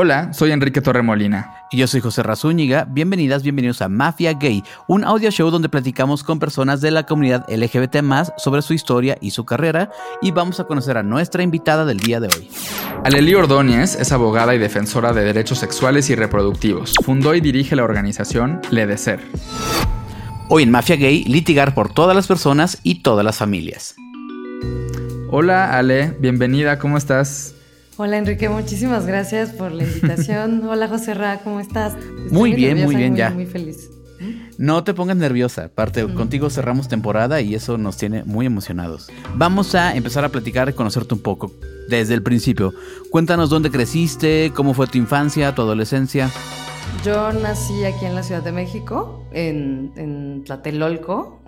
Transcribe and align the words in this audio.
Hola, 0.00 0.32
soy 0.32 0.52
Enrique 0.52 0.80
Torremolina. 0.80 1.64
Y 1.72 1.78
yo 1.78 1.88
soy 1.88 2.00
José 2.00 2.22
Razúñiga. 2.22 2.86
Bienvenidas, 2.88 3.42
bienvenidos 3.42 3.82
a 3.82 3.88
Mafia 3.88 4.32
Gay, 4.32 4.62
un 4.86 5.02
audio 5.02 5.28
show 5.32 5.50
donde 5.50 5.68
platicamos 5.68 6.22
con 6.22 6.38
personas 6.38 6.80
de 6.80 6.92
la 6.92 7.04
comunidad 7.04 7.44
LGBT 7.48 7.96
sobre 8.36 8.62
su 8.62 8.74
historia 8.74 9.18
y 9.20 9.32
su 9.32 9.44
carrera. 9.44 9.90
Y 10.22 10.30
vamos 10.30 10.60
a 10.60 10.64
conocer 10.66 10.98
a 10.98 11.02
nuestra 11.02 11.42
invitada 11.42 11.84
del 11.84 11.98
día 11.98 12.20
de 12.20 12.28
hoy. 12.28 12.48
Aleli 13.02 13.34
Ordóñez 13.34 13.96
es 13.96 14.12
abogada 14.12 14.54
y 14.54 14.58
defensora 14.58 15.12
de 15.12 15.24
derechos 15.24 15.58
sexuales 15.58 16.08
y 16.10 16.14
reproductivos. 16.14 16.94
Fundó 17.04 17.34
y 17.34 17.40
dirige 17.40 17.74
la 17.74 17.82
organización 17.82 18.60
Ledecer. 18.70 19.18
Hoy 20.48 20.62
en 20.62 20.70
Mafia 20.70 20.94
Gay, 20.94 21.24
litigar 21.24 21.74
por 21.74 21.92
todas 21.92 22.14
las 22.14 22.28
personas 22.28 22.78
y 22.84 23.02
todas 23.02 23.24
las 23.24 23.36
familias. 23.36 23.96
Hola 25.32 25.76
Ale, 25.76 26.16
bienvenida, 26.20 26.78
¿cómo 26.78 26.96
estás? 26.96 27.56
Hola 28.00 28.16
Enrique, 28.16 28.48
muchísimas 28.48 29.06
gracias 29.06 29.50
por 29.50 29.72
la 29.72 29.82
invitación. 29.82 30.64
Hola 30.68 30.86
José 30.86 31.14
Ra, 31.14 31.40
¿cómo 31.42 31.58
estás? 31.58 31.96
muy 32.30 32.52
bien, 32.52 32.84
muy 32.84 32.94
bien, 32.94 33.16
ya. 33.16 33.30
Muy 33.30 33.44
feliz. 33.44 33.90
No 34.56 34.84
te 34.84 34.94
pongas 34.94 35.16
nerviosa, 35.16 35.64
aparte 35.64 36.06
contigo 36.14 36.48
cerramos 36.48 36.86
temporada 36.86 37.40
y 37.40 37.56
eso 37.56 37.76
nos 37.76 37.96
tiene 37.96 38.22
muy 38.22 38.46
emocionados. 38.46 39.10
Vamos 39.34 39.74
a 39.74 39.96
empezar 39.96 40.24
a 40.24 40.28
platicar 40.28 40.68
y 40.68 40.74
conocerte 40.74 41.12
un 41.14 41.22
poco 41.22 41.50
desde 41.88 42.14
el 42.14 42.22
principio. 42.22 42.72
Cuéntanos 43.10 43.50
dónde 43.50 43.68
creciste, 43.68 44.52
cómo 44.54 44.74
fue 44.74 44.86
tu 44.86 44.96
infancia, 44.96 45.52
tu 45.56 45.62
adolescencia. 45.62 46.30
Yo 47.04 47.32
nací 47.32 47.84
aquí 47.84 48.06
en 48.06 48.14
la 48.14 48.22
Ciudad 48.22 48.44
de 48.44 48.52
México, 48.52 49.26
en, 49.32 49.92
en 49.96 50.44
Tlatelolco, 50.44 51.42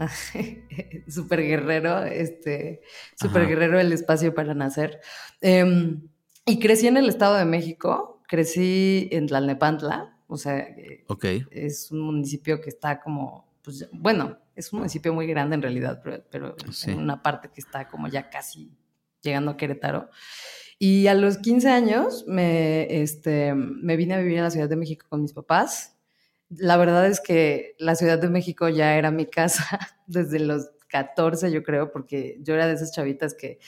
super 1.08 1.42
guerrero, 1.42 2.02
este, 2.02 2.80
super 3.14 3.46
guerrero 3.46 3.78
el 3.78 3.92
espacio 3.92 4.34
para 4.34 4.54
nacer. 4.54 5.00
Em, 5.40 6.09
y 6.50 6.58
crecí 6.58 6.88
en 6.88 6.96
el 6.96 7.08
Estado 7.08 7.36
de 7.36 7.44
México, 7.44 8.20
crecí 8.26 9.08
en 9.12 9.28
Tlalnepantla, 9.28 10.18
o 10.26 10.36
sea, 10.36 10.66
es 11.50 11.90
un 11.90 12.00
municipio 12.00 12.60
que 12.60 12.70
está 12.70 13.00
como, 13.00 13.52
pues, 13.62 13.88
bueno, 13.92 14.38
es 14.56 14.72
un 14.72 14.80
municipio 14.80 15.14
muy 15.14 15.26
grande 15.26 15.54
en 15.54 15.62
realidad, 15.62 16.02
pero, 16.02 16.56
en 16.86 16.98
una 16.98 17.22
parte 17.22 17.50
que 17.52 17.60
está 17.60 17.88
como 17.88 18.08
ya 18.08 18.30
casi 18.30 18.70
llegando 19.22 19.52
a 19.52 19.56
Querétaro. 19.56 20.10
Y 20.78 21.06
a 21.06 21.14
los 21.14 21.38
15 21.38 21.68
años 21.68 22.24
me, 22.26 23.02
este, 23.02 23.54
me 23.54 23.96
vine 23.96 24.14
a 24.14 24.18
vivir 24.18 24.38
en 24.38 24.44
la 24.44 24.50
Ciudad 24.50 24.68
de 24.68 24.76
México 24.76 25.06
con 25.08 25.22
mis 25.22 25.32
papás. 25.32 25.96
La 26.48 26.76
verdad 26.76 27.06
es 27.06 27.20
que 27.20 27.76
la 27.78 27.94
Ciudad 27.94 28.18
de 28.18 28.28
México 28.28 28.68
ya 28.68 28.96
era 28.96 29.10
mi 29.10 29.26
casa 29.26 29.78
desde 30.06 30.40
los 30.40 30.70
14, 30.88 31.52
yo 31.52 31.62
creo, 31.62 31.92
porque 31.92 32.38
yo 32.40 32.54
era 32.54 32.66
de 32.66 32.74
esas 32.74 32.92
chavitas 32.92 33.34
que 33.34 33.60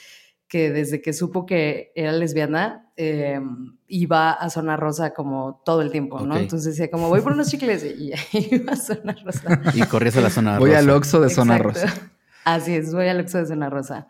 que 0.52 0.70
desde 0.70 1.00
que 1.00 1.14
supo 1.14 1.46
que 1.46 1.92
era 1.94 2.12
lesbiana, 2.12 2.92
eh, 2.98 3.40
iba 3.88 4.32
a 4.32 4.50
Zona 4.50 4.76
Rosa 4.76 5.14
como 5.14 5.62
todo 5.64 5.80
el 5.80 5.90
tiempo, 5.90 6.20
¿no? 6.26 6.36
Entonces 6.36 6.76
decía 6.76 6.90
como, 6.90 7.08
voy 7.08 7.22
por 7.22 7.32
unos 7.32 7.48
chicles 7.48 7.82
y 7.82 8.12
iba 8.54 8.74
a 8.74 8.76
Zona 8.76 9.16
Rosa. 9.24 9.62
Y 9.74 9.80
corrías 9.86 10.14
a 10.18 10.20
la 10.20 10.28
Zona 10.28 10.58
Rosa. 10.58 10.60
Voy 10.60 10.74
al 10.74 10.90
Oxxo 10.90 11.22
de 11.22 11.30
Zona 11.30 11.56
Rosa. 11.56 11.90
Así 12.44 12.74
es, 12.74 12.92
voy 12.92 13.08
al 13.08 13.20
Oxxo 13.20 13.38
de 13.38 13.46
Zona 13.46 13.70
Rosa. 13.70 14.08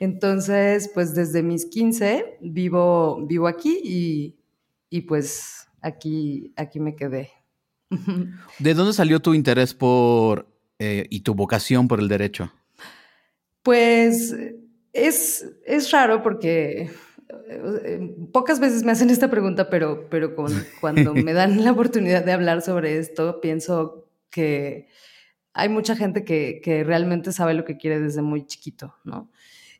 Entonces, 0.00 0.90
pues 0.92 1.14
desde 1.14 1.44
mis 1.44 1.66
15 1.66 2.38
vivo, 2.40 3.24
vivo 3.24 3.46
aquí 3.46 3.80
y, 3.84 4.34
y 4.90 5.02
pues 5.02 5.68
aquí, 5.80 6.52
aquí 6.56 6.80
me 6.80 6.96
quedé. 6.96 7.30
¿De 8.58 8.74
dónde 8.74 8.94
salió 8.94 9.22
tu 9.22 9.32
interés 9.32 9.74
por 9.74 10.48
eh, 10.80 11.06
y 11.08 11.20
tu 11.20 11.36
vocación 11.36 11.86
por 11.86 12.00
el 12.00 12.08
derecho? 12.08 12.50
Pues 13.62 14.34
es, 14.94 15.44
es 15.66 15.90
raro 15.90 16.22
porque 16.22 16.90
eh, 17.48 18.14
pocas 18.32 18.60
veces 18.60 18.84
me 18.84 18.92
hacen 18.92 19.10
esta 19.10 19.28
pregunta, 19.28 19.68
pero, 19.68 20.08
pero 20.08 20.34
cuando 20.80 21.14
me 21.14 21.32
dan 21.32 21.62
la 21.64 21.72
oportunidad 21.72 22.24
de 22.24 22.32
hablar 22.32 22.62
sobre 22.62 22.98
esto, 22.98 23.40
pienso 23.40 24.08
que 24.30 24.88
hay 25.52 25.68
mucha 25.68 25.94
gente 25.96 26.24
que, 26.24 26.60
que 26.62 26.84
realmente 26.84 27.32
sabe 27.32 27.54
lo 27.54 27.64
que 27.64 27.76
quiere 27.76 28.00
desde 28.00 28.22
muy 28.22 28.46
chiquito, 28.46 28.94
¿no? 29.04 29.30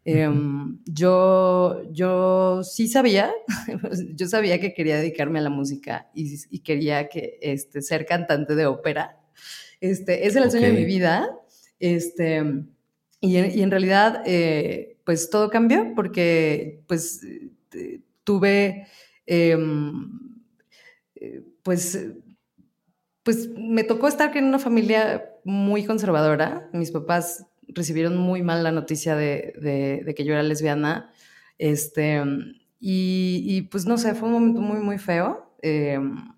Em, 0.06 0.80
yo, 0.84 1.82
yo 1.91 2.62
sí 2.62 2.88
sabía, 2.88 3.32
yo 4.14 4.26
sabía 4.28 4.60
que 4.60 4.75
quería 4.75 4.98
dedicarme 4.98 5.38
a 5.38 5.42
la 5.42 5.50
música 5.50 6.10
y, 6.14 6.38
y 6.50 6.58
quería 6.58 7.08
que, 7.08 7.38
este, 7.41 7.81
ser 7.81 8.04
cantante 8.04 8.54
de 8.54 8.66
ópera. 8.66 9.19
Este, 9.81 10.26
ese 10.26 10.38
era 10.38 10.44
el 10.44 10.50
sueño 10.50 10.66
de 10.66 10.72
mi 10.75 10.84
vida. 10.84 11.31
Este, 11.81 12.42
y, 13.20 13.38
y 13.38 13.62
en 13.62 13.70
realidad, 13.70 14.22
eh, 14.26 14.94
pues 15.04 15.31
todo 15.31 15.50
cambió 15.50 15.92
porque 15.94 16.82
pues 16.87 17.22
eh, 17.72 18.00
tuve, 18.25 18.87
em, 19.26 20.19
eh, 21.15 21.42
pues, 21.62 21.98
pues 23.22 23.48
me 23.56 23.84
tocó 23.84 24.09
estar 24.09 24.37
en 24.37 24.44
una 24.44 24.59
familia 24.59 25.31
muy 25.44 25.84
conservadora. 25.84 26.69
Mis 26.72 26.91
papás 26.91 27.47
recibieron 27.69 28.16
muy 28.16 28.43
mal 28.43 28.62
la 28.62 28.72
noticia 28.72 29.16
de, 29.16 30.14
que 30.16 30.25
yo 30.25 30.32
era 30.32 30.43
lesbiana. 30.43 31.12
Este, 31.59 32.22
y, 32.81 33.62
pues 33.70 33.87
no 33.87 33.97
sé, 33.97 34.14
fue 34.14 34.28
un 34.28 34.34
momento 34.34 34.60
muy, 34.60 34.81
muy 34.81 34.98
feo. 34.98 35.54
Em, 35.62 36.34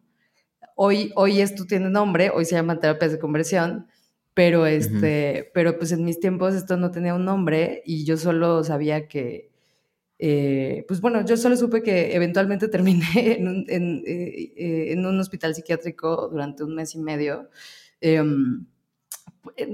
hoy, 0.76 1.12
hoy 1.16 1.40
esto 1.40 1.64
tiene 1.66 1.90
nombre, 1.90 2.30
hoy 2.30 2.44
se 2.44 2.54
llama 2.54 2.78
terapias 2.78 3.12
de 3.12 3.18
conversión, 3.18 3.88
pero 4.36 4.66
este, 4.66 5.50
pero 5.54 5.78
pues 5.78 5.92
en 5.92 6.04
mis 6.04 6.20
tiempos 6.20 6.54
esto 6.54 6.76
no 6.76 6.90
tenía 6.90 7.14
un 7.14 7.24
nombre 7.24 7.82
y 7.86 8.04
yo 8.04 8.18
solo 8.18 8.62
sabía 8.64 9.08
que, 9.08 9.50
eh, 10.18 10.84
pues 10.86 11.00
bueno, 11.00 11.24
yo 11.24 11.38
solo 11.38 11.56
supe 11.56 11.82
que 11.82 12.14
eventualmente 12.14 12.68
terminé 12.68 13.38
en 13.38 13.48
un, 13.48 13.64
en, 13.66 14.02
eh, 14.06 14.92
en 14.92 15.06
un 15.06 15.18
hospital 15.18 15.54
psiquiátrico 15.54 16.28
durante 16.28 16.64
un 16.64 16.74
mes 16.74 16.94
y 16.94 16.98
medio. 16.98 17.48
Em, 18.02 18.66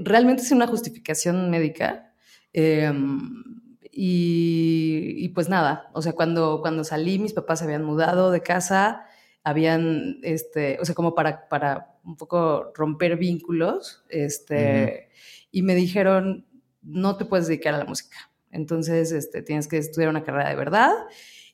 realmente 0.05 0.43
es 0.43 0.51
una 0.53 0.67
justificación 0.67 1.49
médica. 1.49 2.13
Em, 2.53 3.43
y, 3.91 5.15
y, 5.17 5.27
pues 5.29 5.49
nada, 5.49 5.89
o 5.93 6.01
sea, 6.01 6.13
cuando, 6.13 6.61
cuando 6.61 6.85
salí, 6.85 7.19
mis 7.19 7.33
papás 7.33 7.59
se 7.59 7.65
habían 7.65 7.83
mudado 7.83 8.31
de 8.31 8.41
casa, 8.41 9.07
habían, 9.43 10.19
este, 10.23 10.77
o 10.79 10.85
sea, 10.85 10.95
como 10.95 11.15
para, 11.15 11.47
para 11.49 11.97
un 12.03 12.15
poco 12.15 12.71
romper 12.75 13.17
vínculos, 13.17 14.03
este, 14.09 15.09
y 15.51 15.61
me 15.61 15.75
dijeron, 15.75 16.45
no 16.81 17.17
te 17.17 17.25
puedes 17.25 17.47
dedicar 17.47 17.73
a 17.73 17.79
la 17.79 17.85
música. 17.85 18.17
Entonces, 18.51 19.11
este, 19.11 19.41
tienes 19.41 19.67
que 19.67 19.77
estudiar 19.77 20.09
una 20.09 20.23
carrera 20.23 20.49
de 20.49 20.55
verdad. 20.55 20.91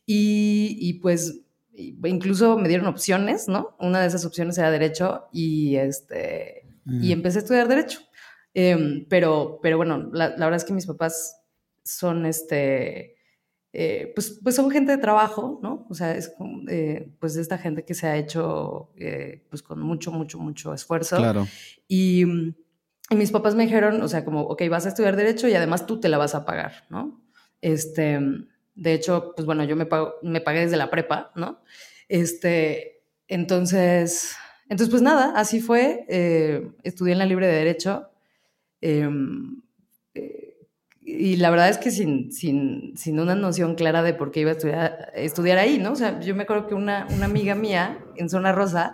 Y, 0.06 0.78
y 0.80 0.94
pues 0.96 1.42
incluso 1.80 2.58
me 2.58 2.68
dieron 2.68 2.88
opciones, 2.88 3.48
¿no? 3.48 3.76
Una 3.80 4.02
de 4.02 4.08
esas 4.08 4.26
opciones 4.26 4.58
era 4.58 4.72
derecho 4.72 5.28
y, 5.32 5.76
este, 5.78 6.68
y 6.86 7.12
empecé 7.12 7.40
a 7.40 7.42
estudiar 7.42 7.68
derecho. 7.68 8.00
Em, 8.54 9.06
pero, 9.08 9.60
pero 9.62 9.78
bueno, 9.78 10.10
la, 10.12 10.30
la, 10.30 10.46
verdad 10.46 10.56
es 10.56 10.66
que 10.66 10.74
mis 10.74 10.88
papás 10.88 11.42
son, 11.84 12.26
este, 12.26 13.19
eh, 13.72 14.12
pues, 14.16 14.40
pues 14.44 14.56
son 14.56 14.72
gente 14.72 14.92
de 14.92 14.98
trabajo, 14.98 15.60
¿no? 15.62 15.86
O 15.90 15.94
sea, 15.94 16.16
es 16.16 16.34
eh, 16.70 17.12
pues 17.20 17.36
esta 17.36 17.58
gente 17.60 17.86
que 17.86 17.94
se 17.94 18.08
ha 18.08 18.18
hecho 18.18 18.90
eh, 18.98 19.46
pues 19.50 19.62
con 19.62 19.80
mucho, 19.82 20.12
mucho, 20.12 20.40
mucho 20.40 20.74
esfuerzo. 20.74 21.18
Claro. 21.18 21.48
Y, 21.88 22.24
y, 22.24 23.16
mis 23.16 23.32
papás 23.32 23.54
me 23.54 23.64
dijeron, 23.64 24.02
o 24.02 24.08
sea, 24.08 24.26
como, 24.26 24.42
ok, 24.42 24.64
vas 24.70 24.86
a 24.86 24.90
estudiar 24.90 25.16
derecho 25.16 25.48
y 25.48 25.54
además 25.54 25.86
tú 25.86 26.00
te 26.00 26.10
la 26.10 26.18
vas 26.18 26.34
a 26.34 26.46
pagar, 26.46 26.86
¿no? 26.90 27.22
Este, 27.62 28.20
de 28.74 28.94
hecho, 28.94 29.34
pues 29.36 29.46
bueno, 29.46 29.64
yo 29.64 29.76
me, 29.76 29.86
pago, 29.86 30.16
me 30.24 30.42
pagué 30.42 30.62
desde 30.62 30.78
la 30.78 30.90
prepa, 30.90 31.32
¿no? 31.36 31.62
Este, 32.08 33.04
entonces, 33.28 34.36
entonces 34.64 34.90
pues 34.90 35.04
nada, 35.04 35.34
así 35.36 35.62
fue. 35.62 36.06
estudié 36.82 37.14
en 37.14 37.20
la 37.20 37.26
libre 37.28 37.46
de 37.46 37.54
derecho. 37.54 38.10
Y 41.12 41.38
la 41.38 41.50
verdad 41.50 41.70
es 41.70 41.80
que 41.80 41.90
sin, 41.90 42.32
sin, 42.32 42.96
sin, 42.96 43.20
una 43.20 43.34
noción 43.34 43.74
clara 43.74 44.04
de 44.04 44.14
por 44.14 44.32
qué 44.32 44.42
iba 44.42 44.52
a 44.52 44.54
estudiar, 44.54 45.12
estudiar 45.16 45.58
ahí, 45.58 45.80
¿no? 45.80 45.94
O 45.94 45.96
sea, 45.96 46.20
yo 46.20 46.36
me 46.36 46.44
acuerdo 46.44 46.68
que 46.68 46.76
una, 46.76 47.08
una, 47.10 47.26
amiga 47.26 47.56
mía 47.56 47.98
en 48.16 48.30
Zona 48.30 48.52
Rosa 48.52 48.94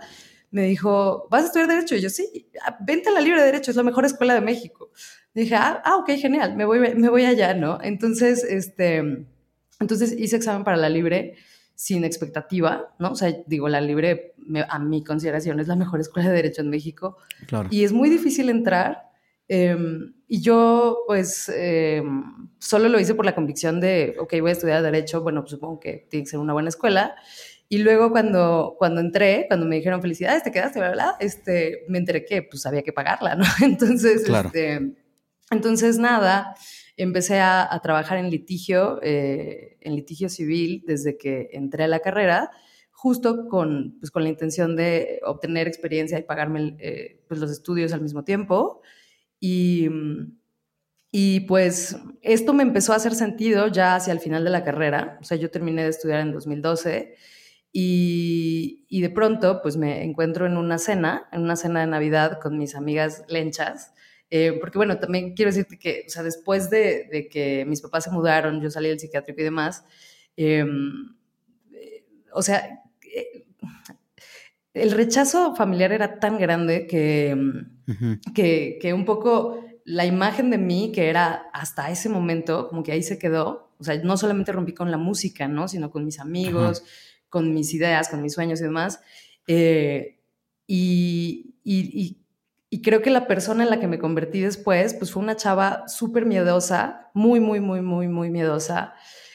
me 0.50 0.62
dijo, 0.62 1.28
¿vas 1.30 1.42
a 1.42 1.46
estudiar 1.46 1.68
Derecho? 1.68 1.94
Y 1.94 2.00
yo, 2.00 2.08
sí, 2.08 2.48
ah, 2.64 2.78
vente 2.80 3.10
a 3.10 3.12
la 3.12 3.20
Libre 3.20 3.40
de 3.40 3.46
Derecho, 3.46 3.70
es 3.70 3.76
la 3.76 3.82
mejor 3.82 4.06
escuela 4.06 4.32
de 4.34 4.40
México. 4.40 4.90
Y 5.34 5.40
dije, 5.40 5.56
ah, 5.56 5.82
ah, 5.84 5.96
ok, 5.96 6.12
genial, 6.12 6.56
me 6.56 6.64
voy, 6.64 6.78
me 6.78 7.10
voy 7.10 7.26
allá, 7.26 7.52
¿no? 7.52 7.78
Entonces, 7.82 8.42
este, 8.44 9.26
entonces 9.78 10.14
hice 10.18 10.36
examen 10.36 10.64
para 10.64 10.78
la 10.78 10.88
Libre 10.88 11.34
sin 11.74 12.04
expectativa, 12.04 12.94
¿no? 12.98 13.12
O 13.12 13.14
sea, 13.14 13.36
digo, 13.46 13.68
la 13.68 13.82
Libre, 13.82 14.34
a 14.68 14.78
mi 14.78 15.04
consideración, 15.04 15.60
es 15.60 15.68
la 15.68 15.76
mejor 15.76 16.00
escuela 16.00 16.30
de 16.30 16.36
Derecho 16.36 16.62
en 16.62 16.70
México. 16.70 17.18
Claro. 17.46 17.68
Y 17.70 17.84
es 17.84 17.92
muy 17.92 18.08
difícil 18.08 18.48
entrar 18.48 19.06
Em, 19.48 20.14
y 20.28 20.40
yo, 20.40 20.98
pues, 21.06 21.48
em, 21.48 22.50
solo 22.58 22.88
lo 22.88 22.98
hice 22.98 23.14
por 23.14 23.24
la 23.24 23.34
convicción 23.34 23.80
de, 23.80 24.16
ok, 24.18 24.34
voy 24.40 24.50
a 24.50 24.52
estudiar 24.52 24.82
Derecho, 24.82 25.22
bueno, 25.22 25.42
pues 25.42 25.52
supongo 25.52 25.78
que 25.80 26.06
tiene 26.10 26.24
que 26.24 26.30
ser 26.30 26.40
una 26.40 26.52
buena 26.52 26.68
escuela. 26.68 27.14
Y 27.68 27.78
luego 27.78 28.10
cuando, 28.10 28.76
cuando 28.78 29.00
entré, 29.00 29.46
cuando 29.48 29.66
me 29.66 29.76
dijeron 29.76 30.00
felicidades, 30.00 30.42
te 30.42 30.52
quedaste, 30.52 30.80
¿verdad? 30.80 31.14
Este, 31.20 31.84
me 31.88 31.98
enteré 31.98 32.24
que 32.24 32.42
pues 32.42 32.64
había 32.66 32.82
que 32.82 32.92
pagarla, 32.92 33.34
¿no? 33.34 33.44
Entonces, 33.62 34.28
este, 34.28 34.94
entonces 35.50 35.98
nada, 35.98 36.54
empecé 36.96 37.38
a, 37.38 37.72
a 37.72 37.80
trabajar 37.80 38.18
en 38.18 38.30
litigio, 38.30 39.00
eh, 39.02 39.78
en 39.80 39.94
litigio 39.94 40.28
civil 40.28 40.82
desde 40.86 41.16
que 41.16 41.50
entré 41.52 41.84
a 41.84 41.88
la 41.88 42.00
carrera 42.00 42.50
justo 42.96 43.46
con, 43.48 43.96
pues, 44.00 44.10
con 44.10 44.22
la 44.22 44.30
intención 44.30 44.74
de 44.74 45.20
obtener 45.24 45.68
experiencia 45.68 46.18
y 46.18 46.22
pagarme 46.22 46.76
eh, 46.78 47.22
pues, 47.28 47.38
los 47.38 47.50
estudios 47.50 47.92
al 47.92 48.00
mismo 48.00 48.24
tiempo. 48.24 48.80
Y, 49.40 49.88
y 51.10 51.40
pues 51.40 51.96
esto 52.22 52.52
me 52.52 52.62
empezó 52.62 52.92
a 52.92 52.96
hacer 52.96 53.14
sentido 53.14 53.68
ya 53.68 53.94
hacia 53.94 54.12
el 54.12 54.20
final 54.20 54.44
de 54.44 54.50
la 54.50 54.64
carrera. 54.64 55.18
O 55.20 55.24
sea, 55.24 55.36
yo 55.36 55.50
terminé 55.50 55.82
de 55.82 55.90
estudiar 55.90 56.20
en 56.20 56.32
2012 56.32 57.14
y, 57.72 58.86
y, 58.88 59.00
de 59.02 59.10
pronto 59.10 59.60
pues 59.62 59.76
me 59.76 60.02
encuentro 60.02 60.46
en 60.46 60.56
una 60.56 60.78
cena, 60.78 61.28
en 61.32 61.42
una 61.42 61.56
cena 61.56 61.80
de 61.80 61.86
Navidad 61.86 62.38
con 62.40 62.58
mis 62.58 62.74
amigas 62.74 63.24
lenchas. 63.28 63.92
Eh, 64.30 64.56
porque 64.60 64.78
bueno, 64.78 64.98
también 64.98 65.34
quiero 65.34 65.50
decirte 65.50 65.78
que, 65.78 66.04
o 66.06 66.10
sea, 66.10 66.22
después 66.22 66.70
de, 66.70 67.08
de, 67.10 67.28
que 67.28 67.64
mis 67.66 67.80
papás 67.80 68.04
se 68.04 68.10
mudaron, 68.10 68.60
yo 68.60 68.70
salí 68.70 68.88
del 68.88 68.98
psiquiátrico 68.98 69.40
y 69.40 69.44
demás, 69.44 69.84
em, 70.36 71.14
eh, 71.72 72.04
o 72.32 72.42
sea, 72.42 72.82
el 74.76 74.90
rechazo 74.90 75.54
familiar 75.54 75.92
era 75.92 76.20
tan 76.20 76.38
grande 76.38 76.86
que, 76.86 77.34
que, 78.34 78.78
que, 78.80 78.92
un 78.92 79.04
poco 79.04 79.64
la 79.84 80.04
imagen 80.04 80.50
de 80.50 80.58
mí, 80.58 80.92
que 80.94 81.08
era 81.08 81.48
hasta 81.52 81.90
ese 81.90 82.08
momento, 82.08 82.68
como 82.68 82.82
que 82.82 82.92
ahí 82.92 83.02
se 83.02 83.18
quedó. 83.18 83.72
O 83.78 83.84
sea, 83.84 83.96
no 84.02 84.16
solamente 84.16 84.52
rompí 84.52 84.74
con 84.74 84.90
la 84.90 84.98
música, 84.98 85.48
¿no? 85.48 85.66
Sino 85.68 85.90
con 85.90 86.04
mis 86.04 86.20
amigos, 86.20 86.82
con 87.28 87.54
mis 87.54 87.72
ideas, 87.72 88.08
con 88.08 88.20
mis 88.20 88.34
sueños 88.34 88.60
y 88.60 88.64
demás. 88.64 89.00
Eh, 89.46 90.20
y, 90.66 91.54
y, 91.64 92.18
y, 92.68 92.82
creo 92.82 93.00
que 93.00 93.10
la 93.10 93.26
persona 93.26 93.64
en 93.64 93.70
la 93.70 93.80
que 93.80 93.86
me 93.86 93.98
convertí 93.98 94.40
después, 94.40 94.92
pues 94.94 95.10
fue 95.10 95.22
una 95.22 95.36
chava 95.36 95.88
súper 95.88 96.26
miedosa, 96.26 97.10
muy, 97.14 97.40
muy, 97.40 97.60
muy, 97.60 97.80
muy, 97.80 98.08
muy 98.08 98.30
miedosa, 98.30 98.92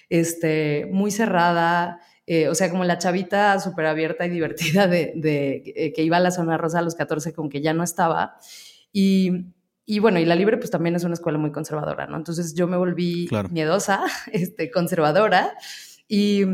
este, 0.10 0.88
muy 0.92 1.10
cerrada, 1.10 2.02
eh, 2.34 2.48
o 2.48 2.56
sea, 2.56 2.70
como 2.70 2.86
la 2.86 2.98
chavita 2.98 3.60
súper 3.60 3.88
abierta 3.88 4.26
y 4.26 4.30
divertida 4.30 4.88
de, 4.88 5.12
eh, 5.76 5.92
que 5.92 6.02
iba 6.02 6.16
a 6.16 6.22
la 6.22 6.32
zona 6.32 6.58
rosa 6.58 6.80
a 6.80 6.82
los 6.82 6.96
14 6.96 7.34
con 7.34 7.50
que 7.50 7.60
ya 7.60 7.74
no 7.74 7.84
estaba. 7.84 8.38
Y, 8.94 9.48
y, 9.86 10.00
bueno, 10.00 10.18
y 10.18 10.24
la 10.24 10.36
Libre 10.36 10.56
pues 10.56 10.72
también 10.72 10.96
es 10.96 11.04
una 11.04 11.16
escuela 11.16 11.38
muy 11.38 11.52
conservadora, 11.52 12.08
¿no? 12.08 12.16
Entonces 12.16 12.54
yo 12.54 12.68
me 12.68 12.78
volví 12.78 13.28
miedosa, 13.50 14.06
este, 14.32 14.72
conservadora 14.72 15.58
y, 16.08 16.46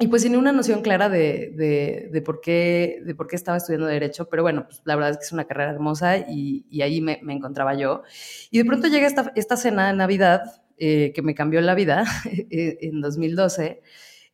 y 0.00 0.08
pues 0.08 0.22
sin 0.22 0.34
una 0.34 0.50
noción 0.50 0.82
clara 0.82 1.08
de, 1.08 1.52
de, 1.54 2.08
de, 2.10 2.20
por 2.20 2.40
qué, 2.40 3.00
de 3.04 3.14
por 3.14 3.28
qué 3.28 3.36
estaba 3.36 3.58
estudiando 3.58 3.86
Derecho, 3.86 4.28
pero 4.28 4.42
bueno, 4.42 4.64
pues 4.66 4.82
la 4.84 4.96
verdad 4.96 5.12
es 5.12 5.18
que 5.18 5.26
es 5.26 5.32
una 5.32 5.44
carrera 5.44 5.70
hermosa 5.70 6.18
y, 6.18 6.66
y 6.68 6.82
ahí 6.82 7.00
me, 7.00 7.20
me, 7.22 7.34
encontraba 7.34 7.76
yo. 7.76 8.02
Y 8.50 8.58
de 8.58 8.64
pronto 8.64 8.88
llega 8.88 9.06
esta, 9.06 9.30
esta 9.36 9.56
cena 9.56 9.86
de 9.86 9.96
Navidad 9.96 10.42
eh, 10.76 11.12
que 11.14 11.22
me 11.22 11.36
cambió 11.36 11.60
la 11.60 11.76
vida 11.76 12.04
en 12.50 13.00
2012 13.00 13.80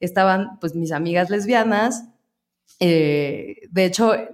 estaban 0.01 0.59
pues 0.61 0.75
mis 0.75 0.93
amigas 0.93 1.31
lesbianas. 1.31 2.05
Eh, 2.81 3.69
de 3.71 3.85
hecho, 3.85 4.15
eh, 4.15 4.31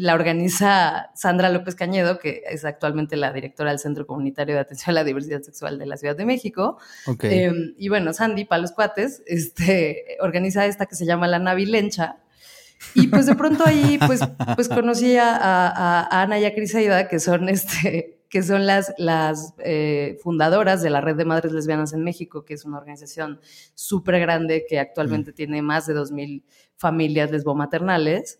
la 0.00 0.14
organiza 0.14 1.10
Sandra 1.14 1.50
López 1.50 1.74
Cañedo, 1.74 2.18
que 2.18 2.42
es 2.50 2.64
actualmente 2.64 3.16
la 3.16 3.32
directora 3.32 3.70
del 3.70 3.78
Centro 3.78 4.06
Comunitario 4.06 4.54
de 4.54 4.60
Atención 4.60 4.90
a 4.90 5.00
la 5.00 5.04
Diversidad 5.04 5.42
Sexual 5.42 5.78
de 5.78 5.86
la 5.86 5.96
Ciudad 5.96 6.16
de 6.16 6.24
México. 6.24 6.78
Em, 7.22 7.74
y 7.76 7.88
bueno, 7.88 8.12
Sandy, 8.12 8.44
para 8.44 8.62
los 8.62 8.72
cuates, 8.72 9.22
este, 9.26 10.16
organiza 10.20 10.66
esta 10.66 10.86
que 10.86 10.94
se 10.94 11.06
llama 11.06 11.28
La 11.28 11.38
Navilencha. 11.38 12.16
Y 12.94 13.08
pues 13.08 13.26
de 13.26 13.34
pronto 13.34 13.64
ahí, 13.66 13.98
pues, 14.06 14.20
pues 14.54 14.68
conocí 14.68 15.16
a, 15.16 15.36
a, 15.36 16.22
Ana 16.22 16.38
y 16.38 16.44
a 16.44 16.54
Crisaida, 16.54 17.08
que 17.08 17.18
son 17.18 17.48
este, 17.48 18.17
que 18.28 18.42
son 18.42 18.66
las, 18.66 18.92
las 18.98 19.54
eh, 19.58 20.18
fundadoras 20.22 20.82
de 20.82 20.90
la 20.90 21.00
Red 21.00 21.16
de 21.16 21.24
Madres 21.24 21.52
Lesbianas 21.52 21.92
en 21.92 22.04
México, 22.04 22.44
que 22.44 22.54
es 22.54 22.64
una 22.64 22.78
organización 22.78 23.40
súper 23.74 24.20
grande 24.20 24.66
que 24.68 24.78
actualmente 24.78 25.32
mm. 25.32 25.34
tiene 25.34 25.62
más 25.62 25.86
de 25.86 25.94
2.000 25.94 26.42
familias 26.76 27.30
lesbomaternales, 27.30 28.38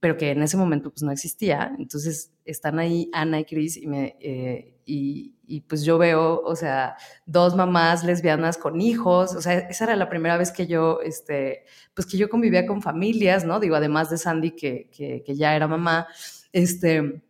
pero 0.00 0.16
que 0.16 0.30
en 0.30 0.42
ese 0.42 0.56
momento 0.56 0.90
pues 0.90 1.02
no 1.02 1.12
existía. 1.12 1.72
Entonces 1.78 2.32
están 2.44 2.78
ahí 2.78 3.10
Ana 3.12 3.40
y 3.40 3.44
Cris 3.44 3.76
y, 3.76 3.86
me, 3.86 4.16
eh, 4.20 4.74
y, 4.84 5.34
y, 5.46 5.60
pues 5.62 5.84
yo 5.84 5.98
veo, 5.98 6.40
o 6.44 6.56
sea, 6.56 6.96
dos 7.26 7.54
mamás 7.54 8.04
lesbianas 8.04 8.58
con 8.58 8.80
hijos, 8.80 9.34
o 9.34 9.40
sea, 9.40 9.54
esa 9.58 9.84
era 9.84 9.96
la 9.96 10.08
primera 10.08 10.36
vez 10.36 10.50
que 10.50 10.66
yo, 10.66 11.00
este, 11.02 11.64
pues 11.94 12.06
que 12.06 12.16
yo 12.16 12.28
convivía 12.28 12.66
con 12.66 12.82
familias, 12.82 13.44
¿no? 13.44 13.60
Digo, 13.60 13.76
además 13.76 14.10
de 14.10 14.18
Sandy, 14.18 14.52
que, 14.52 14.88
que, 14.90 15.22
que 15.24 15.36
ya 15.36 15.54
era 15.54 15.68
mamá, 15.68 16.08
este 16.52 17.22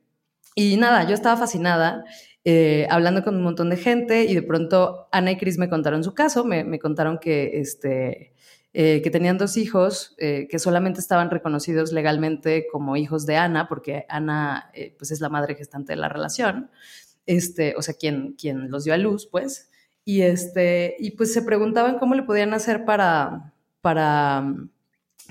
y 0.54 0.76
nada, 0.76 1.06
yo 1.06 1.14
estaba 1.14 1.36
fascinada. 1.36 2.04
Eh, 2.44 2.86
hablando 2.88 3.22
con 3.22 3.36
un 3.36 3.42
montón 3.42 3.68
de 3.68 3.76
gente 3.76 4.24
y 4.24 4.34
de 4.34 4.42
pronto 4.42 5.08
Ana 5.12 5.32
y 5.32 5.36
Cris 5.36 5.58
me 5.58 5.68
contaron 5.68 6.02
su 6.02 6.14
caso, 6.14 6.44
me, 6.44 6.78
contaron 6.78 7.18
que, 7.18 7.60
este, 7.60 8.32
eh, 8.72 9.02
que 9.02 9.10
tenían 9.10 9.36
dos 9.36 9.58
hijos 9.58 10.14
eh, 10.16 10.46
que 10.48 10.58
solamente 10.58 10.98
estaban 11.00 11.30
reconocidos 11.30 11.92
legalmente 11.92 12.66
como 12.72 12.96
hijos 12.96 13.26
de 13.26 13.36
Ana, 13.36 13.68
porque 13.68 14.06
Ana 14.08 14.70
pues 14.96 15.10
es 15.10 15.20
la 15.20 15.28
madre 15.28 15.56
gestante 15.56 15.92
de 15.92 15.96
la 15.96 16.08
relación, 16.08 16.70
este, 17.26 17.74
o 17.76 17.82
sea, 17.82 17.92
quien, 17.92 18.34
quien 18.40 18.70
los 18.70 18.84
dio 18.84 18.94
a 18.94 18.96
luz, 18.98 19.26
pues, 19.26 19.70
y, 20.06 20.22
este, 20.22 20.96
y 20.98 21.10
pues 21.10 21.34
se 21.34 21.42
preguntaban 21.42 21.98
cómo 21.98 22.14
le 22.14 22.22
podían 22.22 22.54
hacer 22.54 22.86
para, 22.86 23.52
para 23.82 24.54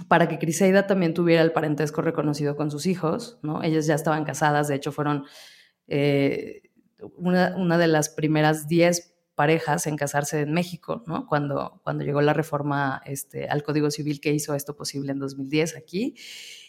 para 0.07 0.27
que 0.27 0.39
Criseida 0.39 0.87
también 0.87 1.13
tuviera 1.13 1.41
el 1.41 1.51
parentesco 1.51 2.01
reconocido 2.01 2.55
con 2.55 2.71
sus 2.71 2.85
hijos, 2.85 3.39
¿no? 3.41 3.63
Ellas 3.63 3.87
ya 3.87 3.95
estaban 3.95 4.25
casadas, 4.25 4.67
de 4.67 4.75
hecho 4.75 4.91
fueron 4.91 5.25
eh, 5.87 6.61
una, 7.15 7.77
de 7.77 7.87
las 7.87 8.09
primeras 8.09 8.67
diez 8.67 9.15
parejas 9.35 9.87
en 9.87 9.95
casarse 9.95 10.41
en 10.41 10.53
México, 10.53 11.03
¿no? 11.07 11.27
Cuando, 11.27 11.81
cuando 11.83 12.03
llegó 12.03 12.21
la 12.21 12.33
reforma 12.33 13.01
este, 13.05 13.47
al 13.47 13.63
Código 13.63 13.91
Civil 13.91 14.19
que 14.19 14.33
hizo 14.33 14.55
esto 14.55 14.75
posible 14.75 15.11
en 15.11 15.19
2010 15.19 15.75
aquí. 15.77 16.15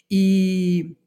Y, 0.07 0.97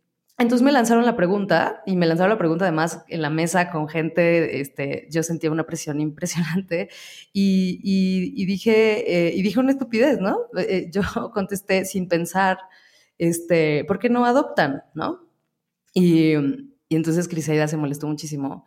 entonces 0.42 0.64
me 0.64 0.72
lanzaron 0.72 1.06
la 1.06 1.16
pregunta 1.16 1.82
y 1.86 1.96
me 1.96 2.06
lanzaron 2.06 2.30
la 2.30 2.38
pregunta 2.38 2.64
además 2.64 3.04
en 3.08 3.22
la 3.22 3.30
mesa 3.30 3.70
con 3.70 3.88
gente, 3.88 4.60
este, 4.60 5.08
yo 5.10 5.22
sentía 5.22 5.50
una 5.50 5.64
presión 5.64 6.00
impresionante 6.02 6.90
y, 7.32 7.80
y, 7.82 8.44
dije, 8.44 9.28
eh, 9.28 9.34
y 9.34 9.42
dije 9.42 9.60
una 9.60 9.72
estupidez, 9.72 10.20
¿no? 10.20 10.36
Eh, 10.58 10.90
yo 10.92 11.02
contesté 11.32 11.84
sin 11.84 12.08
pensar, 12.08 12.58
este, 13.18 13.84
¿por 13.84 13.98
qué 13.98 14.10
no 14.10 14.26
adoptan, 14.26 14.82
no? 14.94 15.28
Y, 15.94 16.34
y 16.88 16.96
entonces 16.96 17.28
Criseida 17.28 17.68
se 17.68 17.76
molestó 17.76 18.06
muchísimo, 18.06 18.66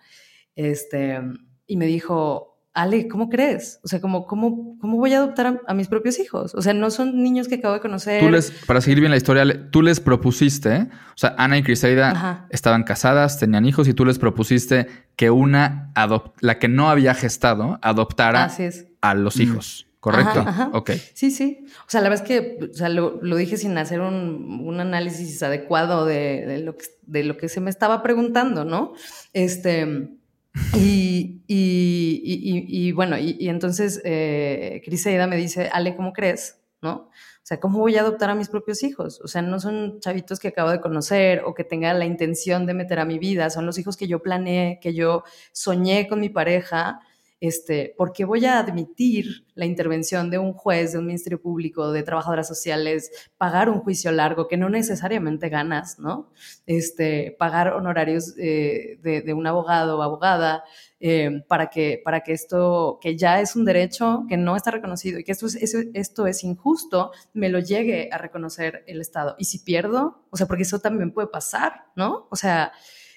este, 0.56 1.20
y 1.68 1.78
me 1.78 1.86
dijo, 1.86 2.55
Ale, 2.76 3.08
¿cómo 3.08 3.30
crees? 3.30 3.80
O 3.84 3.88
sea, 3.88 4.02
¿cómo, 4.02 4.28
cómo, 4.28 4.78
cómo 4.80 4.98
voy 4.98 5.14
a 5.14 5.20
adoptar 5.20 5.62
a, 5.66 5.74
mis 5.74 5.88
propios 5.88 6.20
hijos? 6.20 6.54
O 6.56 6.62
sea, 6.62 6.74
no 6.74 6.92
son 6.92 7.24
niños 7.24 7.48
que 7.48 7.56
acabo 7.56 7.74
de 7.74 7.80
conocer. 7.80 8.22
Tú 8.22 8.30
les, 8.30 8.52
para 8.52 8.82
seguir 8.82 9.00
bien 9.00 9.12
la 9.12 9.18
historia, 9.18 9.72
tú 9.72 9.82
les 9.82 10.02
propusiste, 10.02 10.90
o 10.92 11.18
sea, 11.18 11.34
Ana 11.38 11.58
y 11.58 11.64
Criseida 11.64 12.46
estaban 12.50 12.84
casadas, 12.84 13.40
tenían 13.40 13.66
hijos 13.66 13.88
y 13.88 13.94
tú 13.94 14.04
les 14.04 14.20
propusiste 14.20 14.88
que 15.16 15.32
una, 15.32 15.94
la 16.42 16.60
que 16.60 16.68
no 16.68 16.90
había 16.90 17.14
gestado, 17.14 17.80
adoptara 17.82 18.52
a 19.00 19.14
los 19.14 19.40
hijos. 19.40 19.88
¿Correcto? 20.02 20.42
Ajá, 20.42 20.70
Ok. 20.74 20.92
Sí, 21.16 21.32
sí. 21.32 21.66
O 21.80 21.90
sea, 21.90 22.02
la 22.02 22.10
verdad 22.10 22.26
es 22.26 22.28
que 22.28 22.60
o 22.72 22.74
sea, 22.76 22.90
lo, 22.90 23.20
lo, 23.24 23.38
dije 23.38 23.58
sin 23.58 23.76
hacer 23.78 24.02
un, 24.02 24.62
un 24.64 24.80
análisis 24.80 25.42
adecuado 25.42 26.06
de, 26.06 26.46
de, 26.46 26.60
lo 26.60 26.78
que, 26.78 26.86
de 27.08 27.24
lo 27.24 27.38
que 27.38 27.50
se 27.50 27.60
me 27.60 27.72
estaba 27.72 28.04
preguntando, 28.04 28.66
¿no? 28.66 28.94
Este 29.34 30.20
y, 30.74 31.44
y, 31.48 32.22
y, 32.68 32.92
bueno, 32.92 33.18
y, 33.18 33.50
entonces 33.50 34.02
eh, 34.06 34.82
Criseida 34.86 35.28
me 35.28 35.36
dice, 35.36 35.70
Ale, 35.72 35.96
¿cómo 35.96 36.14
crees? 36.14 36.62
¿No? 36.82 37.10
O 37.46 37.48
sea, 37.48 37.60
¿cómo 37.60 37.80
voy 37.80 37.96
a 37.98 38.02
adoptar 38.02 38.30
a 38.30 38.36
mis 38.36 38.50
propios 38.50 38.84
hijos? 38.84 39.22
O 39.22 39.28
sea, 39.28 39.42
no 39.42 39.60
son 39.60 40.00
chavitos 40.00 40.40
que 40.40 40.48
acabo 40.48 40.72
de 40.72 40.82
conocer 40.82 41.44
o 41.46 41.54
que 41.54 41.64
tenga 41.64 41.94
la 41.94 42.06
intención 42.06 42.66
de 42.66 42.74
meter 42.74 43.00
a 43.00 43.06
mi 43.06 43.20
vida, 43.20 43.50
son 43.50 43.66
los 43.66 43.78
hijos 43.78 43.98
que 43.98 44.08
yo 44.08 44.22
planeé, 44.22 44.80
que 44.82 44.94
yo 44.94 45.24
soñé 45.52 46.08
con 46.08 46.20
mi 46.20 46.30
pareja 46.30 47.02
este, 47.48 47.94
¿por 47.98 48.12
qué 48.12 48.26
voy 48.26 48.46
a 48.46 48.60
admitir 48.60 49.46
la 49.54 49.66
intervención 49.66 50.30
de 50.30 50.38
un 50.38 50.54
juez, 50.54 50.94
de 50.94 51.00
un 51.00 51.06
ministerio 51.06 51.42
público, 51.42 51.92
de 51.92 52.04
trabajadoras 52.04 52.48
sociales, 52.48 53.12
pagar 53.38 53.70
un 53.70 53.80
juicio 53.80 54.12
largo 54.12 54.48
que 54.48 54.58
no 54.58 54.70
necesariamente 54.70 55.50
ganas, 55.50 56.00
¿no? 56.00 56.32
Este, 56.66 57.36
pagar 57.38 57.74
honorarios 57.74 58.34
eh, 58.38 59.00
de, 59.02 59.34
un 59.34 59.48
abogado 59.48 59.98
o 59.98 60.02
abogada 60.02 60.64
eh, 61.00 61.44
para, 61.48 61.70
que, 61.70 62.02
para 62.04 62.22
que 62.22 62.34
esto, 62.34 63.00
que 63.02 63.18
ya 63.18 63.40
es 63.42 63.56
un 63.56 63.66
derecho 63.66 64.26
que 64.28 64.38
no 64.38 64.56
está 64.56 64.72
reconocido 64.72 65.20
y 65.20 65.24
que 65.24 65.32
esto 65.32 65.46
es, 65.46 65.56
esto 65.94 66.28
es 66.28 66.44
injusto, 66.44 67.12
me 67.34 67.50
lo 67.50 67.60
llegue 67.60 68.10
a 68.12 68.18
reconocer 68.18 68.84
el 68.88 69.02
Estado. 69.02 69.36
Y 69.38 69.46
si 69.46 69.60
pierdo, 69.60 70.26
o 70.32 70.38
sea, 70.38 70.48
porque 70.48 70.64
eso 70.64 70.80
también 70.80 71.12
puede 71.12 71.28
pasar, 71.28 71.86
¿no? 71.96 72.28
O 72.30 72.36
sea, 72.36 72.72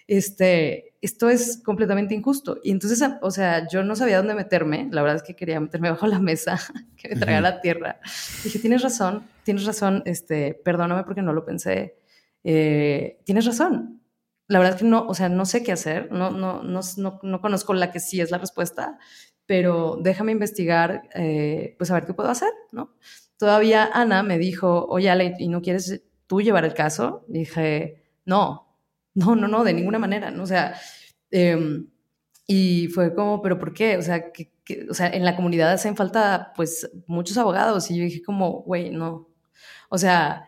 este, 0.06 0.88
esto 1.00 1.28
es 1.28 1.61
completamente 1.64 2.14
injusto. 2.14 2.59
Y 2.62 2.71
entonces, 2.71 3.02
o 3.23 3.31
sea, 3.31 3.69
yo 3.69 3.83
no 3.85 3.97
sabía 3.97 4.19
dónde 4.19 4.35
meterme, 4.35 4.88
la 4.90 5.02
verdad 5.02 5.17
es 5.19 5.23
que 5.23 5.37
quería 5.37 5.61
meterme 5.61 5.90
bajo 5.90 6.07
la 6.07 6.19
mesa, 6.19 6.59
que 6.97 7.09
me 7.11 7.17
traiga 7.17 7.40
la 7.40 7.61
tierra. 7.61 8.00
Dije, 8.43 8.59
tienes 8.59 8.83
razón, 8.83 9.25
tienes 9.45 9.64
razón, 9.64 10.02
este, 10.07 10.55
perdóname 10.64 11.05
porque 11.05 11.23
no 11.23 11.33
lo 11.33 11.45
pensé, 11.45 11.97
eh, 12.45 13.21
tienes 13.25 13.47
razón. 13.47 14.02
La 14.49 14.59
verdad 14.59 14.76
es 14.76 14.83
que 14.83 14.88
no, 14.88 15.07
o 15.07 15.14
sea, 15.14 15.28
no 15.28 15.45
sé 15.45 15.62
qué 15.62 15.73
hacer, 15.73 16.11
no, 16.11 16.31
no, 16.31 16.62
no, 16.62 16.81
no, 17.23 17.40
conozco 17.40 17.75
la 17.75 17.90
que 17.90 18.00
sí 18.00 18.21
es 18.21 18.31
la 18.31 18.38
respuesta, 18.38 18.99
pero 19.45 19.99
déjame 20.00 20.33
investigar, 20.33 21.02
eh, 21.14 21.75
pues 21.76 21.90
a 21.90 21.95
ver 21.95 22.07
qué 22.07 22.14
puedo 22.14 22.31
hacer, 22.31 22.50
¿no? 22.73 22.95
todavía 23.38 23.88
Ana 23.93 24.23
me 24.23 24.37
dijo, 24.37 24.87
oye, 24.87 25.09
Ale, 25.09 25.35
¿y 25.38 25.49
no 25.49 25.62
quieres 25.62 26.02
tú 26.26 26.43
llevar 26.43 26.64
el 26.64 26.75
caso? 26.75 27.25
dije, 27.28 28.02
no, 28.26 28.68
no, 29.19 29.35
no, 29.35 29.49
no, 29.49 29.65
de 29.65 29.73
ninguna 29.73 29.99
manera, 29.99 30.31
¿no? 30.31 30.45
O 30.45 30.47
sea, 30.47 30.75
em, 31.31 31.89
y 32.47 32.89
fue 32.89 33.15
como, 33.15 33.43
¿pero 33.43 33.59
por 33.59 33.75
qué? 33.75 33.97
O 33.97 34.03
sea, 34.03 34.31
que, 34.33 34.53
o 34.89 34.95
sea, 34.95 35.09
en 35.09 35.25
la 35.25 35.35
comunidad 35.35 35.73
hacen 35.73 35.97
falta, 35.97 36.53
pues, 36.55 36.89
muchos 37.07 37.37
abogados. 37.37 37.91
Y 37.91 37.99
yo 37.99 38.05
dije 38.05 38.23
como, 38.23 38.63
güey, 38.63 38.91
no. 38.91 39.29
O 39.89 39.99
sea, 39.99 40.47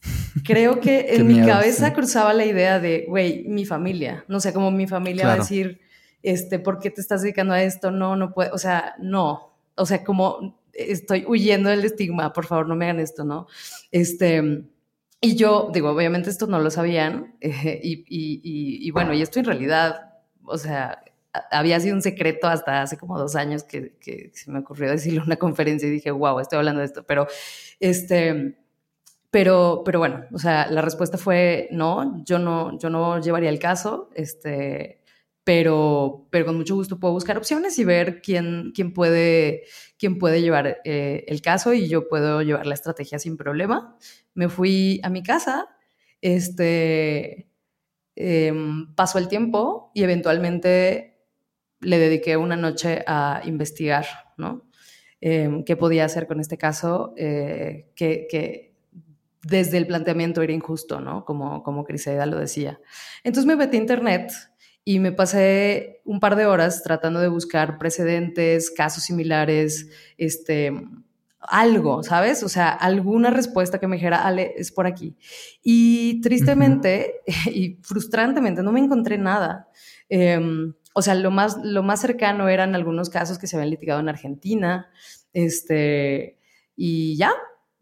creo 0.44 0.80
que 0.80 1.14
en 1.16 1.26
mi 1.26 1.44
cabeza 1.44 1.92
cruzaba 1.92 2.32
la 2.32 2.46
idea 2.46 2.80
de, 2.80 3.04
güey, 3.06 3.44
mi 3.48 3.66
familia. 3.66 4.24
No 4.28 4.40
sé, 4.40 4.54
como 4.54 4.70
mi 4.70 4.86
familia 4.86 5.26
va 5.26 5.34
a 5.34 5.38
decir, 5.38 5.80
este, 6.22 6.58
¿por 6.58 6.78
qué 6.78 6.90
te 6.90 7.02
estás 7.02 7.20
dedicando 7.20 7.52
a 7.52 7.62
esto? 7.62 7.90
No, 7.90 8.16
no 8.16 8.32
puedo, 8.32 8.54
o 8.54 8.58
sea, 8.58 8.94
no. 8.98 9.58
O 9.74 9.84
sea, 9.84 10.02
como 10.04 10.58
estoy 10.72 11.24
huyendo 11.26 11.68
del 11.68 11.84
estigma, 11.84 12.32
por 12.32 12.46
favor, 12.46 12.66
no 12.66 12.76
me 12.76 12.86
hagan 12.86 13.00
esto, 13.00 13.24
¿no? 13.24 13.46
Este, 13.90 14.64
y 15.20 15.36
yo, 15.36 15.70
digo, 15.72 15.90
obviamente 15.90 16.30
esto 16.30 16.46
no 16.46 16.58
lo 16.60 16.70
sabían, 16.70 17.36
eh, 17.40 17.80
y, 17.82 18.04
y, 18.08 18.90
bueno, 18.90 19.14
y 19.14 19.22
esto 19.22 19.38
en 19.38 19.46
realidad, 19.46 20.14
o 20.44 20.58
sea, 20.58 21.02
había 21.50 21.80
sido 21.80 21.94
un 21.94 22.02
secreto 22.02 22.48
hasta 22.48 22.82
hace 22.82 22.96
como 22.96 23.18
dos 23.18 23.36
años 23.36 23.62
que, 23.64 23.96
que 23.98 24.30
se 24.34 24.50
me 24.50 24.60
ocurrió 24.60 24.90
decirlo 24.90 25.20
en 25.20 25.26
una 25.26 25.36
conferencia 25.38 25.88
y 25.88 25.92
dije, 25.92 26.10
wow, 26.10 26.40
estoy 26.40 26.58
hablando 26.58 26.80
de 26.80 26.86
esto, 26.86 27.04
pero 27.04 27.26
este... 27.80 28.58
Pero, 29.28 29.82
pero 29.84 29.98
bueno, 29.98 30.24
o 30.32 30.38
sea, 30.38 30.70
la 30.70 30.80
respuesta 30.80 31.18
fue 31.18 31.68
no, 31.70 32.24
yo 32.24 32.38
no, 32.38 32.78
yo 32.78 32.88
no 32.88 33.20
llevaría 33.20 33.50
el 33.50 33.58
caso, 33.58 34.08
este, 34.14 35.02
pero, 35.46 36.26
pero 36.30 36.44
con 36.44 36.56
mucho 36.56 36.74
gusto 36.74 36.98
puedo 36.98 37.14
buscar 37.14 37.38
opciones 37.38 37.78
y 37.78 37.84
ver 37.84 38.20
quién, 38.20 38.72
quién, 38.74 38.92
puede, 38.92 39.62
quién 39.96 40.18
puede 40.18 40.42
llevar 40.42 40.78
eh, 40.84 41.24
el 41.28 41.40
caso 41.40 41.72
y 41.72 41.86
yo 41.86 42.08
puedo 42.08 42.42
llevar 42.42 42.66
la 42.66 42.74
estrategia 42.74 43.20
sin 43.20 43.36
problema. 43.36 43.96
Me 44.34 44.48
fui 44.48 44.98
a 45.04 45.08
mi 45.08 45.22
casa, 45.22 45.68
este, 46.20 47.48
em, 48.16 48.92
pasó 48.96 49.18
el 49.18 49.28
tiempo 49.28 49.92
y 49.94 50.02
eventualmente 50.02 51.22
le 51.78 51.98
dediqué 52.00 52.36
una 52.36 52.56
noche 52.56 53.04
a 53.06 53.40
investigar, 53.44 54.04
¿no? 54.36 54.68
Em, 55.20 55.62
qué 55.62 55.76
podía 55.76 56.06
hacer 56.06 56.26
con 56.26 56.40
este 56.40 56.58
caso 56.58 57.14
eh, 57.16 57.92
que, 57.94 58.26
que, 58.28 58.74
desde 59.44 59.78
el 59.78 59.86
planteamiento 59.86 60.42
era 60.42 60.52
injusto, 60.52 61.00
¿no? 61.00 61.24
Como, 61.24 61.62
como 61.62 61.84
Criseida 61.84 62.26
lo 62.26 62.36
decía. 62.36 62.80
Entonces 63.22 63.46
me 63.46 63.54
metí 63.54 63.76
a 63.76 63.80
internet 63.80 64.32
y 64.88 65.00
me 65.00 65.10
pasé 65.10 66.00
un 66.04 66.20
par 66.20 66.36
de 66.36 66.46
horas 66.46 66.84
tratando 66.84 67.18
de 67.18 67.26
buscar 67.26 67.76
precedentes, 67.76 68.70
casos 68.70 69.02
similares, 69.02 69.88
este, 70.16 70.72
algo, 71.40 72.04
¿sabes? 72.04 72.44
O 72.44 72.48
sea, 72.48 72.68
alguna 72.68 73.30
respuesta 73.30 73.80
que 73.80 73.88
me 73.88 73.96
dijera, 73.96 74.24
Ale, 74.24 74.54
es 74.56 74.70
por 74.70 74.86
aquí. 74.86 75.16
Y 75.60 76.20
tristemente 76.20 77.16
y 77.52 77.80
frustrantemente 77.82 78.62
no 78.62 78.70
me 78.70 78.78
encontré 78.78 79.18
nada. 79.18 79.68
Em, 80.08 80.72
o 80.94 81.02
sea, 81.02 81.16
lo 81.16 81.32
más, 81.32 81.58
lo 81.64 81.82
más 81.82 82.00
cercano 82.00 82.48
eran 82.48 82.76
algunos 82.76 83.10
casos 83.10 83.38
que 83.38 83.48
se 83.48 83.56
habían 83.56 83.70
litigado 83.70 83.98
en 83.98 84.08
Argentina, 84.08 84.88
este, 85.32 86.38
y 86.76 87.16
ya, 87.16 87.32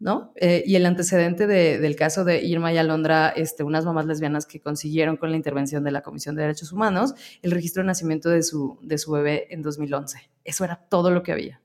¿no? 0.05 0.31
Eh, 0.35 0.63
y 0.67 0.75
el 0.75 0.85
antecedente 0.85 1.47
del 1.47 1.95
caso 1.95 2.23
de 2.23 2.43
Irma 2.43 2.71
y 2.71 2.77
Alondra, 2.77 3.29
este, 3.29 3.63
unas 3.63 3.85
mamás 3.85 4.05
lesbianas 4.05 4.45
que 4.45 4.61
consiguieron 4.61 5.17
con 5.17 5.31
la 5.31 5.35
intervención 5.35 5.83
de 5.83 5.89
la 5.89 6.03
Comisión 6.03 6.35
de 6.35 6.43
Derechos 6.43 6.71
Humanos 6.71 7.15
el 7.41 7.49
registro 7.49 7.81
de 7.81 7.87
nacimiento 7.87 8.29
de 8.29 8.43
su, 8.43 8.77
de 8.83 8.99
su 8.99 9.11
bebé 9.11 9.47
en 9.49 9.63
2011. 9.63 10.29
Eso 10.43 10.63
era 10.63 10.75
todo 10.75 11.09
lo 11.09 11.23
que 11.23 11.31
había. 11.31 11.59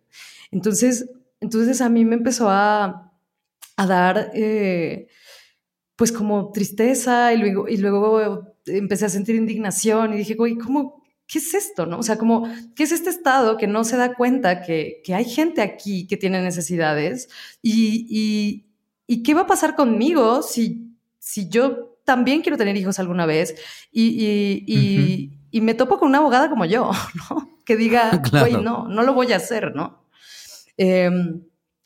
Entonces, 0.51 1.11
entonces 1.39 1.83
a 1.83 1.91
mí 1.91 2.07
me 2.07 2.15
empezó 2.15 2.49
a, 2.49 3.13
a 3.77 3.87
dar, 3.87 4.31
eh, 4.33 5.09
pues 5.95 6.11
como 6.11 6.51
tristeza 6.51 7.35
y 7.35 7.37
luego, 7.37 7.69
y 7.69 7.77
luego 7.77 8.57
empecé 8.65 9.05
a 9.05 9.11
sentir 9.11 9.37
indignación 9.37 10.15
y 10.15 10.17
dije, 10.17 10.33
güey, 10.35 10.57
¿cómo, 10.57 11.00
¿qué 11.31 11.39
es 11.39 11.55
esto? 11.55 11.87
¿no? 11.87 11.99
O 11.99 12.03
sea, 12.03 12.19
como, 12.19 12.49
¿qué 12.75 12.83
es 12.83 12.93
este 12.93 13.09
Estado 13.09 13.57
que 13.57 13.69
no 13.69 13.85
se 13.85 13.97
da 13.97 14.15
cuenta 14.15 14.63
que, 14.63 15.03
hay 15.15 15.25
gente 15.25 15.63
aquí 15.63 16.07
que 16.07 16.17
tiene 16.17 16.43
necesidades? 16.43 17.29
Y, 17.63 18.67
qué 19.25 19.35
va 19.35 19.43
a 19.43 19.47
pasar 19.47 19.77
conmigo 19.77 20.43
si, 20.43 20.97
si 21.19 21.49
yo 21.49 21.97
también 22.05 22.43
quiero 22.43 22.57
tener 22.57 22.77
hijos 22.77 22.99
alguna 22.99 23.27
vez 23.27 23.55
y, 23.93 25.37
me 25.53 25.75
topo 25.75 25.99
con 25.99 26.09
una 26.09 26.19
abogada 26.19 26.51
como 26.51 26.65
yo, 26.65 26.91
¿no? 27.31 27.59
Que 27.65 27.77
diga, 27.77 28.21
güey, 28.31 28.57
no, 28.57 28.89
no 28.89 29.03
lo 29.03 29.15
voy 29.15 29.33
a 29.33 29.37
hacer, 29.37 29.75
¿no? 29.75 30.05
Em, 30.77 31.43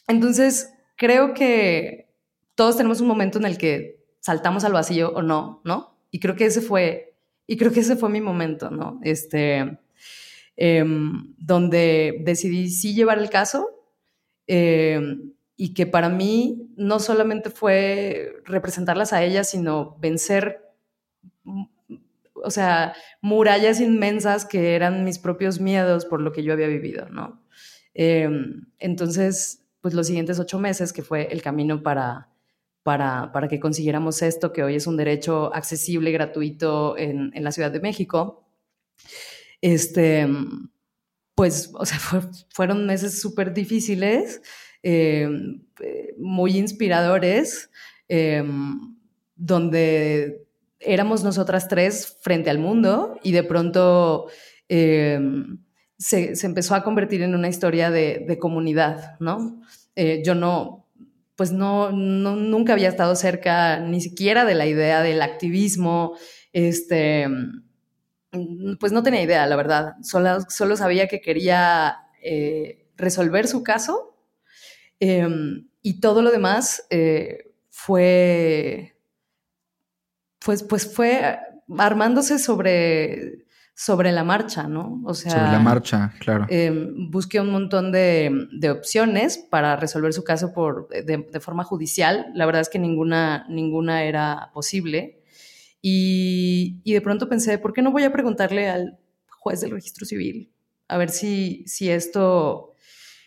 entonces, 0.07 0.71
creo 0.97 1.35
que 1.35 2.09
todos 2.55 2.77
tenemos 2.77 3.01
un 3.01 3.09
momento 3.09 3.39
en 3.39 3.45
el 3.45 3.59
que 3.59 4.05
saltamos 4.21 4.65
al 4.65 4.73
vacío 4.73 5.13
o 5.15 5.23
no, 5.23 5.61
¿no? 5.65 5.99
Y 6.11 6.21
creo 6.21 6.37
que 6.37 6.47
ese 6.47 6.61
fue 6.61 7.14
y 7.47 7.57
creo 7.57 7.73
que 7.73 7.81
ese 7.81 7.97
fue 7.97 8.09
mi 8.09 8.21
momento, 8.21 8.71
¿no? 8.71 9.01
Este, 9.03 9.79
em, 10.57 11.35
donde 11.39 12.23
decidí 12.25 12.71
sí 12.71 12.95
llevar 12.95 13.19
el 13.19 13.31
caso 13.31 13.69
em, 14.47 15.33
y 15.57 15.75
que 15.75 15.87
para 15.87 16.09
mí 16.09 16.71
no 16.77 16.99
solamente 17.01 17.51
fue 17.51 18.43
representarlas 18.45 19.13
a 19.13 19.23
ellas, 19.23 19.49
sino 19.51 19.97
vencer, 20.01 20.63
o 22.35 22.51
sea, 22.51 22.95
murallas 23.21 23.81
inmensas 23.81 24.45
que 24.45 24.75
eran 24.75 25.05
mis 25.05 25.19
propios 25.19 25.61
miedos 25.61 26.05
por 26.07 26.21
lo 26.21 26.33
que 26.33 26.43
yo 26.43 26.53
había 26.53 26.67
vivido, 26.69 27.09
¿no? 27.09 27.43
Em, 27.95 28.67
entonces, 28.79 29.65
pues 29.81 29.95
los 29.95 30.07
siguientes 30.07 30.39
ocho 30.41 30.59
meses, 30.59 30.93
que 30.93 31.03
fue 31.03 31.29
el 31.31 31.43
camino 31.43 31.83
para 31.83 32.29
para, 32.85 33.33
para, 33.33 33.49
que 33.49 33.59
consiguiéramos 33.59 34.23
esto, 34.23 34.53
que 34.53 34.63
hoy 34.63 34.77
es 34.77 34.87
un 34.87 34.97
derecho 34.97 35.53
accesible 35.53 36.13
gratuito 36.13 36.97
en, 36.97 37.33
en 37.35 37.43
la 37.43 37.51
Ciudad 37.51 37.73
de 37.73 37.81
México. 37.81 38.47
Este, 39.61 40.29
pues, 41.35 41.71
o 41.75 41.85
sea, 41.85 41.99
fueron 42.51 42.87
meses 42.87 43.21
súper 43.21 43.53
difíciles, 43.53 44.43
eh, 44.83 45.29
muy 46.19 46.59
inspiradores, 46.59 47.71
eh, 48.09 48.45
donde 49.35 50.47
éramos 50.79 51.25
nosotras 51.25 51.69
tres 51.69 52.19
frente 52.21 52.51
al 52.51 52.59
mundo 52.59 53.19
y 53.23 53.33
de 53.33 53.43
pronto 53.43 54.27
eh, 54.69 55.19
se, 55.97 56.37
se, 56.37 56.47
empezó 56.47 56.75
a 56.75 56.85
convertir 56.85 57.23
en 57.23 57.35
una 57.35 57.49
historia 57.49 57.91
de, 57.91 58.25
de 58.29 58.39
comunidad, 58.39 59.19
¿no? 59.19 59.63
yo 60.25 60.35
no, 60.35 60.84
pues 61.37 61.53
no, 61.53 61.91
nunca 61.91 62.73
había 62.75 62.89
estado 62.89 63.17
cerca 63.17 63.81
ni 63.81 64.01
siquiera 64.01 64.45
de 64.45 64.55
la 64.55 64.67
idea 64.67 65.03
del 65.03 65.23
activismo, 65.23 66.17
este, 66.53 67.27
mm, 67.29 68.77
pues 68.79 68.93
no 68.93 69.03
tenía 69.03 69.23
idea, 69.23 69.47
la 69.47 69.57
verdad, 69.57 69.95
solo, 70.03 70.41
solo 70.49 70.77
sabía 70.77 71.09
que 71.09 71.21
quería 71.21 71.97
eh, 72.23 72.87
resolver 72.97 73.49
su 73.49 73.63
caso 73.63 74.17
em, 75.01 75.69
y 75.83 76.01
todo 76.01 76.23
lo 76.23 76.31
demás 76.31 76.87
eh, 76.91 77.53
fue, 77.71 78.97
pues, 80.39 80.63
pues 80.63 80.93
fue 80.95 81.39
armándose 81.79 82.39
sobre 82.39 83.45
sobre 83.75 84.13
la 84.13 84.23
marcha, 84.23 84.69
¿no? 84.69 85.03
O 85.05 85.15
sea, 85.15 85.33
sobre 85.33 85.51
la 85.51 85.59
marcha, 85.59 86.13
claro. 86.21 86.47
Em, 86.49 87.11
busqué 87.11 87.41
un 87.41 87.51
montón 87.51 87.91
de, 87.91 88.47
opciones 88.71 89.39
para 89.39 89.75
resolver 89.77 90.13
su 90.13 90.23
caso 90.23 90.53
por, 90.53 90.89
de, 90.89 91.41
forma 91.41 91.65
judicial. 91.65 92.27
La 92.35 92.47
verdad 92.47 92.63
es 92.63 92.69
que 92.69 92.79
ninguna, 92.79 93.47
ninguna 93.49 94.05
era 94.05 94.51
posible. 94.55 95.23
Y, 95.83 96.81
de 96.85 97.01
pronto 97.01 97.29
pensé, 97.29 97.59
¿por 97.59 97.73
qué 97.73 97.83
no 97.83 97.91
voy 97.91 98.05
a 98.05 98.13
preguntarle 98.13 98.69
al 98.71 98.99
juez 99.29 99.61
del 99.61 99.73
registro 99.73 100.07
civil 100.07 100.51
a 100.87 100.97
ver 100.97 101.11
si, 101.11 101.65
si, 101.67 101.91
esto, 101.91 102.75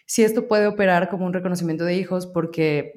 si 0.06 0.24
esto 0.24 0.48
puede 0.48 0.68
operar 0.68 1.10
como 1.10 1.26
un 1.26 1.34
reconocimiento 1.34 1.84
de 1.84 1.98
hijos? 1.98 2.26
Porque, 2.26 2.94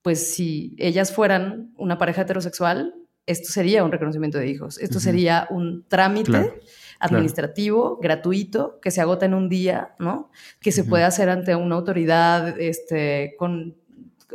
pues, 0.00 0.34
si 0.34 0.74
ellas 0.78 1.12
fueran 1.12 1.74
una 1.76 1.98
pareja 1.98 2.22
heterosexual, 2.22 2.94
esto 3.28 3.52
sería 3.52 3.84
un 3.84 3.92
reconocimiento 3.92 4.38
de 4.38 4.48
hijos. 4.48 4.78
Esto 4.78 5.00
sería 5.00 5.46
un 5.50 5.84
trámite 5.86 6.60
administrativo, 6.98 7.98
gratuito, 8.00 8.80
que 8.80 8.90
se 8.90 9.02
agota 9.02 9.26
en 9.26 9.34
un 9.34 9.48
día, 9.48 9.94
¿no? 9.98 10.30
Que 10.60 10.72
se 10.72 10.82
puede 10.82 11.04
hacer 11.04 11.28
ante 11.28 11.54
una 11.54 11.76
autoridad, 11.76 12.58
este, 12.58 13.34
con, 13.38 13.76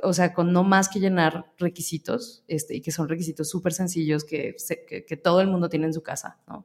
o 0.04 0.14
sea, 0.14 0.34
con 0.34 0.54
no 0.54 0.64
más 0.64 0.90
que 0.90 1.00
llenar 1.00 1.52
requisitos, 1.58 2.44
este, 2.48 2.76
y 2.76 2.82
que 2.82 2.92
son 2.92 3.10
requisitos 3.10 3.50
súper 3.50 3.74
sencillos 3.74 4.24
que, 4.24 4.56
que, 4.88 5.18
todo 5.18 5.42
el 5.42 5.48
mundo 5.48 5.70
tiene 5.70 5.88
en 5.88 5.94
su 5.94 6.04
casa, 6.04 6.38
¿no? 6.48 6.64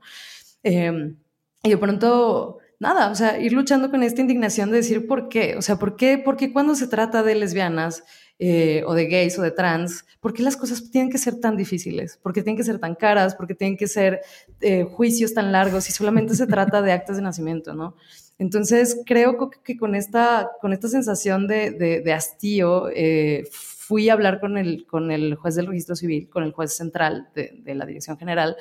Em, 0.63 1.17
y 1.63 1.71
de 1.71 1.79
pronto, 1.79 2.59
nada, 2.79 3.11
o 3.11 3.15
sea, 3.15 3.41
ir 3.41 3.55
luchando 3.55 3.91
con 3.91 4.03
esta 4.03 4.21
indignación 4.21 4.71
de 4.71 4.77
decir 4.77 5.07
por 5.07 5.31
qué, 5.31 5.57
o 5.57 5.63
sea, 5.63 5.77
por 5.77 5.97
qué, 5.97 6.21
porque 6.23 6.53
cuando 6.53 6.75
se 6.75 6.89
trata 6.89 7.23
de 7.23 7.35
lesbianas, 7.35 8.05
eh, 8.41 8.85
o 8.87 8.95
de 8.95 9.07
gays 9.07 9.37
o 9.39 9.43
de 9.43 9.51
trans, 9.51 10.05
¿por 10.21 10.33
qué 10.33 10.45
las 10.45 10.57
cosas 10.57 10.91
tienen 10.91 11.11
que 11.11 11.19
ser 11.19 11.41
tan 11.41 11.57
difíciles? 11.57 12.19
¿Por 12.23 12.33
qué 12.33 12.43
tienen 12.43 12.57
que 12.57 12.65
ser 12.65 12.79
tan 12.79 12.95
caras? 12.95 13.35
¿Por 13.35 13.49
qué 13.49 13.55
tienen 13.55 13.77
que 13.77 13.89
ser 13.89 14.21
eh, 14.61 14.85
juicios 14.85 15.35
tan 15.35 15.51
largos? 15.51 15.89
Y 15.89 15.93
solamente 15.93 16.35
se 16.37 16.47
trata 16.47 16.81
de 16.81 16.93
actas 16.93 17.17
de 17.17 17.23
nacimiento, 17.23 17.75
¿no? 17.75 17.97
Entonces, 18.39 19.03
creo 19.05 19.51
que 19.65 19.77
con 19.77 19.97
esta, 19.97 20.53
con 20.61 20.73
esta 20.73 20.87
sensación 20.87 21.49
de, 21.49 22.13
hastío, 22.15 22.89
eh, 22.95 23.49
fui 23.51 24.09
a 24.09 24.13
hablar 24.13 24.39
con 24.39 24.57
el, 24.57 24.87
con 24.87 25.11
el 25.11 25.35
juez 25.35 25.57
del 25.57 25.67
registro 25.67 25.97
civil, 25.97 26.29
con 26.31 26.45
el 26.45 26.53
juez 26.53 26.77
central 26.77 27.31
de, 27.35 27.75
la 27.75 27.85
Dirección 27.85 28.17
General, 28.17 28.57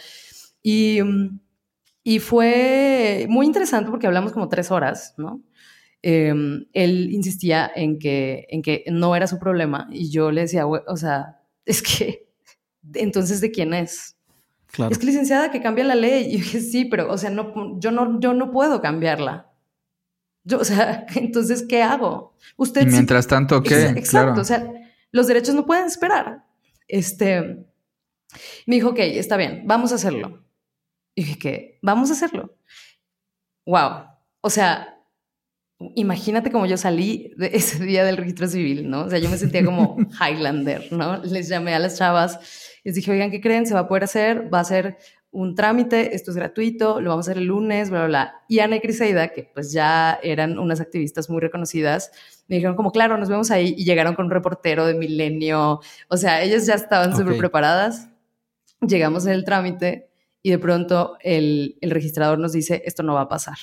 y, 0.64 1.00
y, 2.04 2.18
fue 2.18 3.28
muy 3.30 3.46
interesante 3.46 3.92
porque 3.92 4.08
hablamos 4.08 4.32
como 4.32 4.50
tres 4.50 4.72
horas, 4.72 5.14
¿no? 5.18 5.42
Em, 6.04 6.66
él 6.74 7.10
insistía 7.12 7.70
en 7.76 7.98
que, 7.98 8.46
en 8.50 8.62
que 8.62 8.86
no 8.92 9.16
era 9.16 9.26
su 9.26 9.40
problema 9.40 9.88
y 9.92 10.12
yo 10.12 10.32
le 10.32 10.42
decía, 10.42 10.68
o 10.68 10.98
sea, 10.98 11.42
es 11.66 11.82
que, 11.82 12.28
entonces, 12.94 13.42
¿de 13.42 13.52
quién 13.52 13.74
es? 13.74 14.16
Claro. 14.68 14.92
Es 14.92 15.00
que 15.00 15.06
licenciada 15.06 15.52
que 15.52 15.62
cambia 15.62 15.84
la 15.84 15.96
ley. 15.96 16.26
Y 16.26 16.38
dije, 16.38 16.62
sí, 16.62 16.86
pero, 16.86 17.12
o 17.12 17.18
sea, 17.18 17.30
no, 17.30 17.80
yo, 17.80 17.92
no, 17.92 18.20
yo 18.20 18.34
no 18.34 18.52
puedo 18.52 18.82
cambiarla. 18.82 19.52
Yo, 20.44 20.60
o 20.60 20.64
sea, 20.64 21.06
entonces, 21.16 21.66
¿qué 21.68 21.82
hago? 21.82 22.36
Usted. 22.58 22.86
mientras 22.88 23.28
tanto, 23.28 23.62
¿qué? 23.64 23.88
Exacto. 23.88 24.42
O 24.42 24.44
sea, 24.44 24.72
los 25.12 25.28
derechos 25.28 25.56
no 25.56 25.66
pueden 25.66 25.86
esperar. 25.86 26.46
Este, 26.88 27.66
me 28.66 28.76
dijo, 28.76 28.90
ok, 28.90 29.00
está 29.00 29.36
bien, 29.38 29.64
vamos 29.66 29.92
a 29.92 29.96
hacerlo. 29.96 30.44
Y 31.16 31.24
dije, 31.24 31.40
¿qué? 31.40 31.80
Vamos 31.82 32.10
a 32.10 32.14
hacerlo. 32.14 32.56
Wow. 33.66 34.06
O 34.42 34.50
sea, 34.50 34.97
imagínate 35.96 36.52
cómo 36.52 36.66
yo 36.66 36.78
salí 36.78 37.34
de 37.38 37.52
ese 37.54 37.84
día 37.84 38.04
del 38.04 38.18
registro 38.18 38.48
civil, 38.48 38.90
¿no? 38.90 39.02
O 39.02 39.10
sea, 39.10 39.20
yo 39.20 39.30
me 39.30 39.38
sentía 39.38 39.64
como 39.64 39.98
Highlander, 40.20 40.92
¿no? 40.92 41.18
Les 41.24 41.48
llamé 41.48 41.74
a 41.74 41.80
las 41.80 41.98
chavas, 41.98 42.40
les 42.84 42.96
dije, 42.96 43.12
oigan, 43.12 43.32
¿qué 43.32 43.42
creen? 43.42 43.66
Se 43.66 43.74
va 43.74 43.82
a 43.82 43.88
poder 43.88 44.04
hacer, 44.04 44.54
va 44.54 44.60
a 44.60 44.64
ser 44.64 44.98
un 45.30 45.56
trámite, 45.56 46.16
esto 46.16 46.32
es 46.32 46.38
gratuito, 46.38 47.00
lo 47.00 47.12
vamos 47.12 47.28
a 47.28 47.32
hacer 47.32 47.42
el 47.42 47.48
lunes, 47.48 47.90
bla, 47.90 48.00
bla, 48.00 48.08
bla. 48.08 48.36
Y 48.48 48.60
Ana 48.60 48.78
y 48.78 48.80
Criseida, 48.80 49.28
que 49.30 49.44
pues 49.54 49.72
ya 49.72 50.20
eran 50.24 50.58
unas 50.58 50.82
activistas 50.82 51.30
muy 51.30 51.42
reconocidas, 51.42 52.12
me 52.48 52.56
dijeron 52.56 52.76
como, 52.76 52.92
claro, 52.92 53.18
nos 53.18 53.30
vemos 53.30 53.52
ahí 53.52 53.76
y 53.78 53.84
llegaron 53.84 54.16
con 54.16 54.26
un 54.26 54.32
reportero 54.32 54.86
de 54.86 54.94
Milenio. 54.94 55.82
O 56.08 56.18
sea, 56.18 56.42
ellas 56.42 56.66
ya 56.66 56.76
estaban 56.76 57.16
súper 57.16 57.38
preparadas. 57.38 58.10
Llegamos 58.80 59.26
en 59.26 59.34
el 59.34 59.44
trámite 59.44 60.10
y 60.42 60.52
de 60.52 60.60
pronto 60.60 61.18
el, 61.22 61.78
el, 61.82 61.92
registrador 61.92 62.40
nos 62.40 62.54
dice, 62.54 62.82
esto 62.86 63.04
no 63.04 63.16
va 63.16 63.22
a 63.22 63.30
pasar. 63.30 63.58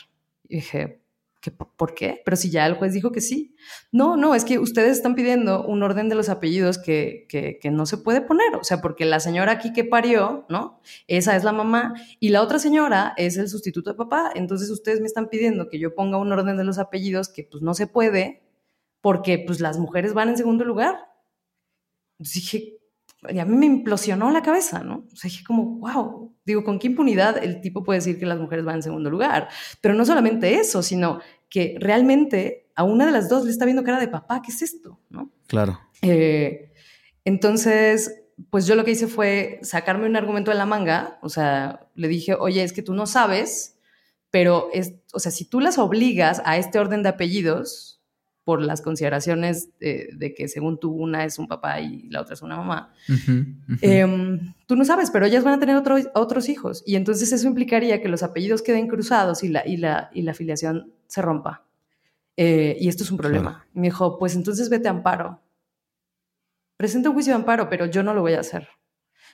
Y 0.46 0.56
dije, 0.56 1.03
¿por 1.50 1.94
qué? 1.94 2.22
Pero 2.24 2.36
si 2.36 2.50
ya 2.50 2.66
el 2.66 2.74
juez 2.74 2.92
dijo 2.92 3.12
que 3.12 3.20
sí. 3.20 3.54
No, 3.92 4.16
no, 4.16 4.34
es 4.34 4.44
que 4.44 4.58
ustedes 4.58 4.92
están 4.92 5.14
pidiendo 5.14 5.64
un 5.64 5.82
orden 5.82 6.08
de 6.08 6.14
los 6.14 6.28
apellidos 6.28 6.78
que, 6.78 7.26
que, 7.28 7.58
que, 7.60 7.70
no 7.70 7.86
se 7.86 7.98
puede 7.98 8.20
poner. 8.20 8.54
O 8.56 8.64
sea, 8.64 8.80
porque 8.80 9.04
la 9.04 9.20
señora 9.20 9.52
aquí 9.52 9.72
que 9.72 9.84
parió, 9.84 10.46
¿no? 10.48 10.80
Esa 11.06 11.36
es 11.36 11.44
la 11.44 11.52
mamá 11.52 11.94
y 12.20 12.30
la 12.30 12.42
otra 12.42 12.58
señora 12.58 13.14
es 13.16 13.36
el 13.36 13.48
sustituto 13.48 13.90
de 13.90 13.96
papá. 13.96 14.30
Entonces 14.34 14.70
ustedes 14.70 15.00
me 15.00 15.06
están 15.06 15.28
pidiendo 15.28 15.68
que 15.68 15.78
yo 15.78 15.94
ponga 15.94 16.18
un 16.18 16.32
orden 16.32 16.56
de 16.56 16.64
los 16.64 16.78
apellidos 16.78 17.28
que 17.28 17.44
pues 17.44 17.62
no 17.62 17.74
se 17.74 17.86
puede 17.86 18.42
porque 19.00 19.38
pues 19.38 19.60
las 19.60 19.78
mujeres 19.78 20.14
van 20.14 20.30
en 20.30 20.36
segundo 20.38 20.64
lugar. 20.64 20.96
dije, 22.18 22.73
y 23.30 23.38
a 23.38 23.44
mí 23.44 23.56
me 23.56 23.66
implosionó 23.66 24.30
la 24.30 24.42
cabeza, 24.42 24.82
¿no? 24.82 25.06
O 25.12 25.16
sea, 25.16 25.28
dije 25.28 25.44
como, 25.44 25.78
wow, 25.78 26.34
digo, 26.44 26.64
¿con 26.64 26.78
qué 26.78 26.88
impunidad 26.88 27.42
el 27.42 27.60
tipo 27.60 27.82
puede 27.82 27.98
decir 27.98 28.18
que 28.18 28.26
las 28.26 28.38
mujeres 28.38 28.64
van 28.64 28.76
en 28.76 28.82
segundo 28.82 29.10
lugar? 29.10 29.48
Pero 29.80 29.94
no 29.94 30.04
solamente 30.04 30.54
eso, 30.54 30.82
sino 30.82 31.20
que 31.48 31.76
realmente 31.80 32.70
a 32.74 32.84
una 32.84 33.06
de 33.06 33.12
las 33.12 33.28
dos 33.28 33.44
le 33.44 33.50
está 33.50 33.64
viendo 33.64 33.84
cara 33.84 34.00
de 34.00 34.08
papá, 34.08 34.42
¿qué 34.42 34.50
es 34.50 34.62
esto? 34.62 35.00
¿No? 35.10 35.30
Claro. 35.46 35.78
Eh, 36.02 36.72
entonces, 37.24 38.24
pues 38.50 38.66
yo 38.66 38.74
lo 38.74 38.84
que 38.84 38.90
hice 38.92 39.06
fue 39.06 39.60
sacarme 39.62 40.06
un 40.06 40.16
argumento 40.16 40.50
de 40.50 40.56
la 40.56 40.66
manga, 40.66 41.18
o 41.22 41.28
sea, 41.28 41.88
le 41.94 42.08
dije, 42.08 42.34
oye, 42.34 42.62
es 42.62 42.72
que 42.72 42.82
tú 42.82 42.94
no 42.94 43.06
sabes, 43.06 43.78
pero 44.30 44.68
es, 44.72 44.94
o 45.12 45.20
sea, 45.20 45.30
si 45.30 45.44
tú 45.44 45.60
las 45.60 45.78
obligas 45.78 46.42
a 46.44 46.56
este 46.56 46.78
orden 46.78 47.02
de 47.02 47.10
apellidos, 47.10 47.93
por 48.44 48.60
las 48.60 48.82
consideraciones 48.82 49.70
de, 49.78 50.34
que 50.36 50.48
según 50.48 50.78
tú 50.78 50.92
una 50.92 51.24
es 51.24 51.38
un 51.38 51.48
papá 51.48 51.80
y 51.80 52.08
la 52.10 52.20
otra 52.20 52.34
es 52.34 52.42
una 52.42 52.56
mamá, 52.56 52.92
em, 53.80 54.54
tú 54.66 54.76
no 54.76 54.84
sabes, 54.84 55.10
pero 55.10 55.24
ellas 55.24 55.44
van 55.44 55.54
a 55.54 55.58
tener 55.58 55.76
otros 56.14 56.48
hijos 56.48 56.82
y 56.86 56.96
entonces 56.96 57.32
eso 57.32 57.46
implicaría 57.46 58.02
que 58.02 58.08
los 58.08 58.22
apellidos 58.22 58.62
queden 58.62 58.86
cruzados 58.86 59.42
y 59.42 59.48
la, 59.48 59.66
y 59.66 59.78
la, 59.78 60.10
y 60.12 60.22
la 60.22 60.34
filiación 60.34 60.92
se 61.06 61.22
rompa. 61.22 61.64
Eh, 62.36 62.76
y 62.80 62.88
esto 62.88 63.04
es 63.04 63.10
un 63.10 63.16
problema. 63.16 63.66
Me 63.72 63.86
dijo, 63.86 64.18
pues 64.18 64.34
entonces 64.34 64.68
vete 64.68 64.88
a 64.88 64.90
amparo. 64.90 65.40
Presenta 66.76 67.08
un 67.08 67.14
juicio 67.14 67.32
de 67.32 67.36
amparo, 67.36 67.70
pero 67.70 67.86
yo 67.86 68.02
no 68.02 68.12
lo 68.12 68.20
voy 68.22 68.34
a 68.34 68.40
hacer. 68.40 68.68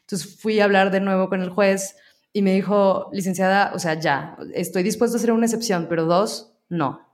Entonces 0.03 0.39
fui 0.39 0.61
a 0.61 0.65
hablar 0.65 0.91
de 0.91 1.01
nuevo 1.01 1.29
con 1.29 1.41
el 1.41 1.49
juez 1.49 1.97
y 2.33 2.43
me 2.43 2.55
dijo, 2.55 3.09
licenciada, 3.13 3.73
o 3.75 3.79
sea, 3.79 3.95
ya, 3.95 4.37
estoy 4.55 4.83
dispuesto 4.83 5.17
a 5.17 5.19
hacer 5.19 5.33
una 5.33 5.47
excepción, 5.47 5.87
pero 5.89 6.05
dos, 6.05 6.53
no 6.69 7.10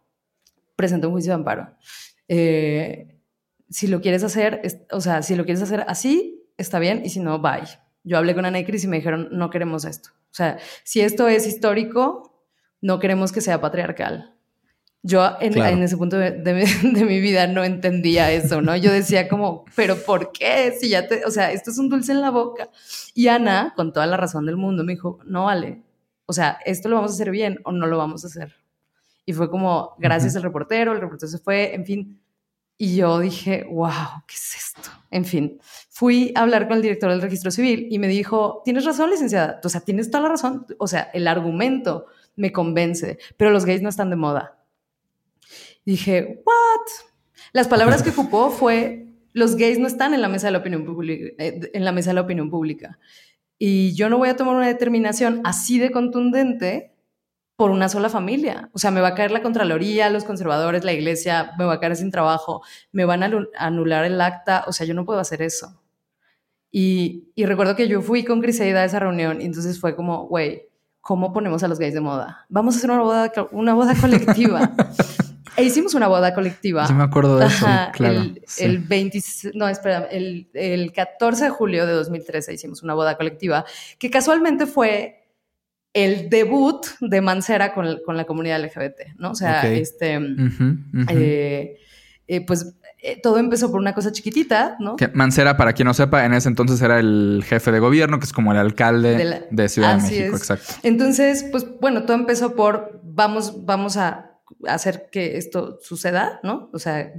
presenta 0.77 1.09
un 1.09 1.15
juicio 1.15 1.33
de 1.33 1.35
amparo. 1.35 1.75
Eh, 2.29 3.19
si 3.69 3.89
lo 3.89 4.01
quieres 4.01 4.23
hacer, 4.23 4.63
o 4.93 5.01
sea, 5.01 5.23
si 5.23 5.35
lo 5.35 5.45
quieres 5.45 5.63
hacer 5.63 5.85
así, 5.89 6.45
está 6.57 6.79
bien, 6.79 7.03
y 7.05 7.11
si 7.11 7.21
no, 7.21 7.41
bye. 7.41 7.65
Yo 8.05 8.19
hablé 8.19 8.35
con 8.35 8.45
Ana 8.45 8.61
y 8.61 8.65
Cris 8.65 8.85
y 8.85 8.89
me 8.89 8.97
dijeron, 8.97 9.29
no 9.33 9.51
queremos 9.51 9.85
esto. 9.85 10.11
O 10.31 10.35
sea, 10.37 10.59
si 10.85 11.01
esto 11.01 11.27
es 11.27 11.47
histórico, 11.47 12.47
no 12.81 13.01
queremos 13.01 13.33
que 13.33 13.41
sea 13.41 13.61
patriarcal. 13.61 14.37
Yo 15.03 15.37
en, 15.41 15.83
ese 15.83 15.97
punto 15.97 16.17
de, 16.19 17.05
mi 17.09 17.21
vida 17.21 17.47
no 17.47 17.65
entendía 17.65 18.33
eso, 18.33 18.61
¿no? 18.61 18.77
Yo 18.77 18.93
decía 18.93 19.29
como, 19.29 19.65
pero 19.75 19.97
¿por 19.97 20.33
qué? 20.33 20.73
Si 20.79 20.89
ya 20.89 21.07
te, 21.07 21.25
o 21.25 21.31
sea, 21.31 21.53
esto 21.53 21.71
es 21.71 21.79
un 21.79 21.89
dulce 21.89 22.13
en 22.13 22.21
la 22.21 22.31
boca. 22.31 22.71
Y 23.15 23.29
Ana, 23.29 23.73
con 23.77 23.93
toda 23.93 24.07
la 24.07 24.17
razón 24.17 24.47
del 24.47 24.57
mundo, 24.57 24.85
me 24.85 24.95
dijo, 24.95 25.21
no 25.25 25.45
vale. 25.45 25.83
O 26.27 26.33
sea, 26.33 26.59
esto 26.65 26.89
lo 26.89 26.97
vamos 26.97 27.13
a 27.13 27.15
hacer 27.15 27.31
bien 27.31 27.61
o 27.65 27.73
no 27.73 27.87
lo 27.87 27.99
vamos 27.99 28.25
a 28.25 28.27
hacer. 28.27 28.57
Y 29.27 29.33
fue 29.33 29.51
como, 29.51 29.97
gracias 29.99 30.37
al 30.37 30.45
reportero, 30.45 30.93
el 30.93 31.01
reportero 31.01 31.29
se 31.29 31.39
fue, 31.39 31.75
en 31.75 31.85
fin. 31.85 32.21
Y 32.79 32.97
yo 32.97 33.19
dije, 33.19 33.67
wow, 33.69 34.23
¿qué 34.27 34.35
es 34.35 34.55
esto? 34.57 34.91
En 35.11 35.25
fin, 35.25 35.59
fui 35.89 36.33
a 36.37 36.43
hablar 36.43 36.69
con 36.69 36.77
el 36.77 36.83
director 36.83 37.11
del 37.11 37.23
registro 37.23 37.51
civil 37.51 37.89
y 37.91 37.99
me 37.99 38.07
dijo, 38.07 38.63
tienes 38.65 38.85
razón, 38.85 39.11
licenciada. 39.11 39.61
O 39.65 39.69
sea, 39.69 39.81
tienes 39.81 40.11
toda 40.11 40.25
la 40.25 40.29
razón. 40.29 40.67
O 40.79 40.87
sea, 40.87 41.11
el 41.13 41.27
argumento 41.27 42.07
me 42.37 42.53
convence, 42.53 43.19
pero 43.37 43.51
los 43.51 43.65
gays 43.65 43.83
no 43.83 43.89
están 43.89 44.11
de 44.11 44.17
moda. 44.17 44.59
dije, 45.85 46.43
what? 46.45 46.87
Las 47.53 47.67
palabras 47.67 48.03
que 48.03 48.11
ocupó 48.11 48.51
fue, 48.59 49.09
los 49.33 49.57
gays 49.57 49.79
no 49.79 49.87
están 49.87 50.15
en 50.15 50.21
la 50.21 50.29
mesa 50.29 50.49
de 50.49 50.53
la 50.53 50.59
opinión 50.59 50.85
pública, 50.85 51.33
eh, 51.39 51.71
en 51.73 51.85
la 51.85 51.93
mesa 51.93 52.11
de 52.11 52.15
la 52.15 52.21
opinión 52.21 52.51
pública. 52.51 52.99
Y 53.59 53.95
yo 53.95 54.11
no 54.11 54.19
voy 54.19 54.29
a 54.29 54.37
tomar 54.37 54.55
una 54.55 54.67
determinación 54.67 55.41
así 55.45 55.79
de 55.79 55.91
contundente 55.91 56.96
por 57.57 57.71
una 57.71 57.89
sola 57.89 58.11
familia. 58.11 58.71
O 58.73 58.79
sea, 58.79 58.91
me 58.91 59.01
va 59.01 59.09
a 59.09 59.15
caer 59.15 59.31
la 59.31 59.43
Contraloría, 59.43 60.11
los 60.11 60.25
conservadores, 60.25 60.85
la 60.85 60.93
iglesia, 60.93 61.53
me 61.59 61.65
va 61.65 61.75
a 61.75 61.81
caer 61.81 61.97
sin 61.97 62.11
trabajo, 62.11 62.63
me 62.93 63.05
van 63.05 63.23
a 63.23 63.31
anular 63.59 64.05
el 64.05 64.21
acta. 64.21 64.65
O 64.67 64.73
sea, 64.73 64.87
yo 64.87 64.95
no 64.95 65.05
puedo 65.05 65.19
hacer 65.19 65.43
eso. 65.43 65.81
Y, 66.71 67.33
recuerdo 67.37 67.75
que 67.75 67.89
yo 67.89 68.03
fui 68.03 68.25
con 68.25 68.43
Criseida 68.43 68.83
a 68.83 68.85
esa 68.85 68.99
reunión 68.99 69.41
y 69.41 69.47
entonces 69.47 69.81
fue 69.81 69.97
como, 69.97 70.27
güey, 70.27 70.69
¿cómo 71.01 71.33
ponemos 71.33 71.63
a 71.63 71.69
los 71.69 71.79
gays 71.79 71.95
de 71.95 72.03
moda? 72.03 72.45
Vamos 72.51 72.75
a 72.75 72.79
hacer 72.79 72.91
una 72.91 73.01
boda, 73.01 73.33
una 73.53 73.73
boda 73.73 73.95
colectiva. 73.99 74.73
e 75.57 75.63
hicimos 75.63 75.95
una 75.95 76.09
boda 76.09 76.35
colectiva. 76.35 76.87
Sí, 76.87 76.93
me 76.93 77.05
acuerdo 77.05 77.39
de 77.39 77.47
eso, 77.47 77.67
claro. 77.93 78.25
El, 78.59 78.79
20, 78.81 79.23
no, 79.55 79.67
espera, 79.69 80.07
el, 80.11 80.51
el 80.53 80.93
14 80.93 81.45
de 81.45 81.51
julio 81.51 81.87
de 81.87 81.95
2013 81.95 82.53
hicimos 82.53 82.83
una 82.83 82.93
boda 82.93 83.17
colectiva 83.17 83.65
que 83.99 84.11
casualmente 84.11 84.67
fue 84.67 85.26
el 85.97 86.29
debut 86.29 86.85
de 87.01 87.23
Mancera 87.23 87.73
con, 87.73 88.01
con, 88.05 88.19
la 88.19 88.27
comunidad 88.27 88.63
LGBT, 88.63 89.17
¿no? 89.17 89.31
O 89.31 89.35
sea, 89.35 89.67
este, 89.67 90.21
eh, 91.09 91.79
eh, 92.29 92.41
pues 92.43 92.75
eh, 92.99 93.19
todo 93.23 93.39
empezó 93.39 93.71
por 93.71 93.81
una 93.81 93.95
cosa 93.95 94.13
chiquitita, 94.13 94.77
¿no? 94.79 94.97
Mancera, 95.15 95.57
para 95.57 95.73
quien 95.73 95.87
no 95.87 95.95
sepa, 95.95 96.27
en 96.27 96.35
ese 96.35 96.51
entonces 96.51 96.83
era 96.83 97.01
el 97.01 97.43
jefe 97.47 97.73
de 97.73 97.79
gobierno, 97.79 98.19
que 98.19 98.27
es 98.27 98.35
como 98.35 98.53
el 98.53 98.59
alcalde 98.59 99.47
de, 99.51 99.69
Ciudad 99.71 99.97
de 99.97 100.03
México, 100.03 100.37
exacto. 100.37 100.75
Entonces, 100.83 101.47
pues 101.51 101.65
bueno, 101.81 102.03
todo 102.03 102.19
empezó 102.19 102.55
por 102.55 103.01
vamos, 103.03 103.65
vamos 103.65 103.97
a 103.97 104.33
hacer 104.69 105.09
que 105.11 105.39
esto 105.39 105.79
suceda, 105.81 106.41
¿no? 106.43 106.69
O 106.75 106.79
sea, 106.79 107.11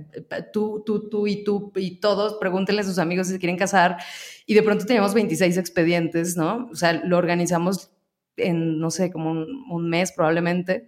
tú, 0.54 0.84
tú, 0.86 1.10
tú 1.10 1.26
y 1.26 1.44
tú 1.44 1.72
y 1.76 2.00
todos, 2.00 2.36
pregúntenle 2.40 2.82
a 2.82 2.86
sus 2.86 3.00
amigos 3.00 3.26
si 3.26 3.34
se 3.34 3.40
quieren 3.40 3.58
casar. 3.58 3.98
Y 4.46 4.54
de 4.54 4.62
pronto 4.62 4.86
teníamos 4.86 5.16
26 5.16 5.58
expedientes, 5.58 6.38
¿no? 6.38 6.70
O 6.72 6.76
sea, 6.76 6.94
lo 6.94 7.18
organizamos 7.18 7.90
en, 8.38 8.80
no 8.80 8.92
sé, 8.92 9.12
como 9.12 9.32
un, 9.32 9.90
mes 9.90 10.12
probablemente. 10.12 10.88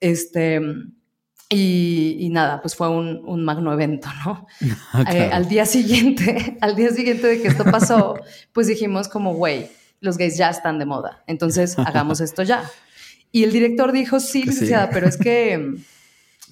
Este, 0.00 0.60
y, 1.48 2.28
nada, 2.30 2.60
pues 2.60 2.76
fue 2.76 2.88
un, 2.88 3.22
un 3.26 3.44
magno 3.44 3.72
evento, 3.72 4.08
¿no? 4.24 4.46
Ah, 4.92 5.04
eh, 5.12 5.30
al 5.32 5.48
día 5.48 5.66
siguiente, 5.66 6.58
al 6.60 6.76
día 6.76 6.90
siguiente 6.90 7.26
de 7.26 7.42
que 7.42 7.48
esto 7.48 7.64
pasó, 7.64 8.16
pues 8.52 8.66
dijimos 8.66 9.08
como, 9.08 9.34
güey, 9.34 9.68
los 10.00 10.16
gays 10.16 10.36
ya 10.36 10.50
están 10.50 10.78
de 10.78 10.86
moda, 10.86 11.22
entonces 11.26 11.78
hagamos 11.78 12.20
esto 12.20 12.42
ya. 12.42 12.64
Y 13.32 13.44
el 13.44 13.52
director 13.52 13.92
dijo, 13.92 14.18
sí, 14.18 14.42
licenciada, 14.42 14.90
pero 14.90 15.06
es 15.06 15.16
que, 15.16 15.76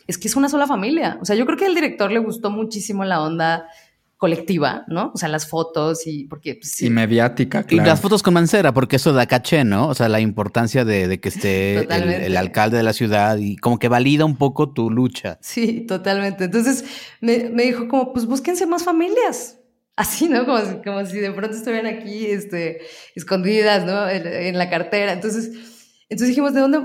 es 0.06 0.18
que 0.18 0.28
es 0.28 0.36
una 0.36 0.48
sola 0.48 0.66
familia. 0.66 1.18
O 1.20 1.24
sea, 1.24 1.34
yo 1.34 1.44
creo 1.44 1.58
que 1.58 1.66
al 1.66 1.74
director 1.74 2.12
le 2.12 2.20
gustó 2.20 2.50
muchísimo 2.50 3.04
la 3.04 3.20
onda 3.20 3.68
colectiva, 4.18 4.84
¿no? 4.88 5.12
O 5.14 5.16
sea, 5.16 5.28
las 5.28 5.48
fotos 5.48 6.06
y 6.06 6.24
porque... 6.24 6.56
Pues, 6.56 6.82
y 6.82 6.90
mediática, 6.90 7.62
claro. 7.62 7.84
Y 7.84 7.86
las 7.86 8.00
fotos 8.00 8.24
con 8.24 8.34
Mancera, 8.34 8.74
porque 8.74 8.96
eso 8.96 9.12
da 9.12 9.26
caché, 9.26 9.62
¿no? 9.62 9.86
O 9.86 9.94
sea, 9.94 10.08
la 10.08 10.18
importancia 10.18 10.84
de, 10.84 11.20
que 11.20 11.28
esté 11.28 11.78
el, 12.26 12.36
alcalde 12.36 12.76
de 12.76 12.82
la 12.82 12.92
ciudad 12.92 13.38
y 13.38 13.56
como 13.56 13.78
que 13.78 13.88
valida 13.88 14.24
un 14.24 14.36
poco 14.36 14.72
tu 14.72 14.90
lucha. 14.90 15.38
Sí, 15.40 15.86
totalmente. 15.86 16.44
Entonces 16.44 16.84
me, 17.20 17.48
dijo 17.62 17.86
como, 17.86 18.12
pues 18.12 18.26
búsquense 18.26 18.66
más 18.66 18.82
familias. 18.82 19.60
Así, 19.94 20.28
¿no? 20.28 20.44
Como 20.44 20.58
si, 20.58 20.74
como 20.84 21.06
si 21.06 21.18
de 21.18 21.30
pronto 21.30 21.56
estuvieran 21.56 21.86
aquí 21.86 22.26
este, 22.26 22.80
escondidas, 23.14 23.86
¿no? 23.86 24.08
En, 24.08 24.26
en 24.26 24.58
la 24.58 24.68
cartera. 24.68 25.12
Entonces, 25.12 25.50
entonces 26.08 26.28
dijimos, 26.28 26.54
¿de 26.54 26.60
dónde 26.60 26.80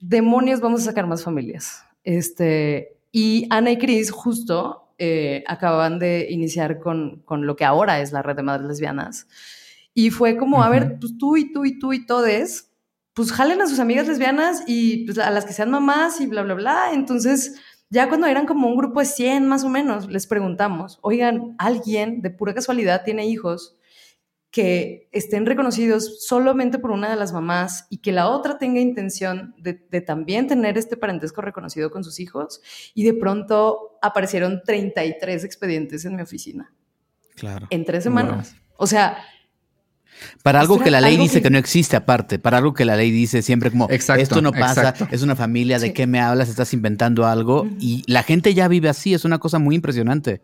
demonios 0.00 0.60
vamos 0.60 0.82
a 0.82 0.84
sacar 0.84 1.06
más 1.06 1.24
familias? 1.24 1.82
Este, 2.04 2.98
y 3.10 3.46
Ana 3.48 3.70
y 3.70 3.78
Cris 3.78 4.10
justo 4.10 4.83
eh, 4.98 5.44
acababan 5.46 5.98
de 5.98 6.28
iniciar 6.30 6.78
con, 6.80 7.22
con, 7.24 7.46
lo 7.46 7.56
que 7.56 7.64
ahora 7.64 8.00
es 8.00 8.12
la 8.12 8.22
red 8.22 8.36
de 8.36 8.42
madres 8.42 8.68
lesbianas. 8.68 9.26
Y 9.92 10.10
fue 10.10 10.36
como, 10.36 10.62
a 10.62 10.68
ver, 10.68 10.98
pues 11.00 11.16
tú 11.18 11.36
y 11.36 11.52
tú 11.52 11.64
y 11.64 11.78
tú 11.78 11.92
y 11.92 12.06
todes, 12.06 12.72
pues 13.14 13.32
jalen 13.32 13.62
a 13.62 13.66
sus 13.66 13.78
amigas 13.78 14.08
lesbianas 14.08 14.64
y 14.66 15.04
pues 15.06 15.18
a 15.18 15.30
las 15.30 15.44
que 15.44 15.52
sean 15.52 15.70
mamás 15.70 16.20
y 16.20 16.26
bla, 16.26 16.42
bla, 16.42 16.54
bla. 16.54 16.90
Entonces, 16.92 17.60
ya 17.90 18.08
cuando 18.08 18.26
eran 18.26 18.46
como 18.46 18.68
un 18.68 18.76
grupo 18.76 19.00
de 19.00 19.06
100 19.06 19.46
más 19.46 19.62
o 19.64 19.68
menos, 19.68 20.08
les 20.08 20.26
preguntamos, 20.26 20.98
oigan, 21.02 21.54
¿alguien 21.58 22.22
de 22.22 22.30
pura 22.30 22.54
casualidad 22.54 23.04
tiene 23.04 23.26
hijos? 23.26 23.76
Que 24.54 25.08
estén 25.10 25.46
reconocidos 25.46 26.24
solamente 26.24 26.78
por 26.78 26.92
una 26.92 27.10
de 27.10 27.16
las 27.16 27.32
mamás 27.32 27.88
y 27.90 27.98
que 27.98 28.12
la 28.12 28.28
otra 28.28 28.56
tenga 28.56 28.78
intención 28.78 29.52
de, 29.58 29.74
también 30.00 30.46
tener 30.46 30.78
este 30.78 30.96
parentesco 30.96 31.40
reconocido 31.40 31.90
con 31.90 32.04
sus 32.04 32.20
hijos. 32.20 32.62
Y 32.94 33.02
de 33.02 33.14
pronto 33.14 33.98
aparecieron 34.00 34.62
33 34.64 35.42
expedientes 35.42 36.04
en 36.04 36.14
mi 36.14 36.22
oficina. 36.22 36.72
Claro. 37.34 37.66
En 37.68 37.84
tres 37.84 38.04
semanas. 38.04 38.54
O 38.76 38.86
sea... 38.86 39.18
Para 40.44 40.60
algo 40.60 40.78
que 40.78 40.92
la 40.92 41.00
ley 41.00 41.16
dice 41.16 41.42
que... 41.42 41.50
no 41.50 41.58
existe 41.58 41.96
aparte, 41.96 42.38
para 42.38 42.58
algo 42.58 42.74
que 42.74 42.84
la 42.84 42.94
ley 42.94 43.10
dice 43.10 43.42
siempre 43.42 43.72
como, 43.72 43.88
esto 43.88 44.40
no 44.40 44.52
pasa, 44.52 44.94
es 45.10 45.22
una 45.22 45.34
familia, 45.34 45.80
¿de 45.80 45.92
qué 45.92 46.06
me 46.06 46.20
hablas? 46.20 46.48
Estás 46.48 46.72
inventando 46.74 47.26
algo. 47.26 47.66
Y 47.80 48.04
la 48.06 48.22
gente 48.22 48.54
ya 48.54 48.68
vive 48.68 48.88
así, 48.88 49.14
es 49.14 49.24
una 49.24 49.40
cosa 49.40 49.58
muy 49.58 49.74
impresionante. 49.74 50.42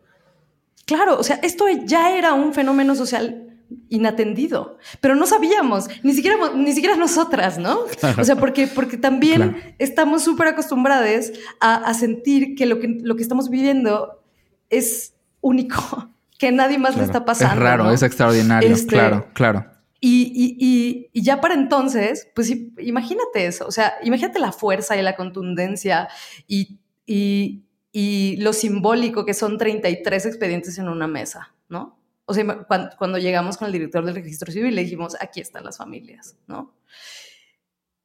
Claro, 0.85 1.17
o 1.17 1.23
sea, 1.23 1.39
esto 1.45 1.67
ya 1.85 2.19
era 2.19 2.35
un 2.35 2.53
fenómeno 2.53 2.97
social 2.97 3.47
inatendido, 3.89 4.79
pero 5.01 5.15
no 5.15 5.27
sabíamos, 5.27 5.89
ni 6.03 6.13
siquiera, 6.13 6.37
ni 6.55 6.73
siquiera 6.73 6.97
nosotras, 6.97 7.59
¿no? 7.59 7.81
O 8.19 8.25
sea, 8.25 8.37
porque, 8.37 8.67
porque 8.67 8.97
también 8.97 9.75
estamos 9.79 10.23
súper 10.23 10.49
acostumbrados 10.49 11.33
a, 11.61 11.93
sentir 11.95 12.55
que 12.55 12.67
lo, 12.67 12.79
que 12.79 12.99
lo 13.03 13.17
que 13.17 13.23
estamos 13.23 13.51
viviendo 13.51 14.23
es 14.69 15.15
único, 15.41 16.11
que 16.39 16.53
nadie 16.53 16.79
más 16.79 16.97
le 16.97 17.05
está 17.05 17.25
pasando. 17.25 17.55
Es 17.55 17.61
raro, 17.61 17.91
es 17.91 18.03
extraordinario, 18.03 18.73
este, 18.73 18.95
claro, 18.95 19.27
claro. 19.35 19.67
Y, 20.03 21.09
y, 21.13 21.21
ya 21.21 21.43
para 21.43 21.55
entonces, 21.55 22.29
pues 22.35 22.51
imagínate 22.79 23.47
eso, 23.47 23.67
o 23.67 23.71
sea, 23.71 23.95
imagínate 24.03 24.39
la 24.39 24.51
fuerza 24.51 24.97
y 24.97 25.03
la 25.03 25.15
contundencia 25.15 26.09
y, 26.47 26.79
y 27.07 28.37
lo 28.39 28.53
simbólico 28.53 29.27
que 29.27 29.35
son 29.35 29.59
33 29.59 30.25
expedientes 30.25 30.79
en 30.79 30.89
una 30.89 31.07
mesa, 31.07 31.53
¿no? 31.69 32.00
O 32.31 32.35
sea, 32.35 32.65
cuando, 32.97 33.19
llegamos 33.19 33.57
con 33.57 33.67
el 33.67 33.73
director 33.73 34.05
del 34.05 34.15
registro 34.15 34.53
civil, 34.53 34.73
le 34.73 34.85
dijimos, 34.85 35.17
aquí 35.21 35.41
están 35.41 35.65
las 35.65 35.79
familias, 35.79 36.37
¿no? 36.47 36.73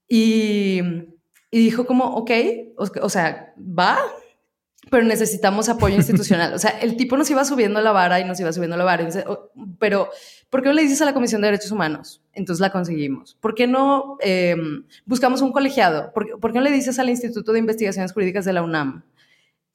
Y, 0.08 0.82
dijo 1.52 1.86
como, 1.86 2.06
ok, 2.06 2.32
o, 2.76 3.08
sea, 3.08 3.54
va, 3.58 4.00
pero 4.90 5.04
necesitamos 5.04 5.70
apoyo 5.70 5.96
institucional. 5.96 6.56
O 6.56 6.58
sea, 6.58 6.72
el 6.72 6.98
tipo 6.98 7.18
nos 7.18 7.30
iba 7.30 7.46
subiendo 7.46 7.80
la 7.82 7.92
vara 7.92 8.20
y 8.20 8.24
nos 8.24 8.40
iba 8.40 8.52
subiendo 8.52 8.78
la 8.78 8.84
vara. 8.84 9.08
Pero, 9.78 10.10
¿por 10.50 10.64
qué 10.64 10.70
no 10.70 10.74
le 10.74 10.82
dices 10.82 11.04
a 11.04 11.06
la 11.06 11.14
Comisión 11.14 11.42
de 11.42 11.50
Derechos 11.50 11.72
Humanos? 11.72 12.24
Entonces 12.34 12.62
la 12.62 12.72
conseguimos. 12.72 13.38
¿Por 13.40 13.54
qué 13.54 13.68
no 13.68 14.18
em, 14.22 14.86
buscamos 15.06 15.44
un 15.44 15.52
colegiado? 15.52 16.12
¿Por, 16.14 16.40
¿Por, 16.40 16.52
qué 16.52 16.58
no 16.58 16.64
le 16.64 16.72
dices 16.72 16.98
al 16.98 17.12
Instituto 17.12 17.54
de 17.54 17.60
Investigaciones 17.60 18.12
Jurídicas 18.12 18.44
de 18.44 18.54
la 18.54 18.64
UNAM? 18.64 19.04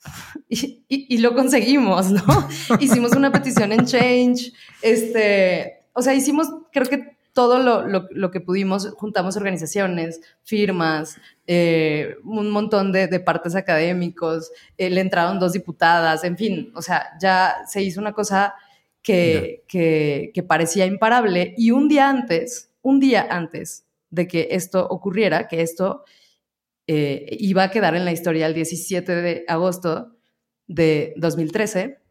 Y, 0.89 1.19
lo 1.19 1.35
conseguimos, 1.35 2.11
¿no? 2.11 2.23
hicimos 2.81 3.13
una 3.13 3.31
petición 3.31 3.73
en 3.73 3.85
Change, 3.85 4.53
este, 4.83 5.85
o 5.93 6.03
sea, 6.03 6.15
hicimos, 6.15 6.49
creo 6.73 6.87
que 6.87 7.17
todo 7.33 7.59
lo, 7.61 8.31
que 8.31 8.41
pudimos, 8.41 8.91
juntamos 8.97 9.37
organizaciones, 9.37 10.21
firmas, 10.43 11.17
eh, 11.47 12.17
un 12.25 12.51
montón 12.51 12.91
de, 12.91 13.21
partes 13.21 13.55
académicos, 13.55 14.51
eh, 14.77 14.91
le 14.91 15.01
entraron 15.01 15.39
dos 15.39 15.53
diputadas, 15.53 16.25
en 16.25 16.37
fin, 16.37 16.73
o 16.75 16.83
sea, 16.83 17.07
ya 17.21 17.59
se 17.69 17.83
hizo 17.83 18.01
una 18.01 18.13
cosa 18.13 18.55
que, 19.03 19.63
que 19.69 20.43
parecía 20.43 20.87
imparable 20.87 21.55
y 21.57 21.71
un 21.71 21.89
día 21.89 22.09
antes, 22.09 22.71
un 22.83 22.99
día 22.99 23.27
antes 23.31 23.85
de 24.11 24.27
que 24.27 24.49
esto 24.51 24.87
ocurriera, 24.89 25.47
que 25.47 25.63
esto 25.63 26.05
eh, 26.93 27.37
iba 27.39 27.63
a 27.63 27.71
quedar 27.71 27.95
en 27.95 28.05
la 28.05 28.11
historia 28.11 28.49
el 28.49 28.55
17 28.55 29.15
de 29.15 29.45
agosto 29.47 30.17
de 30.67 31.15
2013, 31.19 32.03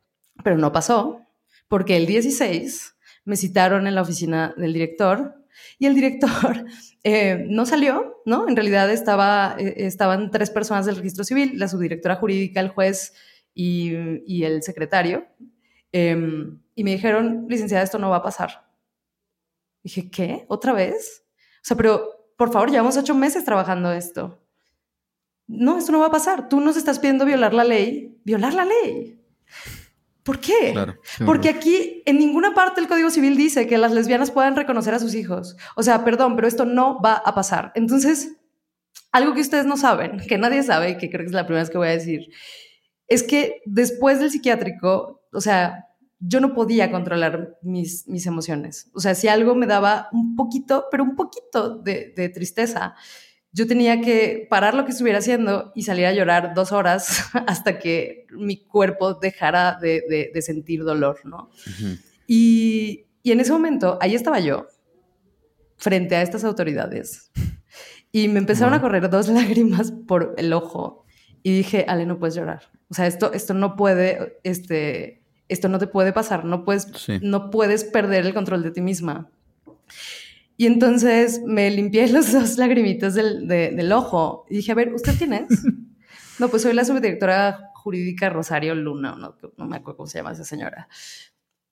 pero 0.42 0.58
no 0.58 0.72
pasó, 0.72 1.20
porque 1.68 1.98
el 1.98 2.06
16 2.06 2.96
me 3.26 3.36
citaron 3.36 3.88
en 3.88 3.96
la 3.96 4.04
oficina 4.04 4.54
del 4.56 4.72
director 4.72 5.36
y 5.80 5.86
el 5.86 5.96
director 5.96 6.63
eh, 7.04 7.46
no 7.50 7.65
salió, 7.65 8.22
¿no? 8.26 8.48
En 8.48 8.56
realidad 8.56 8.89
estaba, 8.89 9.58
eh, 9.60 9.74
estaban 9.86 10.32
tres 10.32 10.50
personas 10.50 10.86
del 10.86 10.96
registro 10.96 11.26
civil, 11.26 11.60
la 11.60 11.68
subdirectora 11.68 12.15
jurídica, 12.15 12.62
el 12.62 12.70
juez 12.70 13.13
y, 13.54 13.92
y 14.26 14.46
el 14.46 14.63
secretario, 14.63 15.28
em, 15.92 16.62
y 16.74 16.86
me 16.86 16.92
dijeron, 16.92 17.48
licenciada, 17.50 17.84
esto 17.84 18.00
no 18.00 18.12
va 18.12 18.18
a 18.18 18.24
pasar. 18.24 18.65
Dije, 19.84 20.10
¿qué? 20.10 20.46
¿Otra 20.48 20.72
vez? 20.72 21.26
O 21.58 21.63
sea, 21.63 21.76
pero 21.76 22.32
por 22.38 22.54
favor, 22.54 22.72
llevamos 22.72 22.96
ocho 22.96 23.13
meses 23.13 23.44
trabajando 23.44 23.92
esto 23.92 24.39
no, 25.50 25.80
esto 25.80 25.92
no 25.92 26.00
va 26.00 26.06
a 26.06 26.12
pasar. 26.12 26.48
Tú 26.48 26.62
nos 26.62 26.78
estás 26.78 27.00
pidiendo 27.00 27.26
violar 27.26 27.56
la 27.56 27.64
ley, 27.64 28.16
violar 28.24 28.54
la 28.54 28.66
ley. 28.66 29.20
¿Por 30.22 30.40
qué? 30.40 30.76
Porque 31.26 31.50
aquí 31.50 32.04
en 32.06 32.20
ninguna 32.20 32.54
parte 32.54 32.80
del 32.80 32.88
Código 32.88 33.10
Civil 33.10 33.36
dice 33.36 33.66
que 33.66 33.80
las 33.80 33.92
lesbianas 33.92 34.30
puedan 34.30 34.56
reconocer 34.56 34.94
a 34.94 35.00
sus 35.00 35.16
hijos. 35.16 35.58
O 35.76 35.82
sea, 35.82 36.06
perdón, 36.06 36.36
pero 36.36 36.48
esto 36.48 36.66
no 36.66 37.02
va 37.02 37.16
a 37.16 37.34
pasar. 37.34 37.72
Entonces, 37.74 38.38
algo 39.12 39.34
que 39.34 39.42
ustedes 39.42 39.66
no 39.66 39.76
saben, 39.76 40.20
que 40.20 40.38
nadie 40.38 40.62
sabe, 40.62 40.98
que 40.98 41.10
creo 41.10 41.22
que 41.22 41.30
es 41.30 41.34
la 41.34 41.48
primera 41.48 41.64
vez 41.64 41.72
que 41.72 41.80
voy 41.80 41.88
a 41.88 41.92
decir, 41.92 42.30
es 43.08 43.24
que 43.24 43.64
después 43.66 44.20
del 44.20 44.30
psiquiátrico, 44.30 45.24
o 45.34 45.42
sea, 45.42 45.88
yo 46.20 46.42
no 46.42 46.54
podía 46.54 46.92
controlar 46.92 47.58
mis, 47.64 48.08
mis 48.08 48.28
emociones. 48.28 48.92
O 48.94 49.00
sea, 49.00 49.16
si 49.16 49.28
algo 49.28 49.56
me 49.56 49.66
daba 49.66 50.10
un 50.12 50.36
poquito, 50.36 50.86
pero 50.92 51.04
un 51.04 51.16
poquito 51.16 51.76
de, 51.76 52.14
de 52.16 52.30
tristeza, 52.30 52.94
yo 53.52 53.68
tenía 53.68 54.02
que 54.02 54.48
parar 54.50 54.74
lo 54.74 54.86
que 54.86 54.92
estuviera 54.92 55.20
haciendo 55.20 55.72
y 55.76 55.84
salir 55.84 56.06
a 56.06 56.14
llorar 56.14 56.54
dos 56.54 56.72
horas 56.72 57.30
hasta 57.48 57.80
que 57.80 58.26
mi 58.32 58.58
cuerpo 58.58 59.16
dejara 59.16 59.78
de, 59.82 60.32
sentir 60.42 60.84
dolor, 60.84 61.20
¿no? 61.26 61.50
y, 62.28 63.06
en 63.24 63.40
ese 63.40 63.52
momento, 63.52 63.98
ahí 64.02 64.16
estaba 64.16 64.40
yo, 64.40 64.68
frente 65.78 66.16
a 66.16 66.22
estas 66.22 66.44
autoridades, 66.44 67.32
y 68.12 68.28
me 68.28 68.40
empezaron 68.40 68.74
a 68.74 68.82
correr 68.82 69.10
dos 69.10 69.28
lágrimas 69.30 69.92
por 69.92 70.34
el 70.38 70.54
ojo 70.54 71.06
y 71.44 71.56
dije, 71.56 71.86
Ale, 71.88 72.06
no 72.06 72.20
puedes 72.20 72.36
llorar. 72.36 72.64
O 72.90 72.94
sea, 72.94 73.08
esto, 73.08 73.34
esto 73.34 73.54
no 73.54 73.76
puede, 73.76 74.40
este, 74.44 75.22
esto 75.48 75.70
no 75.70 75.78
te 75.80 75.88
puede 75.88 76.12
pasar, 76.12 76.44
no 76.44 76.66
puedes, 76.66 76.88
no 77.22 77.50
puedes 77.50 77.84
perder 77.84 78.26
el 78.26 78.34
control 78.34 78.64
de 78.64 78.72
ti 78.72 78.82
misma. 78.82 79.30
Y 80.60 80.67
entonces 80.67 81.41
me 81.45 81.72
limpié 81.72 82.08
los 82.12 82.34
dos 82.34 82.58
lagrimitas 82.58 83.13
del, 83.15 83.48
del 83.48 83.91
ojo 83.93 84.45
y 84.50 84.58
dije, 84.58 84.74
a 84.74 84.76
ver, 84.76 84.93
¿usted 84.93 85.13
quién 85.17 85.32
es? 85.32 85.48
no, 86.39 86.50
pues 86.50 86.63
soy 86.63 86.74
la 86.74 86.84
subdirectora 86.84 87.72
jurídica 87.76 88.30
Rosario 88.30 88.76
Luna, 88.76 89.15
no, 89.17 89.38
no 89.56 89.65
me 89.65 89.78
acuerdo 89.78 89.95
cómo 89.95 90.08
se 90.08 90.17
llama 90.17 90.34
esa 90.34 90.43
señora. 90.43 90.89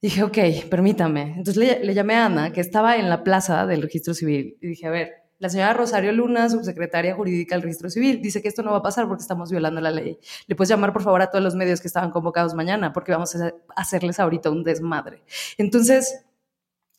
Dije, 0.01 0.23
ok, 0.23 0.37
permítame. 0.69 1.33
Entonces 1.35 1.57
le, 1.57 1.83
le, 1.83 1.93
llamé 1.93 2.15
a 2.15 2.27
Ana, 2.27 2.53
que 2.53 2.61
estaba 2.61 2.95
en 2.95 3.09
la 3.09 3.25
plaza 3.25 3.65
del 3.65 3.81
registro 3.81 4.13
civil, 4.13 4.57
y 4.61 4.67
dije, 4.67 4.87
a 4.87 4.89
ver, 4.89 5.11
la 5.37 5.49
señora 5.49 5.73
Rosario 5.73 6.13
Luna, 6.13 6.49
subsecretaria 6.49 7.13
jurídica 7.13 7.55
del 7.55 7.63
registro 7.63 7.89
civil, 7.89 8.21
dice 8.21 8.41
que 8.41 8.47
esto 8.47 8.63
no 8.63 8.71
va 8.71 8.77
a 8.77 8.81
pasar 8.81 9.05
porque 9.09 9.21
estamos 9.21 9.51
violando 9.51 9.81
la 9.81 9.91
ley. 9.91 10.17
Le 10.47 10.55
puedes 10.55 10.69
llamar, 10.69 10.93
por 10.93 11.03
favor, 11.03 11.21
a 11.21 11.29
todos 11.29 11.43
los 11.43 11.55
medios 11.55 11.81
que 11.81 11.87
estaban 11.87 12.09
convocados 12.09 12.53
mañana, 12.53 12.93
porque 12.93 13.11
vamos 13.11 13.35
a 13.35 13.53
hacerles 13.75 14.17
ahorita 14.21 14.49
un 14.49 14.63
desmadre. 14.63 15.23
Entonces, 15.57 16.23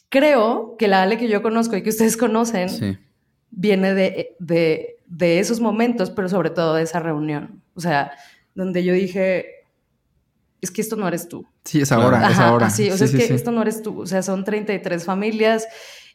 creo 0.09 0.77
que 0.79 0.89
la 0.89 1.03
Ale 1.03 1.19
que 1.19 1.29
yo 1.29 1.43
conozco 1.43 1.77
y 1.77 1.83
que 1.83 1.91
ustedes 1.91 2.17
conocen 2.17 2.99
viene 3.51 3.95
de, 3.95 4.37
de, 4.39 5.39
esos 5.39 5.61
momentos, 5.61 6.11
pero 6.11 6.29
sobre 6.29 6.51
todo 6.51 6.75
de 6.75 6.83
esa 6.83 7.01
reunión. 7.01 7.63
O 7.75 7.81
sea, 7.81 8.13
donde 8.55 8.85
yo 8.85 8.93
dije, 8.93 9.67
es 10.61 10.71
que 10.71 10.81
esto 10.81 10.97
no 10.97 11.09
eres 11.09 11.29
tú. 11.29 11.47
Sí, 11.65 11.81
es 11.81 11.93
ahora, 11.93 12.31
es 12.31 12.39
ahora. 12.39 12.71
Sí, 12.71 12.91
o 12.91 12.97
sea, 12.97 13.07
es 13.07 13.15
que 13.15 13.35
esto 13.35 13.51
no 13.51 13.63
eres 13.63 13.83
tú. 13.83 14.01
O 14.01 14.07
sea, 14.07 14.23
son 14.23 14.45
33 14.45 15.05
familias 15.05 15.67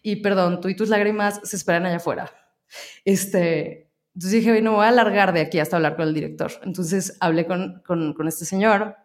y 0.01 0.17
perdón, 0.17 0.61
tú 0.61 0.69
y 0.69 0.75
tus 0.75 0.89
lágrimas 0.89 1.41
se 1.43 1.55
esperan 1.55 1.85
allá 1.85 1.97
afuera. 1.97 2.31
Este, 3.05 3.91
entonces 4.15 4.39
dije, 4.39 4.51
bueno, 4.51 4.73
voy 4.73 4.85
a 4.85 4.89
alargar 4.89 5.33
de 5.33 5.41
aquí 5.41 5.59
hasta 5.59 5.77
hablar 5.77 5.95
con 5.95 6.07
el 6.07 6.13
director. 6.13 6.51
Entonces 6.63 7.17
hablé 7.19 7.45
con, 7.45 7.81
con, 7.85 8.13
con 8.13 8.27
este 8.27 8.45
señor, 8.45 8.95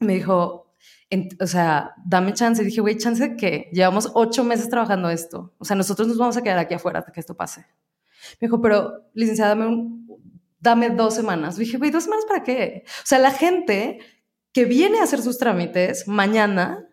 me 0.00 0.14
dijo, 0.14 0.67
o 1.40 1.46
sea, 1.46 1.94
dame 2.04 2.34
chance. 2.34 2.62
Y 2.62 2.66
dije, 2.66 2.80
güey, 2.80 2.98
chance 2.98 3.28
de 3.28 3.36
que 3.36 3.70
llevamos 3.72 4.10
ocho 4.14 4.44
meses 4.44 4.68
trabajando 4.68 5.10
esto. 5.10 5.54
O 5.58 5.64
sea, 5.64 5.76
nosotros 5.76 6.08
nos 6.08 6.18
vamos 6.18 6.36
a 6.36 6.42
quedar 6.42 6.58
aquí 6.58 6.74
afuera 6.74 7.00
hasta 7.00 7.12
que 7.12 7.20
esto 7.20 7.36
pase. 7.36 7.66
Me 8.40 8.46
dijo, 8.46 8.60
pero 8.60 9.10
licenciada, 9.14 9.54
dame, 9.54 9.88
dame 10.60 10.90
dos 10.90 11.14
semanas. 11.14 11.56
dije, 11.56 11.78
güey, 11.78 11.90
¿dos 11.90 12.04
semanas 12.04 12.26
para 12.26 12.42
qué? 12.42 12.84
O 12.86 13.06
sea, 13.06 13.18
la 13.18 13.30
gente 13.30 13.98
que 14.52 14.64
viene 14.64 14.98
a 14.98 15.04
hacer 15.04 15.22
sus 15.22 15.38
trámites 15.38 16.08
mañana 16.08 16.88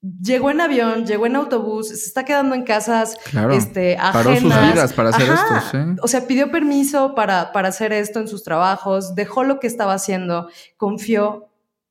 llegó 0.00 0.50
en 0.50 0.60
avión, 0.60 1.06
llegó 1.06 1.26
en 1.26 1.36
autobús, 1.36 1.88
se 1.88 1.94
está 1.94 2.24
quedando 2.24 2.54
en 2.54 2.62
casas 2.62 3.16
claro, 3.30 3.52
este, 3.52 3.96
ajenas. 3.96 4.40
sus 4.40 4.72
vidas 4.72 4.92
para 4.92 5.08
hacer 5.10 5.28
esto, 5.28 5.54
¿sí? 5.72 5.78
O 6.02 6.08
sea, 6.08 6.26
pidió 6.26 6.50
permiso 6.50 7.14
para, 7.14 7.52
para 7.52 7.68
hacer 7.68 7.92
esto 7.92 8.20
en 8.20 8.28
sus 8.28 8.44
trabajos, 8.44 9.14
dejó 9.14 9.42
lo 9.42 9.58
que 9.58 9.66
estaba 9.66 9.94
haciendo, 9.94 10.48
confió 10.76 11.48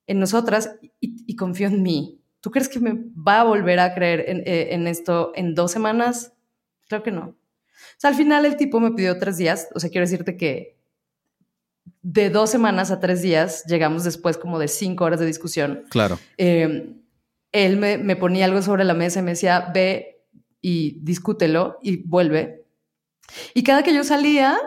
en 0.07 0.19
nosotras 0.19 0.71
y, 1.01 1.16
confió 1.37 1.67
en 1.67 1.81
mí. 1.81 2.21
¿Tú 2.41 2.51
crees 2.51 2.67
que 2.67 2.79
me 2.79 2.93
va 3.15 3.41
a 3.41 3.43
volver 3.45 3.79
a 3.79 3.93
creer 3.93 4.25
en, 4.27 4.39
eh, 4.45 4.73
en, 4.73 4.87
esto 4.87 5.31
en 5.35 5.55
dos 5.55 5.71
semanas? 5.71 6.33
Creo 6.89 7.03
que 7.03 7.11
no. 7.11 7.21
O 7.21 7.99
sea, 7.99 8.09
al 8.09 8.15
final 8.15 8.45
el 8.45 8.57
tipo 8.57 8.79
me 8.81 8.91
pidió 8.91 9.17
tres 9.17 9.37
días. 9.37 9.69
O 9.73 9.79
sea, 9.79 9.89
quiero 9.89 10.05
decirte 10.05 10.35
que 10.35 10.77
de 12.01 12.29
dos 12.29 12.49
semanas 12.49 12.91
a 12.91 12.99
tres 12.99 13.21
días 13.21 13.63
llegamos 13.65 14.03
después 14.03 14.37
como 14.37 14.59
de 14.59 14.67
cinco 14.67 15.05
horas 15.05 15.19
de 15.19 15.25
discusión. 15.25 15.85
Claro. 15.89 16.19
Eh, 16.37 16.93
él 17.51 17.77
me, 17.77 18.15
ponía 18.15 18.45
algo 18.45 18.61
sobre 18.61 18.83
la 18.83 18.93
mesa 18.93 19.19
y 19.19 19.23
me 19.23 19.31
decía, 19.31 19.71
ve 19.73 20.25
y 20.61 20.99
discútelo 21.01 21.79
y 21.81 22.03
vuelve. 22.03 22.65
Y 23.53 23.63
cada 23.63 23.83
que 23.83 23.93
yo 23.93 24.03
salía, 24.03 24.57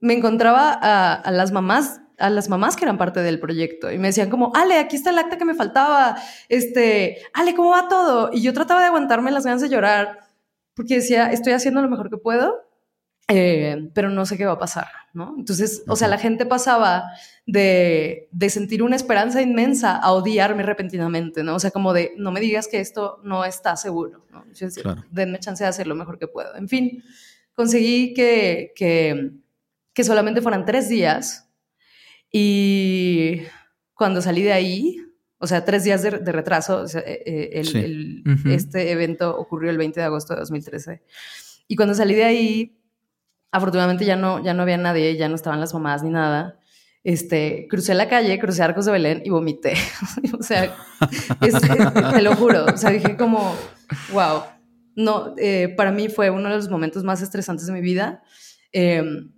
me 0.00 0.14
encontraba 0.14 0.72
a, 0.72 1.30
las 1.30 1.52
mamás 1.52 2.00
a 2.18 2.30
las 2.30 2.48
mamás 2.48 2.76
que 2.76 2.84
eran 2.84 2.98
parte 2.98 3.20
del 3.20 3.40
proyecto 3.40 3.90
y 3.90 3.98
me 3.98 4.08
decían 4.08 4.30
como, 4.30 4.52
Ale, 4.54 4.78
aquí 4.78 4.96
está 4.96 5.10
el 5.10 5.18
acta 5.18 5.38
que 5.38 5.44
me 5.44 5.54
faltaba, 5.54 6.16
este, 6.48 7.18
Ale, 7.32 7.54
¿cómo 7.54 7.70
va 7.70 7.88
todo? 7.88 8.30
Y 8.32 8.42
yo 8.42 8.52
trataba 8.52 8.80
de 8.80 8.86
aguantarme 8.86 9.30
las 9.30 9.44
ganas 9.44 9.62
de 9.62 9.68
llorar 9.68 10.20
porque 10.74 10.96
decía, 10.96 11.30
estoy 11.32 11.52
haciendo 11.52 11.82
lo 11.82 11.88
mejor 11.88 12.10
que 12.10 12.16
puedo, 12.16 12.64
eh, 13.28 13.90
pero 13.94 14.10
no 14.10 14.26
sé 14.26 14.36
qué 14.36 14.44
va 14.44 14.52
a 14.52 14.58
pasar, 14.58 14.88
¿no? 15.14 15.34
Entonces, 15.38 15.82
o 15.88 15.96
sea, 15.96 16.08
la 16.08 16.18
gente 16.18 16.44
pasaba 16.44 17.04
de, 17.46 18.28
sentir 18.50 18.82
una 18.82 18.96
esperanza 18.96 19.40
inmensa 19.40 19.96
a 19.96 20.12
odiarme 20.12 20.62
repentinamente, 20.62 21.42
¿no? 21.42 21.54
O 21.54 21.60
sea, 21.60 21.70
como 21.70 21.94
de, 21.94 22.12
no 22.18 22.32
me 22.32 22.40
digas 22.40 22.68
que 22.68 22.80
esto 22.80 23.20
no 23.24 23.44
está 23.44 23.76
seguro, 23.76 24.26
¿no? 24.30 24.44
Yo 24.52 24.66
decía, 24.66 25.06
denme 25.10 25.38
chance 25.38 25.64
de 25.64 25.70
hacer 25.70 25.86
lo 25.86 25.94
mejor 25.94 26.18
que 26.18 26.28
puedo. 26.28 26.54
En 26.56 26.68
fin, 26.68 27.02
conseguí 27.54 28.12
que, 28.12 28.72
que, 28.76 30.04
solamente 30.04 30.42
fueran 30.42 30.66
tres 30.66 30.90
días 30.90 31.43
y 32.36 33.42
cuando 33.94 34.20
salí 34.20 34.42
de 34.42 34.52
ahí, 34.52 34.96
o 35.38 35.46
sea, 35.46 35.64
tres 35.64 35.84
días 35.84 36.02
de, 36.02 36.10
retraso, 36.10 36.84
eh, 36.86 37.22
eh, 37.24 38.22
este 38.46 38.90
evento 38.90 39.36
ocurrió 39.36 39.70
el 39.70 39.78
20 39.78 40.00
de 40.00 40.06
agosto 40.06 40.34
de 40.34 40.40
2013. 40.40 41.02
Y 41.68 41.76
cuando 41.76 41.94
salí 41.94 42.14
de 42.14 42.24
ahí, 42.24 42.84
Afortunadamente 43.54 44.04
ya 44.04 44.16
no, 44.16 44.42
ya 44.42 44.52
no 44.52 44.62
había 44.62 44.76
nadie, 44.76 45.16
ya 45.16 45.28
no 45.28 45.36
estaban 45.36 45.60
las 45.60 45.72
mamás 45.72 46.02
ni 46.02 46.10
nada. 46.10 46.58
Este, 47.04 47.68
crucé 47.70 47.94
la 47.94 48.08
calle, 48.08 48.36
crucé 48.40 48.64
Arcos 48.64 48.84
de 48.84 48.90
Belén 48.90 49.22
y 49.24 49.30
vomité. 49.30 49.74
o 50.36 50.42
sea, 50.42 50.74
te 51.38 52.22
lo 52.22 52.34
juro. 52.34 52.64
O 52.64 52.76
sea, 52.76 52.90
dije 52.90 53.16
como, 53.16 53.54
wow. 54.12 54.42
No, 54.96 55.36
eh, 55.38 55.72
para 55.76 55.92
mí 55.92 56.08
fue 56.08 56.30
uno 56.30 56.48
de 56.48 56.56
los 56.56 56.68
momentos 56.68 57.04
más 57.04 57.22
estresantes 57.22 57.68
de 57.68 57.72
mi 57.72 57.80
vida. 57.80 58.24
Em, 58.72 59.30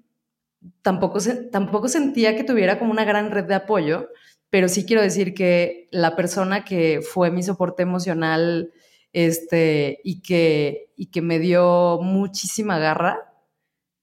tampoco, 0.82 1.18
tampoco 1.50 1.88
sentía 1.88 2.36
que 2.36 2.44
tuviera 2.44 2.78
como 2.78 2.92
una 2.92 3.04
gran 3.04 3.30
red 3.30 3.44
de 3.44 3.54
apoyo, 3.54 4.08
pero 4.50 4.68
sí 4.68 4.86
quiero 4.86 5.02
decir 5.02 5.34
que 5.34 5.88
la 5.90 6.16
persona 6.16 6.64
que 6.64 7.00
fue 7.02 7.30
mi 7.30 7.42
soporte 7.42 7.82
emocional 7.82 8.72
este, 9.12 10.00
y, 10.04 10.22
que, 10.22 10.92
y 10.96 11.06
que 11.06 11.22
me 11.22 11.38
dio 11.38 11.98
muchísima 12.02 12.78
garra 12.78 13.32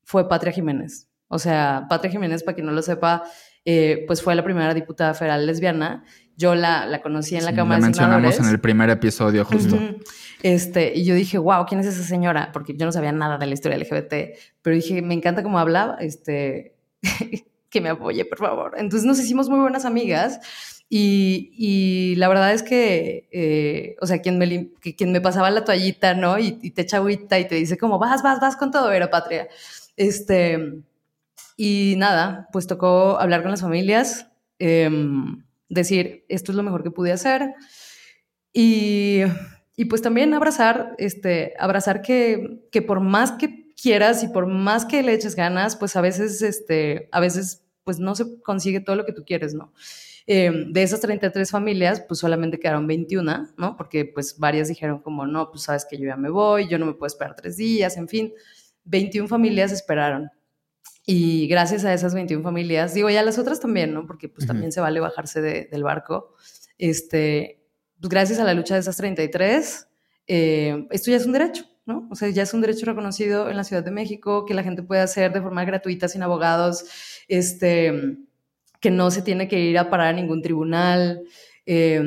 fue 0.04 0.28
Patria 0.28 0.52
Jiménez. 0.52 1.10
O 1.28 1.40
sea, 1.40 1.88
Patria 1.90 2.12
Jiménez, 2.12 2.44
para 2.44 2.56
quien 2.56 2.68
no 2.68 2.74
lo 2.74 2.82
sepa, 2.82 3.24
eh, 3.66 4.04
pues 4.08 4.22
fue 4.22 4.36
la 4.36 4.44
primera 4.44 4.74
diputada 4.74 5.14
federal 5.14 5.46
lesbiana. 5.46 6.04
Yo 6.38 6.56
la, 6.56 6.86
la 6.86 7.02
conocí 7.02 7.36
en 7.36 7.46
la 7.46 7.54
Cámara 7.54 7.80
la 7.80 7.88
mencionamos 7.88 8.40
en 8.40 8.46
el 8.48 8.60
primer 8.60 8.90
episodio, 8.90 9.46
justo. 9.46 9.78
este, 10.42 10.94
y 10.96 11.06
yo 11.06 11.16
dije, 11.16 11.38
wow, 11.38 11.66
¿quién 11.66 11.82
es 11.82 11.88
esa 11.88 12.04
señora? 12.04 12.52
Porque 12.52 12.76
yo 12.76 12.86
no 12.86 12.92
sabía 12.92 13.12
nada 13.12 13.38
de 13.38 13.46
la 13.46 13.54
historia 13.54 13.78
LGBT, 13.78 14.38
pero 14.62 14.76
dije, 14.76 15.02
me 15.02 15.14
encanta 15.14 15.44
cómo 15.44 15.60
habla, 15.60 15.98
este, 16.00 16.76
que 17.70 17.82
me 17.82 17.90
apoye, 17.90 18.26
por 18.26 18.40
favor. 18.40 18.74
Entonces 18.78 19.06
nos 19.06 19.20
hicimos 19.20 19.50
muy 19.50 19.60
buenas 19.60 19.86
amigas. 19.86 20.40
Y, 20.90 21.52
y, 21.58 22.16
la 22.18 22.28
verdad 22.28 22.54
es 22.54 22.62
que, 22.62 23.28
eh, 23.32 23.96
o 24.00 24.06
sea, 24.06 24.22
quien 24.22 24.38
me, 24.38 24.70
quien 24.96 25.12
me 25.12 25.22
pasaba 25.22 25.50
la 25.50 25.64
toallita, 25.64 26.14
¿no? 26.14 26.38
Y, 26.38 26.60
y, 26.62 26.70
te 26.70 26.84
echa 26.84 26.98
agüita 26.98 27.40
y 27.40 27.48
te 27.48 27.56
dice 27.56 27.80
como, 27.80 27.98
vas, 27.98 28.22
vas, 28.22 28.40
vas 28.40 28.56
con 28.56 28.70
todo, 28.70 28.92
era 28.92 29.10
patria. 29.10 29.48
Este, 29.96 30.84
y 31.58 31.96
nada, 31.98 32.48
pues 32.52 32.68
tocó 32.68 33.20
hablar 33.20 33.42
con 33.42 33.52
las 33.52 33.62
familias, 33.62 34.28
em, 34.60 35.44
decir, 35.74 36.26
esto 36.30 36.52
es 36.52 36.56
lo 36.56 36.64
mejor 36.64 36.84
que 36.84 36.92
pude 36.92 37.12
hacer. 37.12 37.54
Y, 38.54 39.22
y 39.76 39.86
pues 39.86 40.02
también 40.02 40.34
abrazar, 40.34 40.96
este, 40.98 41.54
abrazar 41.60 42.02
que, 42.02 42.68
que, 42.72 42.82
por 42.82 43.00
más 43.00 43.32
que 43.32 43.74
quieras 43.82 44.24
y 44.24 44.28
por 44.28 44.48
más 44.48 44.86
que 44.86 45.04
le 45.04 45.14
eches 45.14 45.36
ganas, 45.36 45.76
pues 45.76 45.96
a 45.96 46.02
veces, 46.02 46.42
este, 46.42 47.10
a 47.12 47.20
veces, 47.20 47.66
pues 47.84 48.00
no 48.00 48.16
se 48.16 48.42
consigue 48.42 48.80
todo 48.80 48.96
lo 48.96 49.06
que 49.06 49.14
tú 49.14 49.26
quieres, 49.26 49.54
¿no? 49.54 49.74
Em, 50.26 50.72
de 50.72 50.84
esas 50.84 51.02
33 51.02 51.52
familias, 51.52 52.02
pues 52.08 52.20
solamente 52.20 52.60
quedaron 52.60 52.88
21, 52.88 53.50
¿no? 53.58 53.76
Porque 53.76 54.06
pues 54.06 54.40
varias 54.40 54.70
dijeron 54.70 55.00
como, 55.00 55.28
no, 55.28 55.52
pues 55.52 55.64
sabes 55.64 55.86
que 55.90 55.98
yo 55.98 56.06
ya 56.06 56.16
me 56.16 56.30
voy, 56.30 56.68
yo 56.70 56.80
no 56.80 56.86
me 56.86 56.94
puedo 56.94 57.08
esperar 57.08 57.36
tres 57.36 57.58
días, 57.58 57.98
en 57.98 58.08
fin. 58.08 58.34
21 58.86 59.28
familias 59.28 59.72
esperaron. 59.72 60.30
Y 61.06 61.48
gracias 61.48 61.84
a 61.84 61.94
esas 61.94 62.14
21 62.14 62.44
familias, 62.44 62.94
digo, 62.94 63.10
ya 63.10 63.24
las 63.24 63.38
otras 63.38 63.60
también, 63.60 63.94
¿no? 63.94 64.06
Porque 64.06 64.30
pues 64.30 64.48
también 64.48 64.72
se 64.72 64.80
vale 64.80 65.02
bajarse 65.02 65.42
del 65.42 65.84
barco. 65.84 66.36
Este, 66.78 67.62
pues 68.00 68.10
gracias 68.10 68.40
a 68.40 68.46
la 68.46 68.54
lucha 68.54 68.76
de 68.76 68.80
esas 68.80 68.96
33, 68.98 69.88
eh, 70.28 70.88
esto 70.92 71.12
ya 71.12 71.18
es 71.18 71.26
un 71.26 71.34
derecho, 71.34 71.66
¿no? 71.86 72.08
O 72.10 72.16
sea, 72.16 72.30
ya 72.30 72.44
es 72.44 72.54
un 72.54 72.62
derecho 72.62 72.86
reconocido 72.86 73.50
en 73.50 73.58
la 73.58 73.66
Ciudad 73.66 73.84
de 73.84 73.92
México, 73.92 74.46
que 74.46 74.54
la 74.54 74.64
gente 74.64 74.84
puede 74.84 75.02
hacer 75.02 75.34
de 75.34 75.42
forma 75.42 75.66
gratuita, 75.66 76.08
sin 76.08 76.24
abogados, 76.24 76.86
este, 77.28 78.18
que 78.80 78.92
no 78.92 79.12
se 79.12 79.22
tiene 79.22 79.50
que 79.50 79.60
ir 79.60 79.78
a 79.78 79.90
parar 79.90 80.08
a 80.08 80.14
ningún 80.14 80.42
tribunal. 80.42 81.24
Eh, 81.66 82.02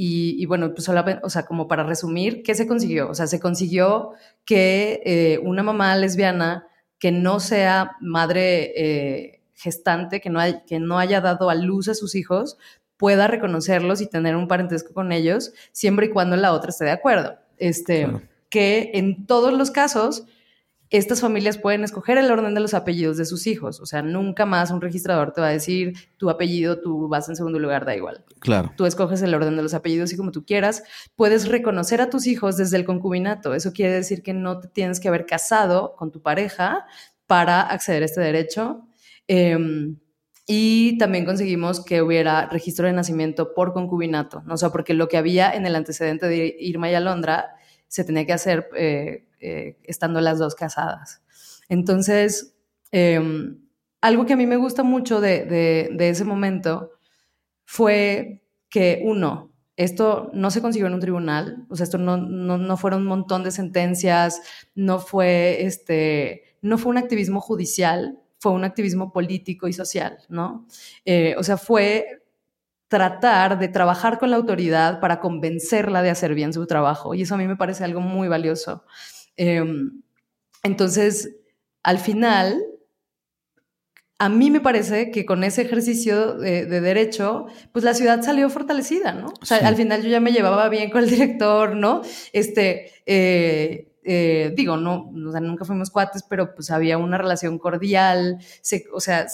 y, 0.00 0.46
bueno, 0.46 0.72
pues 0.74 0.88
o 0.88 1.28
sea, 1.28 1.44
como 1.44 1.66
para 1.66 1.82
resumir, 1.82 2.44
¿qué 2.44 2.54
se 2.54 2.68
consiguió? 2.68 3.10
O 3.10 3.14
sea, 3.14 3.26
se 3.26 3.40
consiguió 3.40 4.12
que 4.44 5.02
eh, 5.04 5.40
una 5.42 5.64
mamá 5.64 5.96
lesbiana 5.96 6.68
que 6.98 7.12
no 7.12 7.40
sea 7.40 7.96
madre 8.00 8.72
eh, 8.76 9.40
gestante, 9.54 10.20
que 10.20 10.30
no, 10.30 10.40
hay, 10.40 10.62
que 10.66 10.78
no 10.80 10.98
haya 10.98 11.20
dado 11.20 11.50
a 11.50 11.54
luz 11.54 11.88
a 11.88 11.94
sus 11.94 12.14
hijos, 12.14 12.58
pueda 12.96 13.26
reconocerlos 13.28 14.00
y 14.00 14.06
tener 14.06 14.36
un 14.36 14.48
parentesco 14.48 14.92
con 14.92 15.12
ellos, 15.12 15.52
siempre 15.72 16.06
y 16.06 16.10
cuando 16.10 16.36
la 16.36 16.52
otra 16.52 16.70
esté 16.70 16.84
de 16.84 16.90
acuerdo. 16.90 17.38
Este, 17.56 18.08
Que 18.50 18.92
en 18.94 19.26
todos 19.26 19.52
los 19.52 19.70
casos 19.70 20.24
estas 20.90 21.20
familias 21.20 21.58
pueden 21.58 21.84
escoger 21.84 22.16
el 22.16 22.30
orden 22.30 22.54
de 22.54 22.60
los 22.60 22.72
apellidos 22.72 23.16
de 23.18 23.26
sus 23.26 23.46
hijos. 23.46 23.80
O 23.80 23.86
sea, 23.86 24.00
nunca 24.02 24.46
más 24.46 24.70
un 24.70 24.80
registrador 24.80 25.32
te 25.32 25.40
va 25.40 25.48
a 25.48 25.50
decir 25.50 25.94
tu 26.16 26.30
apellido, 26.30 26.80
tú 26.80 27.08
vas 27.08 27.28
en 27.28 27.36
segundo 27.36 27.58
lugar, 27.58 27.84
da 27.84 27.94
igual. 27.94 28.24
Claro. 28.38 28.72
Tú 28.76 28.86
escoges 28.86 29.20
el 29.22 29.34
orden 29.34 29.56
de 29.56 29.62
los 29.62 29.74
apellidos 29.74 30.12
y 30.12 30.16
como 30.16 30.32
tú 30.32 30.46
quieras. 30.46 30.82
Puedes 31.14 31.48
reconocer 31.48 32.00
a 32.00 32.08
tus 32.08 32.26
hijos 32.26 32.56
desde 32.56 32.78
el 32.78 32.84
concubinato. 32.84 33.54
Eso 33.54 33.72
quiere 33.72 33.92
decir 33.92 34.22
que 34.22 34.32
no 34.32 34.60
te 34.60 34.68
tienes 34.68 34.98
que 34.98 35.08
haber 35.08 35.26
casado 35.26 35.94
con 35.96 36.10
tu 36.10 36.22
pareja 36.22 36.86
para 37.26 37.60
acceder 37.60 38.02
a 38.02 38.06
este 38.06 38.20
derecho. 38.22 38.86
Em, 39.26 39.98
y 40.46 40.96
también 40.96 41.26
conseguimos 41.26 41.84
que 41.84 42.00
hubiera 42.00 42.46
registro 42.46 42.86
de 42.86 42.94
nacimiento 42.94 43.52
por 43.52 43.74
concubinato. 43.74 44.42
¿no? 44.46 44.54
O 44.54 44.56
sea, 44.56 44.70
porque 44.70 44.94
lo 44.94 45.06
que 45.06 45.18
había 45.18 45.52
en 45.52 45.66
el 45.66 45.76
antecedente 45.76 46.26
de 46.26 46.56
Irma 46.58 46.90
y 46.90 46.94
Alondra 46.94 47.50
se 47.86 48.04
tenía 48.04 48.24
que 48.24 48.32
hacer 48.32 48.70
eh, 48.74 49.27
eh, 49.40 49.76
estando 49.84 50.20
las 50.20 50.38
dos 50.38 50.54
casadas. 50.54 51.22
Entonces, 51.68 52.54
em, 52.90 53.58
algo 54.00 54.26
que 54.26 54.32
a 54.32 54.36
mí 54.36 54.46
me 54.46 54.56
gusta 54.56 54.82
mucho 54.82 55.20
de, 55.20 55.88
ese 55.98 56.24
momento 56.24 56.92
fue 57.64 58.42
que, 58.68 59.02
uno, 59.04 59.52
esto 59.76 60.30
no 60.34 60.50
se 60.50 60.60
consiguió 60.60 60.88
en 60.88 60.94
un 60.94 61.00
tribunal, 61.00 61.66
o 61.68 61.76
sea, 61.76 61.84
esto 61.84 61.98
no, 61.98 62.16
no, 62.16 62.76
fueron 62.76 63.02
un 63.02 63.08
montón 63.08 63.44
de 63.44 63.50
sentencias, 63.50 64.40
no 64.74 64.98
fue, 64.98 65.64
este, 65.64 66.56
no 66.62 66.78
fue 66.78 66.90
un 66.90 66.98
activismo 66.98 67.40
judicial, 67.40 68.18
fue 68.38 68.52
un 68.52 68.64
activismo 68.64 69.12
político 69.12 69.68
y 69.68 69.72
social, 69.72 70.18
¿no? 70.28 70.66
Eh, 71.04 71.34
o 71.38 71.42
sea, 71.42 71.56
fue 71.56 72.22
tratar 72.88 73.58
de 73.58 73.68
trabajar 73.68 74.18
con 74.18 74.30
la 74.30 74.36
autoridad 74.36 75.00
para 75.00 75.20
convencerla 75.20 76.02
de 76.02 76.10
hacer 76.10 76.34
bien 76.34 76.52
su 76.52 76.66
trabajo, 76.66 77.14
y 77.14 77.22
eso 77.22 77.34
a 77.34 77.38
mí 77.38 77.46
me 77.46 77.56
parece 77.56 77.84
algo 77.84 78.00
muy 78.00 78.28
valioso. 78.28 78.84
Em, 79.38 80.02
entonces, 80.64 81.36
al 81.82 81.98
final, 81.98 82.60
a 84.18 84.28
mí 84.28 84.50
me 84.50 84.60
parece 84.60 85.12
que 85.12 85.24
con 85.24 85.44
ese 85.44 85.62
ejercicio 85.62 86.34
de, 86.34 86.66
derecho, 86.66 87.46
pues 87.72 87.84
la 87.84 87.94
ciudad 87.94 88.20
salió 88.22 88.50
fortalecida, 88.50 89.12
¿no? 89.12 89.32
O 89.40 89.46
sea, 89.46 89.58
al 89.58 89.76
final 89.76 90.02
yo 90.02 90.10
ya 90.10 90.20
me 90.20 90.32
llevaba 90.32 90.68
bien 90.68 90.90
con 90.90 91.04
el 91.04 91.10
director, 91.10 91.76
¿no? 91.76 92.02
Este, 92.32 92.90
eh, 93.06 93.88
eh, 94.02 94.52
digo, 94.56 94.76
no, 94.76 95.12
o 95.14 95.30
sea, 95.30 95.40
nunca 95.40 95.64
fuimos 95.64 95.90
cuates, 95.90 96.24
pero 96.28 96.54
pues 96.54 96.70
había 96.72 96.98
una 96.98 97.16
relación 97.16 97.58
cordial, 97.58 98.38
o 98.92 99.00
sea, 99.00 99.26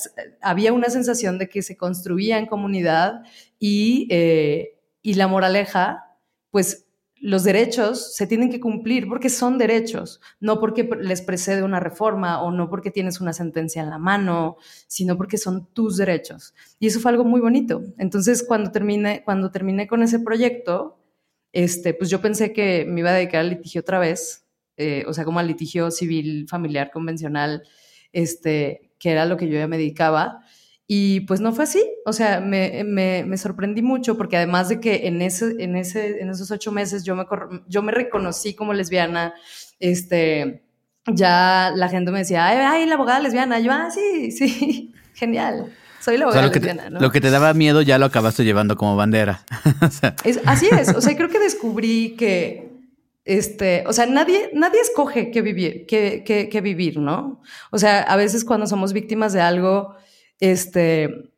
había 0.43 0.73
una 0.75 0.91
sensación 0.91 1.39
de 1.39 1.49
que 1.49 1.63
se 1.63 1.79
construía 1.79 2.39
en 2.39 2.47
comunidad 2.47 3.23
y, 3.59 4.07
eh, 4.11 4.81
y 5.01 5.15
la 5.15 5.29
moraleja, 5.29 6.19
pues 6.51 6.84
los 7.25 7.43
derechos 7.43 8.15
se 8.15 8.27
tienen 8.27 8.51
que 8.51 8.61
cumplir 8.61 9.09
porque 9.09 9.31
son 9.31 9.57
derechos, 9.57 10.21
no 10.41 10.61
porque 10.61 10.87
les 11.01 11.23
precede 11.23 11.63
una 11.63 11.81
reforma 11.81 12.43
o 12.43 12.51
no 12.51 12.69
porque 12.69 12.91
tienes 12.91 13.19
una 13.19 13.33
sentencia 13.33 13.83
en 13.83 13.89
la 13.89 13.97
mano, 13.97 14.59
sino 14.89 15.17
porque 15.17 15.39
son 15.39 15.67
tus 15.73 15.97
derechos. 15.97 16.53
Y 16.79 16.87
eso 16.87 17.01
fue 17.01 17.13
algo 17.13 17.25
muy 17.25 17.41
bonito. 17.41 17.81
Entonces, 17.97 18.45
cuando 18.47 18.73
terminé, 18.73 19.23
cuando 19.25 19.51
terminé 19.51 19.87
con 19.87 20.03
ese 20.03 20.21
proyecto, 20.21 20.99
este, 21.51 21.95
pues 21.95 22.11
yo 22.11 22.21
pensé 22.21 22.53
que 22.53 22.85
me 22.87 23.01
iba 23.01 23.09
a 23.09 23.15
dedicar 23.15 23.41
al 23.41 23.49
litigio 23.49 23.81
otra 23.81 23.99
vez, 23.99 24.45
eh, 24.77 25.07
o 25.09 25.15
sea, 25.15 25.25
como 25.25 25.39
al 25.39 25.47
litigio 25.47 25.91
civil 25.91 26.47
familiar 26.47 26.91
convencional, 26.91 27.63
este, 28.13 28.93
que 28.99 29.13
era 29.13 29.25
lo 29.25 29.39
que 29.39 29.49
yo 29.49 29.55
ya 29.55 29.67
me 29.67 29.79
dedicaba. 29.79 30.44
Y 30.87 31.21
pues 31.21 31.41
no 31.41 31.53
fue 31.53 31.65
así, 31.65 31.83
o 32.05 32.13
sea, 32.13 32.41
me, 32.41 32.85
me, 32.85 33.25
me, 33.25 33.39
sorprendí 33.39 33.81
mucho 33.81 34.19
porque 34.19 34.37
además 34.37 34.69
de 34.69 34.81
que 34.81 35.07
en, 35.07 35.23
ese, 35.23 35.55
en, 35.59 35.77
ese, 35.77 36.21
en 36.21 36.29
esos 36.29 36.51
ocho 36.51 36.73
meses 36.73 37.05
yo 37.05 37.17
me, 37.17 37.25
yo 37.69 37.83
me 37.83 37.91
reconocí 37.91 38.55
como 38.55 38.75
lesbiana, 38.75 39.33
este, 39.81 40.63
ya 41.07 41.73
la 41.75 41.89
gente 41.89 42.11
me 42.11 42.19
decía, 42.19 42.47
ay, 42.47 42.59
ay 42.59 42.87
la 42.87 42.97
abogada 42.97 43.21
lesbiana, 43.21 43.61
yo, 43.61 43.73
ah, 43.73 43.89
sí, 43.91 44.31
sí, 44.31 44.93
genial. 45.15 45.73
Soy 46.01 46.19
la 46.19 46.25
abogada 46.25 46.49
lesbiana, 46.49 46.91
¿no? 46.91 47.01
Lo 47.01 47.11
que 47.11 47.23
te 47.23 47.31
daba 47.31 47.55
miedo 47.55 47.81
ya 47.81 47.99
lo 47.99 48.05
acabaste 48.05 48.45
llevando 48.45 48.77
como 48.77 48.95
bandera. 48.95 49.43
así 50.45 50.69
es, 50.71 50.95
o 50.95 51.01
sea, 51.01 51.17
creo 51.17 51.31
que 51.31 51.39
descubrí 51.39 52.15
que, 52.15 52.69
este, 53.25 53.85
o 53.87 53.95
sea, 53.95 54.05
nadie, 54.05 54.51
nadie 54.53 54.83
escoge 54.83 55.31
qué 55.31 55.41
vivir, 55.41 55.87
qué, 55.87 56.23
qué, 56.27 56.51
qué 56.51 56.61
vivir, 56.61 56.99
¿no? 56.99 57.41
O 57.71 57.79
sea, 57.79 58.03
a 58.03 58.17
veces 58.17 58.45
cuando 58.45 58.67
somos 58.67 58.93
víctimas 58.93 59.33
de 59.33 59.41
algo, 59.41 59.97
este, 60.51 61.33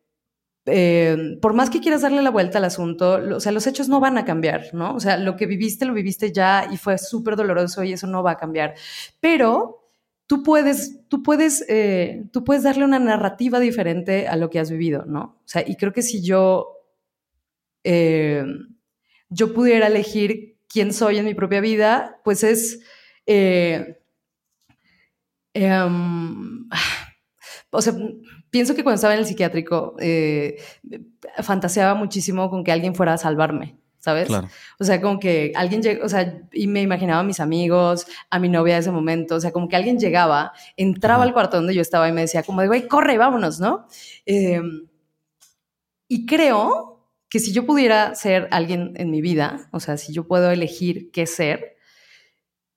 eh, 0.66 1.38
por 1.40 1.54
más 1.54 1.70
que 1.70 1.80
quieras 1.80 2.02
darle 2.02 2.22
la 2.22 2.30
vuelta 2.30 2.58
al 2.58 2.64
asunto, 2.64 3.20
o 3.36 3.40
sea, 3.40 3.52
los 3.52 3.66
hechos 3.66 3.88
no 3.88 4.00
van 4.00 4.18
a 4.18 4.24
cambiar, 4.24 4.74
¿no? 4.74 4.94
O 4.94 5.00
sea, 5.00 5.16
lo 5.16 5.36
que 5.36 5.46
viviste, 5.46 5.84
lo 5.84 5.94
viviste 5.94 6.32
ya 6.32 6.68
y 6.72 6.76
fue 6.76 6.98
súper 6.98 7.36
doloroso 7.36 7.84
y 7.84 7.92
eso 7.92 8.08
no 8.08 8.22
va 8.24 8.32
a 8.32 8.36
cambiar. 8.36 8.74
Pero 9.20 9.84
tú 10.26 10.42
puedes, 10.42 11.06
tú 11.08 11.22
puedes, 11.22 11.64
eh, 11.68 12.24
tú 12.32 12.42
puedes 12.42 12.64
darle 12.64 12.84
una 12.84 12.98
narrativa 12.98 13.60
diferente 13.60 14.26
a 14.26 14.36
lo 14.36 14.50
que 14.50 14.58
has 14.58 14.70
vivido, 14.70 15.04
¿no? 15.06 15.38
O 15.44 15.48
sea, 15.48 15.62
y 15.66 15.76
creo 15.76 15.92
que 15.92 16.02
si 16.02 16.22
yo, 16.22 16.72
eh, 17.84 18.44
yo 19.28 19.54
pudiera 19.54 19.86
elegir 19.86 20.58
quién 20.68 20.92
soy 20.92 21.18
en 21.18 21.26
mi 21.26 21.34
propia 21.34 21.60
vida, 21.60 22.20
pues 22.24 22.42
es... 22.42 22.80
Em, 25.54 26.68
o 27.70 27.80
sea, 27.82 27.94
pienso 28.56 28.74
que 28.74 28.82
cuando 28.82 28.94
estaba 28.94 29.12
en 29.12 29.20
el 29.20 29.26
psiquiátrico, 29.26 29.96
eh, 29.98 30.56
fantaseaba 31.42 31.94
muchísimo 31.94 32.48
con 32.48 32.64
que 32.64 32.72
alguien 32.72 32.94
fuera 32.94 33.12
a 33.12 33.18
salvarme. 33.18 33.76
¿sabes? 33.98 34.28
O 34.78 34.84
sea, 34.84 35.00
como 35.02 35.18
que 35.18 35.52
alguien 35.54 35.82
llegó, 35.82 36.06
o 36.06 36.08
sea, 36.08 36.40
y 36.52 36.68
me 36.68 36.80
imaginaba 36.80 37.20
a 37.20 37.24
mis 37.24 37.40
amigos, 37.40 38.06
a 38.30 38.38
mi 38.38 38.48
novia 38.48 38.74
de 38.74 38.80
ese 38.80 38.92
momento, 38.92 39.34
o 39.34 39.40
sea, 39.40 39.50
como 39.50 39.68
que 39.68 39.76
alguien 39.76 39.98
llegaba, 39.98 40.52
entraba 40.76 41.24
al 41.24 41.32
cuarto 41.34 41.56
donde 41.56 41.74
yo 41.74 41.82
estaba 41.82 42.08
y 42.08 42.12
me 42.12 42.20
decía 42.22 42.44
como 42.44 42.62
de, 42.62 42.68
güey, 42.68 42.86
corre, 42.86 43.18
vámonos, 43.18 43.58
¿no? 43.58 43.88
Em, 44.24 44.86
y 46.08 46.24
creo 46.24 47.10
que 47.28 47.40
si 47.40 47.52
yo 47.52 47.66
pudiera 47.66 48.14
ser 48.14 48.48
alguien 48.52 48.94
en 48.96 49.10
mi 49.10 49.20
vida, 49.20 49.68
o 49.72 49.80
sea, 49.80 49.96
si 49.96 50.14
yo 50.14 50.26
puedo 50.28 50.50
elegir 50.52 51.10
qué 51.10 51.26
ser, 51.26 51.76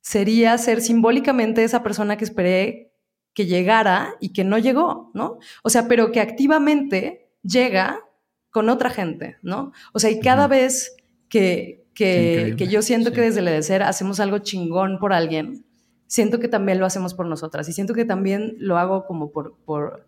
sería 0.01 0.57
ser 0.57 0.81
simbólicamente 0.81 1.63
esa 1.63 1.83
persona 1.83 2.17
que 2.17 2.25
esperé 2.25 2.88
que 3.33 3.45
llegara 3.45 4.15
y 4.19 4.33
que 4.33 4.43
no 4.43 4.57
llegó, 4.57 5.11
¿no? 5.13 5.39
O 5.63 5.69
sea, 5.69 5.87
pero 5.87 6.11
que 6.11 6.19
activamente 6.19 7.29
llega 7.43 7.99
con 8.49 8.69
otra 8.69 8.89
gente, 8.89 9.37
¿no? 9.41 9.71
O 9.93 9.99
sea, 9.99 10.09
y 10.09 10.19
cada 10.19 10.47
vez 10.47 10.95
que, 11.29 11.85
que, 11.93 12.55
yo 12.69 12.81
siento 12.81 13.11
que 13.11 13.21
desde 13.21 13.41
el 13.41 13.47
EDECER 13.47 13.83
hacemos 13.83 14.19
algo 14.19 14.39
chingón 14.39 14.99
por 14.99 15.13
alguien, 15.13 15.65
siento 16.07 16.39
que 16.39 16.47
también 16.47 16.79
lo 16.79 16.85
hacemos 16.85 17.13
por 17.13 17.27
nosotras 17.27 17.69
y 17.69 17.73
siento 17.73 17.93
que 17.93 18.05
también 18.05 18.55
lo 18.57 18.77
hago 18.77 19.05
como 19.05 19.31
por, 19.31 19.57
por, 19.65 20.07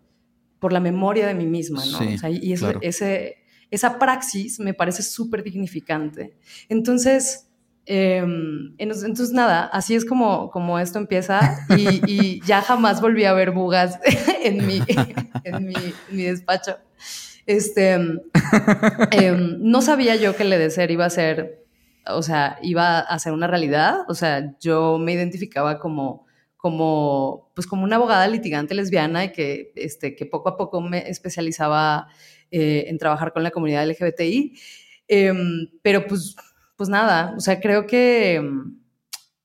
por 0.60 0.74
la 0.74 0.80
memoria 0.80 1.28
de 1.28 1.36
mí 1.36 1.46
misma, 1.46 1.84
¿no? 1.86 1.98
o 2.00 2.18
sea, 2.18 2.30
y 2.30 2.54
ese, 2.54 3.38
esa 3.70 4.00
praxis 4.00 4.60
me 4.60 4.74
parece 4.74 5.04
súper 5.04 5.44
dignificante. 5.44 6.36
Entonces, 6.70 7.51
Em, 7.94 8.74
entonces, 8.78 9.34
nada, 9.34 9.66
así 9.66 9.96
es 9.96 10.06
como, 10.06 10.50
como 10.50 10.80
esto 10.80 10.98
empieza 10.98 11.66
y, 11.78 12.42
ya 12.46 12.62
jamás 12.62 13.02
volví 13.02 13.26
a 13.26 13.34
ver 13.34 13.52
bugas 13.52 14.00
en 14.46 14.66
mi, 14.66 14.82
en 15.44 15.74
mi, 16.10 16.24
despacho. 16.24 16.78
Este, 17.46 17.96
em, 19.12 19.58
no 19.60 19.82
sabía 19.82 20.16
yo 20.16 20.38
que 20.38 20.44
el 20.44 20.54
EDESER 20.54 20.90
iba 20.90 21.04
a 21.04 21.10
ser, 21.10 21.66
o 22.08 22.24
sea, 22.24 22.60
iba 22.62 23.00
a 23.00 23.20
ser 23.20 23.34
una 23.34 23.48
realidad. 23.48 24.06
O 24.08 24.14
sea, 24.14 24.56
yo 24.62 24.98
me 24.98 25.12
identificaba 25.12 25.78
como, 25.78 26.26
como, 26.56 27.52
pues 27.56 27.68
como 27.68 27.84
una 27.84 27.98
abogada 27.98 28.26
litigante 28.30 28.74
lesbiana 28.74 29.26
y 29.26 29.34
que, 29.34 29.74
este, 29.76 30.16
que 30.16 30.26
poco 30.26 30.48
a 30.48 30.56
poco 30.56 30.80
me 30.80 31.10
especializaba 31.10 32.08
eh, 32.52 32.86
en 32.88 32.98
trabajar 32.98 33.34
con 33.34 33.44
la 33.44 33.52
comunidad 33.52 33.86
LGBTI. 33.86 34.54
Em, 35.10 35.68
pero 35.82 36.08
pues 36.08 36.38
pues 36.82 36.90
nada, 36.90 37.36
o 37.38 37.40
sea, 37.40 37.60
creo 37.60 37.86
que 37.86 38.42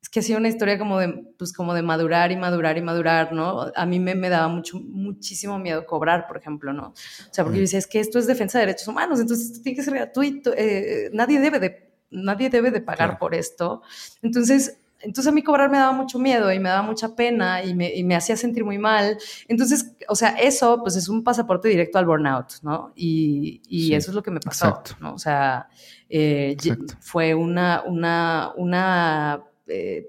es 0.01 0.09
que 0.09 0.21
ha 0.21 0.23
sido 0.23 0.39
una 0.39 0.49
historia 0.49 0.79
como 0.79 0.99
de, 0.99 1.23
pues 1.39 1.53
como 1.53 1.75
de 1.75 1.83
madurar 1.83 2.33
y 2.33 2.37
madurar 2.37 2.79
y 2.79 2.81
madurar, 2.81 3.35
¿no? 3.35 3.71
A 3.77 3.85
mí 3.85 4.01
me, 4.01 4.15
me 4.15 4.31
daba 4.31 4.49
mucho, 4.49 4.81
muchísimo 4.81 5.59
miedo 5.59 5.85
cobrar, 5.85 6.27
por 6.27 6.39
ejemplo, 6.39 6.73
¿no? 6.73 6.95
O 6.95 6.95
sea, 7.35 7.45
porque 7.45 7.59
yo 7.59 7.61
decía, 7.65 7.79
es 7.79 7.87
que 7.87 8.01
esto 8.01 8.19
es 8.19 8.27
defensa 8.27 8.59
de 8.59 8.65
derechos 8.65 8.89
humanos, 8.89 9.21
entonces 9.21 9.51
esto 9.51 9.63
tiene 9.63 9.77
que 9.77 9.83
ser 9.83 9.93
gratuito, 9.93 10.55
eh, 10.57 11.11
nadie 11.13 11.39
debe 11.39 11.61
de, 11.61 11.93
nadie 12.11 12.49
debe 12.49 12.71
de 12.71 12.81
pagar 12.81 13.19
por 13.19 13.35
esto. 13.35 13.83
Entonces, 14.23 14.79
entonces 15.01 15.31
a 15.31 15.35
mí 15.35 15.43
cobrar 15.43 15.71
me 15.71 15.79
daba 15.79 15.93
mucho 15.93 16.19
miedo 16.19 16.53
y 16.53 16.59
me 16.59 16.69
daba 16.69 16.83
mucha 16.83 17.15
pena 17.15 17.63
y 17.63 17.75
me, 17.75 17.95
y 17.95 18.03
me, 18.03 18.17
hacía 18.17 18.37
sentir 18.37 18.65
muy 18.65 18.79
mal. 18.79 19.19
Entonces, 19.49 19.93
o 20.09 20.15
sea, 20.15 20.31
eso 20.31 20.81
pues 20.83 20.97
es 20.97 21.09
un 21.09 21.23
pasaporte 21.23 21.69
directo 21.69 21.99
al 21.99 22.07
burnout, 22.07 22.55
¿no? 22.63 22.93
Y, 22.95 23.63
y 23.69 23.95
eso 23.95 24.11
es 24.11 24.15
lo 24.15 24.23
que 24.23 24.31
me 24.31 24.41
pasó, 24.41 24.83
¿no? 25.01 25.15
O 25.15 25.19
sea, 25.19 25.69
eh, 26.09 26.57
fue 27.01 27.35
una, 27.35 27.83
una, 27.87 28.53
una 28.57 29.43
eh, 29.67 30.09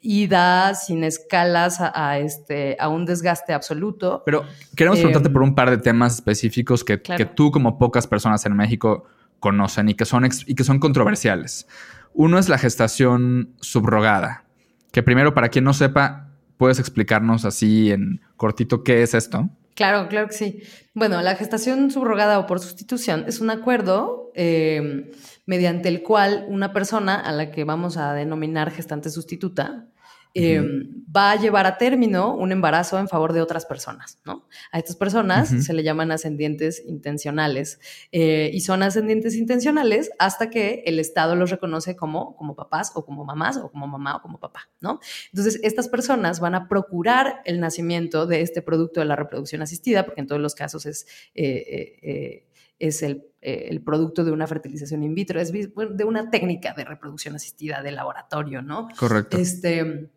ida 0.00 0.74
sin 0.74 1.04
escalas 1.04 1.78
a, 1.80 2.18
este, 2.18 2.76
a 2.80 2.88
un 2.88 3.04
desgaste 3.06 3.52
absoluto. 3.52 4.22
Pero 4.26 4.44
queremos 4.76 4.98
preguntarte 4.98 5.30
por 5.30 5.42
un 5.42 5.54
par 5.54 5.70
de 5.70 5.78
temas 5.78 6.14
específicos 6.14 6.84
que, 6.84 7.00
que 7.00 7.24
tú 7.24 7.50
como 7.50 7.78
pocas 7.78 8.06
personas 8.06 8.44
en 8.46 8.56
México 8.56 9.04
conocen 9.38 9.88
y 9.88 9.94
que 9.94 10.04
son, 10.04 10.28
y 10.46 10.54
que 10.54 10.64
son 10.64 10.78
controversiales. 10.78 11.66
Uno 12.14 12.38
es 12.38 12.48
la 12.48 12.58
gestación 12.58 13.54
subrogada, 13.60 14.44
que 14.92 15.02
primero, 15.02 15.34
para 15.34 15.48
quien 15.48 15.64
no 15.64 15.72
sepa, 15.72 16.28
puedes 16.56 16.78
explicarnos 16.78 17.44
así 17.44 17.90
en 17.90 18.20
cortito 18.36 18.84
qué 18.84 19.02
es 19.02 19.14
esto. 19.14 19.50
Claro, 19.74 20.08
claro 20.08 20.28
que 20.28 20.34
sí. 20.34 20.62
Bueno, 20.94 21.22
la 21.22 21.34
gestación 21.34 21.90
subrogada 21.90 22.38
o 22.38 22.46
por 22.46 22.60
sustitución 22.60 23.24
es 23.26 23.40
un 23.40 23.50
acuerdo 23.50 24.30
eh, 24.34 25.10
mediante 25.46 25.88
el 25.88 26.02
cual 26.02 26.44
una 26.48 26.72
persona 26.72 27.14
a 27.16 27.32
la 27.32 27.50
que 27.50 27.64
vamos 27.64 27.96
a 27.96 28.12
denominar 28.12 28.70
gestante 28.70 29.08
sustituta 29.10 29.86
Em, 30.34 31.04
va 31.14 31.32
a 31.32 31.36
llevar 31.36 31.66
a 31.66 31.76
término 31.76 32.34
un 32.34 32.52
embarazo 32.52 32.98
en 32.98 33.06
favor 33.06 33.34
de 33.34 33.42
otras 33.42 33.66
personas, 33.66 34.18
¿no? 34.24 34.48
A 34.70 34.78
estas 34.78 34.96
personas 34.96 35.50
se 35.50 35.74
le 35.74 35.82
llaman 35.82 36.10
ascendientes 36.10 36.82
intencionales 36.86 37.78
eh, 38.12 38.50
y 38.52 38.60
son 38.60 38.82
ascendientes 38.82 39.34
intencionales 39.36 40.10
hasta 40.18 40.48
que 40.48 40.84
el 40.86 40.98
Estado 40.98 41.34
los 41.34 41.50
reconoce 41.50 41.96
como, 41.96 42.34
como 42.36 42.56
papás 42.56 42.92
o 42.94 43.04
como 43.04 43.26
mamás 43.26 43.58
o 43.58 43.70
como 43.70 43.86
mamá 43.86 44.16
o 44.16 44.22
como 44.22 44.40
papá, 44.40 44.70
¿no? 44.80 45.00
Entonces, 45.32 45.60
estas 45.62 45.88
personas 45.88 46.40
van 46.40 46.54
a 46.54 46.66
procurar 46.66 47.42
el 47.44 47.60
nacimiento 47.60 48.26
de 48.26 48.40
este 48.40 48.62
producto 48.62 49.00
de 49.00 49.06
la 49.06 49.16
reproducción 49.16 49.60
asistida, 49.60 50.06
porque 50.06 50.22
en 50.22 50.26
todos 50.26 50.40
los 50.40 50.54
casos 50.54 50.86
es... 50.86 51.06
Eh, 51.34 51.98
eh, 52.02 52.48
es 52.78 53.00
el, 53.04 53.24
el, 53.40 53.80
producto 53.80 54.24
de 54.24 54.32
una 54.32 54.48
fertilización 54.48 55.04
in 55.04 55.14
vitro, 55.14 55.40
es 55.40 55.52
de 55.52 56.04
una 56.04 56.30
técnica 56.30 56.74
de 56.74 56.84
reproducción 56.84 57.36
asistida 57.36 57.80
de 57.80 57.92
laboratorio, 57.92 58.60
¿no? 58.60 58.88
Correcto. 58.98 59.38
Este, 59.38 60.10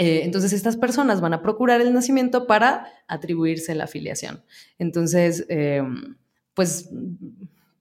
eh, 0.00 0.22
entonces, 0.24 0.54
estas 0.54 0.78
personas 0.78 1.20
van 1.20 1.34
a 1.34 1.42
procurar 1.42 1.82
el 1.82 1.92
nacimiento 1.92 2.46
para 2.46 2.86
atribuirse 3.06 3.74
la 3.74 3.84
afiliación. 3.84 4.42
Entonces, 4.78 5.44
eh, 5.50 5.82
pues 6.54 6.88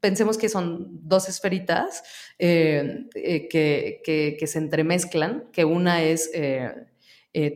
pensemos 0.02 0.38
que 0.38 0.50
son 0.50 1.00
dos 1.08 1.30
esferitas 1.30 2.04
eh, 2.38 3.08
que, 3.14 4.02
que, 4.38 4.48
se 4.48 4.60
entremezclan, 4.60 5.46
que 5.54 5.64
una 5.64 6.04
es 6.04 6.30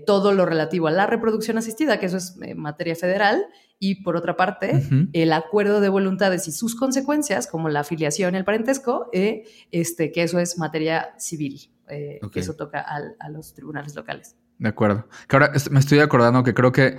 todo 0.05 0.31
lo 0.31 0.45
relativo 0.45 0.87
a 0.87 0.91
la 0.91 1.07
reproducción 1.07 1.57
asistida, 1.57 1.99
que 1.99 2.05
eso 2.05 2.15
es 2.15 2.37
materia 2.55 2.95
federal, 2.95 3.45
y 3.79 3.95
por 3.95 4.15
otra 4.15 4.37
parte, 4.37 4.81
el 5.11 5.33
acuerdo 5.33 5.81
de 5.81 5.89
voluntades 5.89 6.47
y 6.47 6.53
sus 6.53 6.75
consecuencias, 6.75 7.47
como 7.47 7.67
la 7.67 7.81
afiliación 7.81 8.33
y 8.33 8.37
el 8.37 8.45
parentesco, 8.45 9.09
este, 9.11 10.13
que 10.13 10.23
eso 10.23 10.39
es 10.39 10.57
materia 10.57 11.13
civil, 11.17 11.69
que 11.87 12.39
eso 12.39 12.55
toca 12.55 12.79
a 12.79 13.29
los 13.29 13.53
tribunales 13.53 13.93
locales. 13.93 14.37
De 14.59 14.69
acuerdo. 14.69 15.07
Que 15.27 15.35
ahora 15.35 15.51
me 15.71 15.79
estoy 15.79 15.99
acordando 15.99 16.43
que 16.43 16.53
creo 16.53 16.71
que 16.71 16.97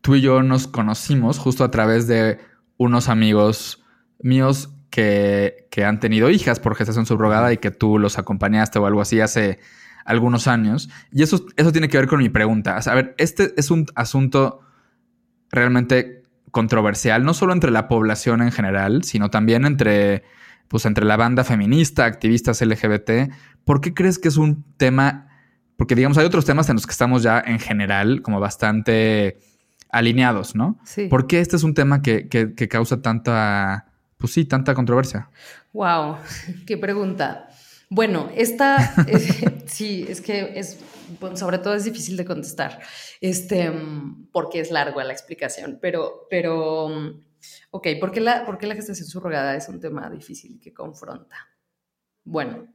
tú 0.00 0.14
y 0.14 0.20
yo 0.20 0.42
nos 0.42 0.66
conocimos 0.66 1.38
justo 1.38 1.64
a 1.64 1.70
través 1.70 2.06
de 2.06 2.38
unos 2.76 3.08
amigos 3.08 3.82
míos 4.20 4.70
que, 4.90 5.66
que 5.70 5.84
han 5.84 6.00
tenido 6.00 6.30
hijas 6.30 6.60
por 6.60 6.74
gestación 6.74 7.06
subrogada 7.06 7.52
y 7.52 7.58
que 7.58 7.70
tú 7.70 7.98
los 7.98 8.18
acompañaste 8.18 8.78
o 8.78 8.86
algo 8.86 9.00
así 9.00 9.20
hace 9.20 9.58
algunos 10.06 10.46
años. 10.46 10.88
Y 11.12 11.22
eso, 11.22 11.44
eso 11.56 11.72
tiene 11.72 11.88
que 11.88 11.98
ver 11.98 12.06
con 12.06 12.20
mi 12.20 12.28
pregunta. 12.28 12.78
A 12.78 12.94
ver, 12.94 13.14
este 13.18 13.52
es 13.56 13.70
un 13.70 13.86
asunto 13.94 14.60
realmente 15.50 16.22
controversial, 16.50 17.24
no 17.24 17.34
solo 17.34 17.52
entre 17.52 17.70
la 17.70 17.88
población 17.88 18.40
en 18.40 18.52
general, 18.52 19.04
sino 19.04 19.28
también 19.28 19.66
entre, 19.66 20.22
pues, 20.68 20.86
entre 20.86 21.04
la 21.04 21.16
banda 21.16 21.44
feminista, 21.44 22.06
activistas 22.06 22.62
LGBT. 22.62 23.32
¿Por 23.64 23.80
qué 23.80 23.92
crees 23.92 24.18
que 24.18 24.28
es 24.28 24.36
un 24.36 24.64
tema? 24.78 25.28
Porque, 25.76 25.94
digamos, 25.94 26.16
hay 26.18 26.24
otros 26.24 26.44
temas 26.44 26.68
en 26.68 26.76
los 26.76 26.86
que 26.86 26.92
estamos 26.92 27.22
ya 27.22 27.42
en 27.44 27.58
general 27.58 28.22
como 28.22 28.40
bastante 28.40 29.38
alineados, 29.90 30.54
¿no? 30.54 30.78
Sí. 30.84 31.08
¿Por 31.08 31.26
qué 31.26 31.40
este 31.40 31.56
es 31.56 31.62
un 31.62 31.74
tema 31.74 32.02
que, 32.02 32.28
que, 32.28 32.54
que 32.54 32.68
causa 32.68 33.02
tanta, 33.02 33.92
pues 34.16 34.32
sí, 34.32 34.44
tanta 34.44 34.74
controversia? 34.74 35.30
Wow, 35.72 36.16
qué 36.66 36.76
pregunta. 36.76 37.48
Bueno, 37.88 38.30
esta, 38.34 38.94
sí, 39.66 40.04
es 40.08 40.20
que 40.20 40.58
es, 40.58 40.78
sobre 41.34 41.58
todo 41.58 41.74
es 41.74 41.84
difícil 41.84 42.16
de 42.16 42.24
contestar, 42.24 42.80
este, 43.20 43.70
porque 44.32 44.60
es 44.60 44.70
larga 44.70 45.04
la 45.04 45.12
explicación, 45.12 45.78
pero, 45.80 46.26
pero, 46.28 46.86
ok, 47.70 47.88
¿por 48.00 48.10
qué 48.10 48.20
la, 48.20 48.44
por 48.44 48.58
qué 48.58 48.66
la 48.66 48.74
gestación 48.74 49.06
subrogada 49.06 49.54
es 49.54 49.68
un 49.68 49.78
tema 49.78 50.10
difícil 50.10 50.58
que 50.60 50.74
confronta? 50.74 51.36
Bueno, 52.24 52.66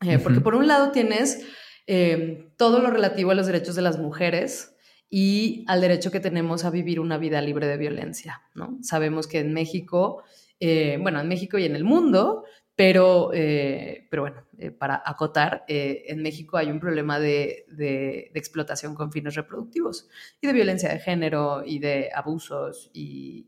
eh, 0.00 0.18
porque 0.18 0.40
por 0.40 0.56
un 0.56 0.66
lado 0.66 0.90
tienes 0.90 1.46
eh, 1.86 2.48
todo 2.56 2.80
lo 2.80 2.90
relativo 2.90 3.30
a 3.30 3.34
los 3.34 3.46
derechos 3.46 3.76
de 3.76 3.82
las 3.82 3.98
mujeres, 3.98 4.72
y 5.08 5.64
al 5.68 5.80
derecho 5.80 6.10
que 6.10 6.18
tenemos 6.18 6.64
a 6.64 6.70
vivir 6.70 6.98
una 6.98 7.16
vida 7.16 7.40
libre 7.40 7.68
de 7.68 7.76
violencia, 7.76 8.42
¿no? 8.54 8.76
Sabemos 8.82 9.28
que 9.28 9.38
en 9.38 9.52
México, 9.52 10.24
eh, 10.58 10.98
bueno, 11.00 11.20
en 11.20 11.28
México 11.28 11.58
y 11.58 11.64
en 11.64 11.76
el 11.76 11.84
mundo 11.84 12.44
pero, 12.76 13.30
eh, 13.32 14.06
pero 14.10 14.22
bueno, 14.22 14.44
para 14.78 15.02
acotar, 15.02 15.64
en 15.66 16.20
México 16.20 16.58
hay 16.58 16.70
un 16.70 16.78
problema 16.78 17.18
de, 17.18 17.64
de, 17.68 18.30
explotación 18.34 18.94
con 18.94 19.10
fines 19.10 19.34
reproductivos 19.34 20.10
y 20.42 20.46
de 20.46 20.52
violencia 20.52 20.90
de 20.90 20.98
género 20.98 21.62
y 21.64 21.78
de 21.78 22.10
abusos 22.14 22.90
y, 22.92 23.46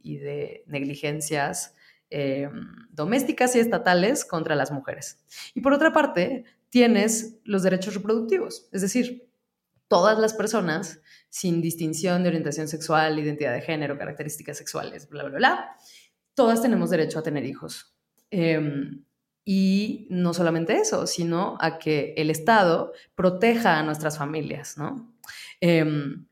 y, 0.00 0.16
de 0.18 0.62
negligencias 0.68 1.74
domésticas 2.90 3.56
y 3.56 3.58
estatales 3.58 4.24
contra 4.24 4.54
las 4.54 4.70
mujeres. 4.70 5.18
Y 5.54 5.60
por 5.60 5.72
otra 5.72 5.92
parte, 5.92 6.44
tienes 6.72 7.38
los 7.44 7.62
derechos 7.62 7.94
reproductivos, 7.94 8.68
es 8.72 8.80
decir, 8.80 9.28
todas 9.88 10.18
las 10.18 10.32
personas, 10.32 11.00
sin 11.28 11.60
distinción 11.60 12.22
de 12.22 12.30
orientación 12.30 12.66
sexual, 12.66 13.18
identidad 13.18 13.52
de 13.52 13.60
género, 13.60 13.98
características 13.98 14.56
sexuales, 14.56 15.08
bla, 15.08 15.24
bla, 15.24 15.36
bla, 15.36 15.76
todas 16.34 16.62
tenemos 16.62 16.88
derecho 16.88 17.18
a 17.18 17.22
tener 17.22 17.44
hijos 17.44 17.92
Em, 18.32 19.04
y 19.44 20.06
no 20.08 20.32
solamente 20.32 20.74
eso, 20.76 21.06
sino 21.06 21.58
a 21.60 21.78
que 21.78 22.14
el 22.16 22.30
Estado 22.30 22.92
proteja 23.14 23.78
a 23.78 23.82
nuestras 23.82 24.16
familias, 24.16 24.78
¿no? 24.78 25.14
Em, 25.60 26.26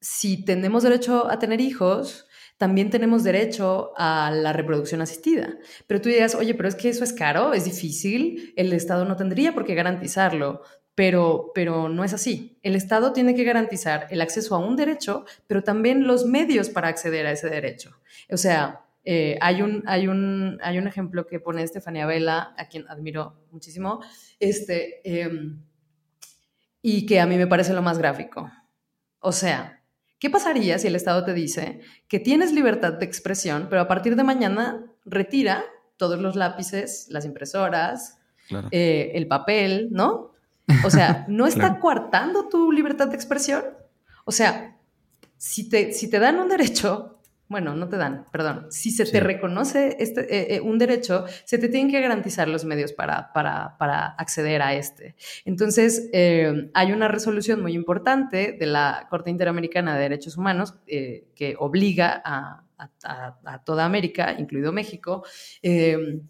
si 0.00 0.44
tenemos 0.44 0.82
derecho 0.82 1.30
a 1.30 1.38
tener 1.38 1.60
hijos, 1.60 2.25
también 2.56 2.90
tenemos 2.90 3.22
derecho 3.22 3.92
a 3.96 4.30
la 4.30 4.52
reproducción 4.52 5.02
asistida. 5.02 5.56
Pero 5.86 6.00
tú 6.00 6.08
dirías, 6.08 6.34
oye, 6.34 6.54
pero 6.54 6.68
es 6.68 6.74
que 6.74 6.88
eso 6.88 7.04
es 7.04 7.12
caro, 7.12 7.52
es 7.52 7.64
difícil, 7.64 8.54
el 8.56 8.72
Estado 8.72 9.04
no 9.04 9.16
tendría 9.16 9.52
por 9.52 9.64
qué 9.64 9.74
garantizarlo. 9.74 10.62
Pero, 10.94 11.52
pero 11.54 11.90
no 11.90 12.04
es 12.04 12.14
así. 12.14 12.58
El 12.62 12.74
Estado 12.74 13.12
tiene 13.12 13.34
que 13.34 13.44
garantizar 13.44 14.06
el 14.08 14.22
acceso 14.22 14.54
a 14.54 14.58
un 14.58 14.76
derecho, 14.76 15.26
pero 15.46 15.62
también 15.62 16.06
los 16.06 16.24
medios 16.24 16.70
para 16.70 16.88
acceder 16.88 17.26
a 17.26 17.32
ese 17.32 17.50
derecho. 17.50 18.00
O 18.30 18.38
sea, 18.38 18.86
eh, 19.04 19.36
hay, 19.42 19.60
un, 19.60 19.84
hay, 19.86 20.08
un, 20.08 20.58
hay 20.62 20.78
un 20.78 20.86
ejemplo 20.88 21.26
que 21.26 21.38
pone 21.38 21.62
Estefanía 21.62 22.06
Vela, 22.06 22.54
a 22.56 22.66
quien 22.66 22.88
admiro 22.88 23.36
muchísimo, 23.50 24.00
este, 24.40 25.00
em, 25.04 25.62
y 26.80 27.04
que 27.04 27.20
a 27.20 27.26
mí 27.26 27.36
me 27.36 27.46
parece 27.46 27.74
lo 27.74 27.82
más 27.82 27.98
gráfico. 27.98 28.50
O 29.20 29.32
sea, 29.32 29.75
¿qué 30.18 30.30
pasaría 30.30 30.78
si 30.78 30.86
el 30.86 30.96
Estado 30.96 31.24
te 31.24 31.34
dice 31.34 31.80
que 32.08 32.20
tienes 32.20 32.52
libertad 32.52 32.94
de 32.94 33.04
expresión, 33.04 33.66
pero 33.68 33.82
a 33.82 33.88
partir 33.88 34.16
de 34.16 34.24
mañana 34.24 34.86
retira 35.04 35.64
todos 35.96 36.20
los 36.20 36.36
lápices, 36.36 37.06
las 37.10 37.24
impresoras, 37.24 38.18
eh, 38.70 39.12
el 39.14 39.26
papel, 39.26 39.88
¿no? 39.90 40.32
O 40.84 40.90
sea, 40.90 41.24
¿no 41.28 41.46
está 41.46 41.78
coartando 41.78 42.48
tu 42.48 42.72
libertad 42.72 43.08
de 43.08 43.16
expresión? 43.16 43.64
O 44.24 44.32
sea, 44.32 44.78
si 45.36 45.68
te, 45.68 45.92
si 45.92 46.10
te 46.10 46.18
dan 46.18 46.38
un 46.38 46.48
derecho, 46.48 47.15
bueno, 47.48 47.76
no 47.76 47.88
te 47.88 47.96
dan, 47.96 48.24
perdón. 48.32 48.66
Si 48.70 48.90
se 48.90 49.04
te 49.04 49.20
reconoce 49.20 49.96
este, 50.00 50.22
eh, 50.22 50.56
eh, 50.56 50.60
un 50.60 50.78
derecho, 50.78 51.26
se 51.44 51.58
te 51.58 51.68
tienen 51.68 51.90
que 51.90 52.00
garantizar 52.00 52.48
los 52.48 52.64
medios 52.64 52.92
para, 52.92 53.32
para, 53.32 54.06
acceder 54.18 54.62
a 54.62 54.74
este. 54.74 55.14
Entonces, 55.44 56.10
eh, 56.12 56.70
hay 56.74 56.92
una 56.92 57.06
resolución 57.06 57.62
muy 57.62 57.74
importante 57.74 58.56
de 58.58 58.66
la 58.66 59.06
Corte 59.10 59.30
Interamericana 59.30 59.94
de 59.94 60.02
Derechos 60.02 60.36
Humanos 60.36 60.74
que 60.86 61.56
obliga 61.58 62.20
a, 62.24 62.64
a, 63.04 63.64
toda 63.64 63.84
América, 63.84 64.34
incluido 64.38 64.72
México, 64.72 65.24
que 65.62 66.20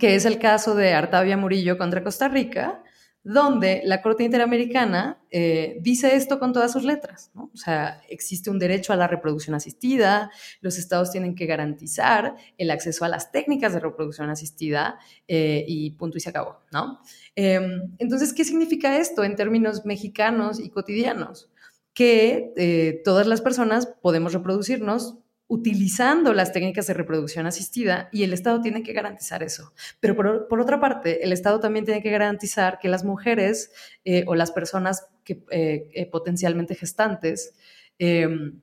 es 0.00 0.24
el 0.24 0.38
caso 0.38 0.76
de 0.76 0.92
Artavia 0.92 1.36
Murillo 1.36 1.78
contra 1.78 2.04
Costa 2.04 2.28
Rica, 2.28 2.82
donde 3.22 3.82
la 3.84 4.00
Corte 4.00 4.24
Interamericana 4.24 5.22
eh, 5.30 5.76
dice 5.80 6.16
esto 6.16 6.38
con 6.38 6.52
todas 6.52 6.72
sus 6.72 6.84
letras. 6.84 7.30
O 7.34 7.56
sea, 7.56 8.00
existe 8.08 8.50
un 8.50 8.58
derecho 8.58 8.92
a 8.92 8.96
la 8.96 9.06
reproducción 9.06 9.54
asistida, 9.54 10.30
los 10.60 10.78
estados 10.78 11.10
tienen 11.10 11.34
que 11.34 11.46
garantizar 11.46 12.36
el 12.56 12.70
acceso 12.70 13.04
a 13.04 13.08
las 13.08 13.30
técnicas 13.30 13.74
de 13.74 13.80
reproducción 13.80 14.30
asistida 14.30 14.98
eh, 15.28 15.64
y 15.68 15.90
punto 15.92 16.16
y 16.16 16.20
se 16.20 16.30
acabó. 16.30 16.60
¿no? 16.72 17.00
Em, 17.36 17.94
entonces, 17.98 18.32
¿qué 18.32 18.44
significa 18.44 18.96
esto 18.96 19.22
en 19.22 19.36
términos 19.36 19.84
mexicanos 19.84 20.58
y 20.58 20.70
cotidianos? 20.70 21.50
Que 21.92 22.54
eh, 22.56 23.02
todas 23.04 23.26
las 23.26 23.42
personas 23.42 23.86
podemos 23.86 24.32
reproducirnos 24.32 25.18
utilizando 25.50 26.32
las 26.32 26.52
técnicas 26.52 26.86
de 26.86 26.94
reproducción 26.94 27.44
asistida 27.44 28.08
y 28.12 28.22
el 28.22 28.32
Estado 28.32 28.60
tiene 28.60 28.84
que 28.84 28.92
garantizar 28.92 29.42
eso. 29.42 29.72
Pero 29.98 30.14
por, 30.14 30.60
otra 30.60 30.78
parte, 30.78 31.24
el 31.24 31.32
Estado 31.32 31.58
también 31.58 31.84
tiene 31.84 32.04
que 32.04 32.10
garantizar 32.10 32.78
que 32.78 32.88
las 32.88 33.04
mujeres 33.04 33.72
eh, 34.04 34.22
o 34.28 34.36
las 34.36 34.52
personas 34.52 35.08
que, 35.24 35.42
eh, 35.50 35.90
eh, 35.92 36.06
potencialmente 36.06 36.76
gestantes 36.76 37.52
em, 37.98 38.60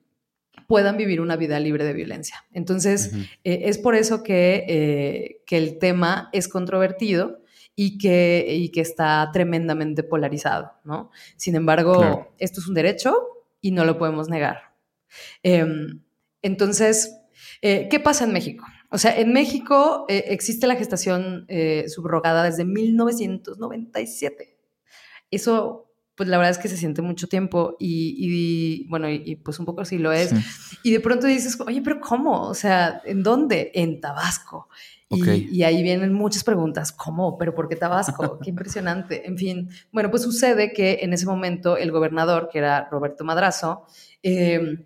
puedan 0.66 0.96
vivir 0.96 1.20
una 1.20 1.36
vida 1.36 1.60
libre 1.60 1.84
de 1.84 1.92
violencia. 1.92 2.46
Entonces, 2.54 3.12
es 3.44 3.78
por 3.78 3.96
eso 3.96 4.24
que, 4.24 5.42
que, 5.46 5.58
el 5.58 5.80
tema 5.80 6.30
es 6.32 6.48
controvertido 6.48 7.44
y 7.76 7.98
que, 7.98 8.46
y 8.50 8.70
que 8.70 8.80
está 8.80 9.30
tremendamente 9.34 10.04
polarizado, 10.04 10.72
¿no? 10.86 11.12
Sin 11.36 11.56
embargo, 11.56 12.34
esto 12.40 12.62
es 12.62 12.68
un 12.68 12.76
derecho 12.76 13.14
y 13.60 13.72
no 13.72 13.84
lo 13.84 13.98
podemos 13.98 14.30
negar. 14.30 14.74
Em, 15.44 16.02
entonces, 16.48 17.20
eh, 17.62 17.88
¿qué 17.90 18.00
pasa 18.00 18.24
en 18.24 18.34
México? 18.34 18.66
O 18.90 18.98
sea, 18.98 19.18
en 19.20 19.34
México 19.34 20.06
eh, 20.08 20.26
existe 20.30 20.66
la 20.66 20.76
gestación 20.76 21.46
eh, 21.50 21.86
subrogada 21.90 22.44
desde 22.44 22.64
1997. 22.64 24.58
Eso, 25.30 25.92
pues 26.16 26.30
la 26.30 26.38
verdad 26.38 26.52
es 26.52 26.58
que 26.58 26.70
se 26.70 26.78
siente 26.78 27.02
mucho 27.02 27.28
tiempo 27.28 27.76
y, 27.80 28.88
bueno, 28.88 29.10
y, 29.10 29.36
pues 29.36 29.60
un 29.60 29.66
poco 29.66 29.82
así 29.82 29.98
lo 29.98 30.14
es. 30.14 30.32
Y 30.84 30.92
de 30.92 31.02
pronto 31.02 31.28
dices, 31.28 31.60
oye, 31.60 31.82
pero 31.82 32.00
¿cómo? 32.00 32.44
O 32.44 32.54
sea, 32.54 33.02
¿en 33.04 33.24
dónde? 33.24 33.72
En 33.76 34.00
Tabasco. 34.00 34.70
Y, 35.10 35.64
ahí 35.64 35.84
vienen 35.84 36.14
muchas 36.14 36.46
preguntas, 36.46 36.94
¿cómo? 36.94 37.38
¿Pero 37.38 37.54
por 37.54 37.68
qué 37.68 37.76
Tabasco? 37.76 38.40
Qué 38.44 38.50
impresionante. 38.50 39.28
En 39.28 39.38
fin, 39.38 39.70
bueno, 39.92 40.10
pues 40.10 40.24
sucede 40.24 40.72
que 40.72 41.00
en 41.02 41.12
ese 41.12 41.26
momento 41.26 41.76
el 41.76 41.92
gobernador, 41.92 42.50
que 42.50 42.60
era 42.60 42.88
Roberto 42.90 43.26
Madrazo, 43.26 43.86
eh, 44.24 44.86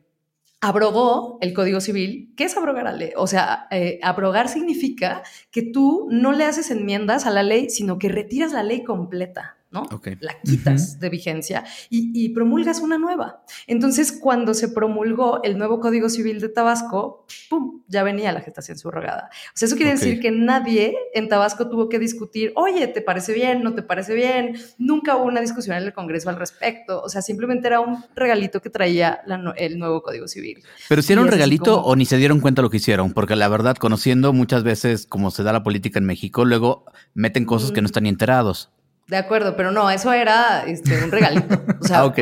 abrogó 0.62 1.39
el 1.41 1.53
Código 1.53 1.82
Civil. 1.82 2.34
¿Qué 2.38 2.45
es 2.45 2.55
abrogar? 2.55 2.95
O 3.18 3.28
sea, 3.28 3.68
eh, 3.72 3.99
abrogar 4.03 4.47
significa 4.47 5.24
que 5.49 5.64
tú 5.64 6.07
no 6.12 6.32
le 6.32 6.45
haces 6.45 6.72
enmiendas 6.72 7.26
a 7.26 7.32
la 7.32 7.43
ley, 7.43 7.70
sino 7.70 7.97
que 7.97 8.09
retiras 8.09 8.53
la 8.53 8.64
ley 8.64 8.84
completa. 8.84 9.57
¿No? 9.72 9.88
La 10.19 10.39
quitas 10.41 10.99
de 10.99 11.09
vigencia 11.09 11.63
y, 11.89 12.30
promulgas 12.30 12.82
una 12.82 12.97
nueva. 12.97 13.43
Entonces, 13.67 14.11
cuando 14.11 14.53
se 14.53 14.69
promulgó 14.69 15.41
el 15.43 15.57
nuevo 15.57 15.80
Código 15.80 16.09
Civil 16.09 16.39
de 16.39 16.49
Tabasco, 16.49 17.26
¡pum! 17.49 17.82
ya 17.88 18.03
venía 18.03 18.32
la 18.32 18.41
gestación 18.41 18.78
subrogada. 18.78 19.30
O 19.53 19.57
sea, 19.57 19.67
eso 19.67 19.76
quiere 19.76 19.91
decir 19.91 20.19
que 20.19 20.32
nadie 20.32 20.95
en 21.13 21.28
Tabasco 21.28 21.69
tuvo 21.69 21.89
que 21.89 21.99
discutir, 21.99 22.51
oye, 22.55 22.88
¿te 22.88 23.01
parece 23.01 23.34
bien? 23.34 23.63
¿No 23.63 23.74
te 23.74 23.82
parece 23.82 24.13
bien? 24.13 24.57
Nunca 24.78 25.15
hubo 25.15 25.26
una 25.26 25.41
discusión 25.41 25.76
en 25.78 25.84
el 25.84 25.93
Congreso 25.93 26.30
al 26.30 26.38
respecto. 26.38 27.01
O 27.01 27.09
sea, 27.09 27.22
simplemente 27.22 27.67
era 27.67 27.80
un 27.80 28.03
regalito 28.15 28.61
que 28.61 28.69
traía 28.69 29.22
el 29.57 29.80
nuevo 29.80 30.01
Código 30.01 30.28
Civil. 30.28 30.63
Pero 30.89 31.01
si 31.01 31.13
era 31.13 31.22
un 31.22 31.28
regalito 31.28 31.82
o 31.82 31.95
ni 31.95 32.05
se 32.05 32.17
dieron 32.17 32.39
cuenta 32.39 32.61
lo 32.61 32.69
que 32.69 32.78
hicieron, 32.78 33.13
porque 33.13 33.36
la 33.36 33.47
verdad, 33.47 33.76
conociendo 33.78 34.34
muchas 34.34 34.63
veces 34.63 35.05
cómo 35.05 35.32
se 35.32 35.43
da 35.43 35.53
la 35.53 35.63
política 35.63 35.99
en 35.99 36.05
México, 36.05 36.45
luego 36.45 36.86
meten 37.13 37.45
cosas 37.45 37.72
que 37.72 37.82
no 37.82 37.86
están 37.86 38.03
ni 38.03 38.09
enterados. 38.09 38.69
De 39.08 39.18
acuerdo, 39.18 39.56
pero 39.56 39.72
no, 39.72 39.89
eso 39.89 40.14
era 40.14 40.64
este, 40.66 41.04
un 41.04 41.12
regalito. 41.12 41.62
O 41.82 41.86
sea, 41.86 41.99
ah, 42.04 42.14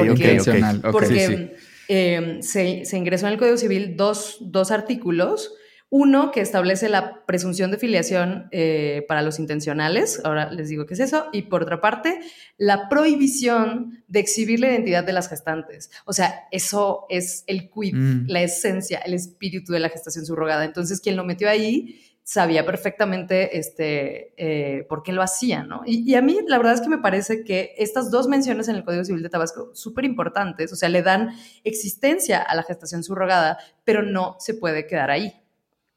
porque, 0.92 1.56
em, 1.88 2.42
se, 2.42 2.86
se, 2.86 2.98
ingresó 2.98 3.28
en 3.28 3.34
el 3.34 3.40
Código 3.40 3.58
Civil 3.58 3.96
dos, 3.96 4.38
dos 4.42 4.72
artículos 4.72 5.54
uno 5.92 6.32
que 6.32 6.42
establece 6.42 6.88
la 6.88 7.26
presunción 7.26 7.72
de 7.72 7.78
filiación 7.78 8.48
eh, 8.52 9.06
para 9.08 9.24
los 9.24 9.40
intencionales, 9.40 10.22
ahora 10.24 10.52
les 10.52 10.70
digo 10.70 10.86
qué 10.86 10.94
es 10.94 11.00
eso, 11.00 11.28
y 11.32 11.44
por 11.44 11.64
otra 11.64 11.82
parte, 11.82 12.20
la 12.58 12.90
prohibición 12.90 14.04
de 14.08 14.20
exhibir 14.20 14.60
la 14.60 14.68
identidad 14.68 15.04
de 15.04 15.14
las 15.14 15.30
gestantes. 15.30 15.90
O 16.06 16.14
sea, 16.14 16.48
eso 16.52 17.08
es 17.10 17.44
el 17.48 17.72
quid, 17.72 17.96
mm. 17.96 18.28
la 18.28 18.44
esencia, 18.44 19.00
el 19.00 19.16
espíritu 19.16 19.74
de 19.74 19.80
la 19.80 19.90
gestación 19.90 20.28
subrogada. 20.28 20.64
Entonces, 20.64 21.02
quien 21.02 21.16
lo 21.16 21.24
metió 21.24 21.50
ahí 21.50 22.00
sabía 22.30 22.64
perfectamente 22.64 23.58
este, 23.58 24.36
eh, 24.38 24.84
por 24.84 25.02
qué 25.02 25.12
lo 25.12 25.24
hacía, 25.24 25.64
¿no? 25.64 25.82
Y, 25.84 26.08
y, 26.08 26.14
a 26.14 26.22
mí 26.22 26.38
la 26.46 26.58
verdad 26.60 26.76
es 26.76 26.82
que 26.82 26.88
me 26.88 27.00
parece 27.00 27.44
que 27.44 27.74
estas 27.76 28.12
dos 28.12 28.28
menciones 28.28 28.68
en 28.68 28.76
el 28.76 28.84
Código 28.84 29.04
Civil 29.04 29.24
de 29.24 29.30
Tabasco, 29.30 29.72
súper 29.74 30.06
importantes, 30.06 30.72
o 30.72 30.76
sea, 30.76 30.90
le 30.90 31.02
dan 31.02 31.32
existencia 31.64 32.40
a 32.40 32.54
la 32.54 32.62
gestación 32.62 33.04
subrogada, 33.04 33.58
pero 33.84 34.04
no 34.04 34.36
se 34.38 34.54
puede 34.54 34.86
quedar 34.86 35.10
ahí. 35.10 35.42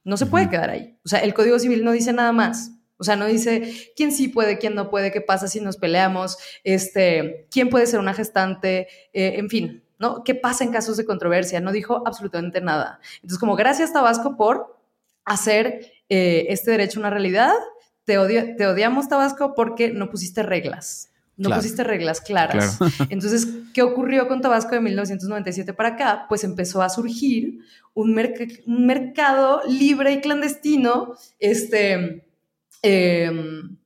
No 0.04 0.16
se 0.16 0.24
puede 0.24 0.48
quedar 0.48 0.70
ahí. 0.70 0.96
O 1.04 1.08
sea, 1.10 1.18
el 1.18 1.34
Código 1.34 1.58
Civil 1.58 1.84
no 1.84 1.92
dice 1.92 2.14
nada 2.14 2.32
más. 2.32 2.72
O 2.96 3.04
sea, 3.04 3.14
no 3.14 3.26
dice 3.26 3.92
quién 3.94 4.10
sí 4.10 4.28
puede, 4.28 4.56
quién 4.56 4.74
no 4.74 4.88
puede, 4.88 5.12
qué 5.12 5.20
pasa 5.20 5.48
si 5.48 5.60
nos 5.60 5.76
peleamos, 5.76 6.38
este, 6.64 7.46
quién 7.50 7.68
puede 7.68 7.86
ser 7.86 8.00
una 8.00 8.14
gestante, 8.14 8.88
eh, 9.12 9.34
en 9.36 9.50
fin, 9.50 9.84
¿no? 9.98 10.24
¿Qué 10.24 10.34
pasa 10.34 10.64
en 10.64 10.72
casos 10.72 10.96
de 10.96 11.04
controversia? 11.04 11.60
No 11.60 11.72
dijo 11.72 12.02
absolutamente 12.06 12.62
nada. 12.62 13.00
Entonces, 13.16 13.38
como 13.38 13.54
gracias 13.54 13.92
Tabasco 13.92 14.38
por 14.38 14.80
hacer 15.26 15.91
eh, 16.14 16.52
este 16.52 16.72
derecho 16.72 17.00
una 17.00 17.08
realidad, 17.08 17.54
te, 18.04 18.18
te 18.58 18.66
odiamos 18.66 19.08
Tabasco 19.08 19.54
porque 19.54 19.94
no 19.94 20.10
pusiste 20.10 20.42
reglas. 20.42 21.08
No 21.38 21.48
pusiste 21.48 21.82
reglas 21.84 22.20
claras. 22.20 22.78
Entonces, 23.08 23.48
¿qué 23.72 23.80
ocurrió 23.80 24.28
con 24.28 24.42
Tabasco 24.42 24.74
de 24.74 24.82
1997 24.82 25.72
para 25.72 25.88
acá? 25.90 26.26
Pues 26.28 26.44
empezó 26.44 26.82
a 26.82 26.90
surgir 26.90 27.60
un, 27.94 28.14
mercado 28.66 29.62
libre 29.66 30.12
y 30.12 30.20
clandestino, 30.20 31.14
este, 31.38 32.26
em, 32.82 33.78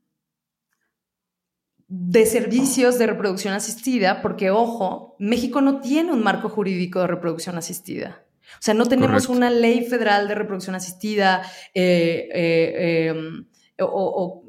de 1.87 2.27
servicios 2.27 2.99
de 2.99 3.07
reproducción 3.07 3.55
asistida, 3.55 4.21
porque, 4.21 4.51
ojo, 4.51 5.15
México 5.21 5.61
no 5.61 5.81
tiene 5.81 6.11
un 6.11 6.25
marco 6.25 6.49
jurídico 6.49 6.99
de 6.99 7.07
reproducción 7.07 7.57
asistida. 7.57 8.26
O 8.55 8.63
sea, 8.63 8.75
no 8.75 8.87
tenemos 8.87 9.29
una 9.29 9.51
ley 9.51 9.85
federal 9.85 10.29
de 10.29 10.35
reproducción 10.35 10.75
asistida 10.75 11.43
eh, 11.75 12.29
eh, 12.33 13.09
em, 13.09 13.47
o 13.79 14.45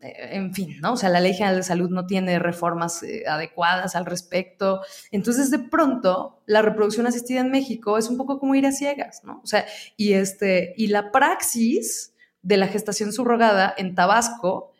eh, 0.00 0.36
en 0.36 0.54
fin, 0.54 0.76
¿no? 0.80 0.94
O 0.94 0.96
sea, 0.96 1.08
la 1.08 1.20
Ley 1.20 1.34
General 1.34 1.56
de 1.56 1.62
Salud 1.62 1.90
no 1.90 2.06
tiene 2.06 2.38
reformas 2.38 3.02
adecuadas 3.26 3.96
al 3.96 4.06
respecto. 4.06 4.80
Entonces, 5.10 5.50
de 5.50 5.58
pronto, 5.58 6.42
la 6.46 6.62
reproducción 6.62 7.06
asistida 7.06 7.40
en 7.40 7.50
México 7.50 7.96
es 7.96 8.08
un 8.08 8.16
poco 8.16 8.38
como 8.38 8.54
ir 8.54 8.66
a 8.66 8.72
ciegas, 8.72 9.22
¿no? 9.24 9.40
O 9.42 9.46
sea, 9.46 9.64
y, 9.96 10.12
este, 10.14 10.74
y 10.76 10.88
la 10.88 11.10
praxis 11.12 12.14
de 12.42 12.56
la 12.56 12.66
gestación 12.66 13.12
subrogada 13.12 13.74
en 13.76 13.94
Tabasco 13.94 14.72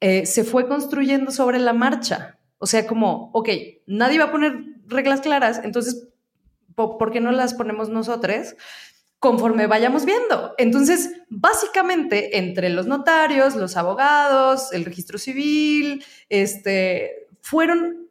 se 0.00 0.42
fue 0.42 0.66
construyendo 0.66 1.30
sobre 1.30 1.60
la 1.60 1.72
marcha. 1.72 2.36
O 2.58 2.66
sea, 2.66 2.86
como, 2.86 3.30
ok, 3.32 3.48
nadie 3.86 4.18
va 4.18 4.26
a 4.26 4.30
poner 4.30 4.54
reglas 4.86 5.20
claras, 5.20 5.60
entonces, 5.64 6.11
¿por 6.74 7.10
qué 7.10 7.20
no 7.20 7.32
las 7.32 7.54
ponemos 7.54 7.88
nosotros? 7.88 8.54
conforme 9.22 9.68
vayamos 9.68 10.04
viendo. 10.04 10.52
Entonces, 10.58 11.12
básicamente, 11.28 12.38
entre 12.38 12.70
los 12.70 12.88
notarios, 12.88 13.54
los 13.54 13.76
abogados, 13.76 14.72
el 14.72 14.84
registro 14.84 15.16
civil, 15.16 16.04
este, 16.28 17.28
fueron 17.40 18.10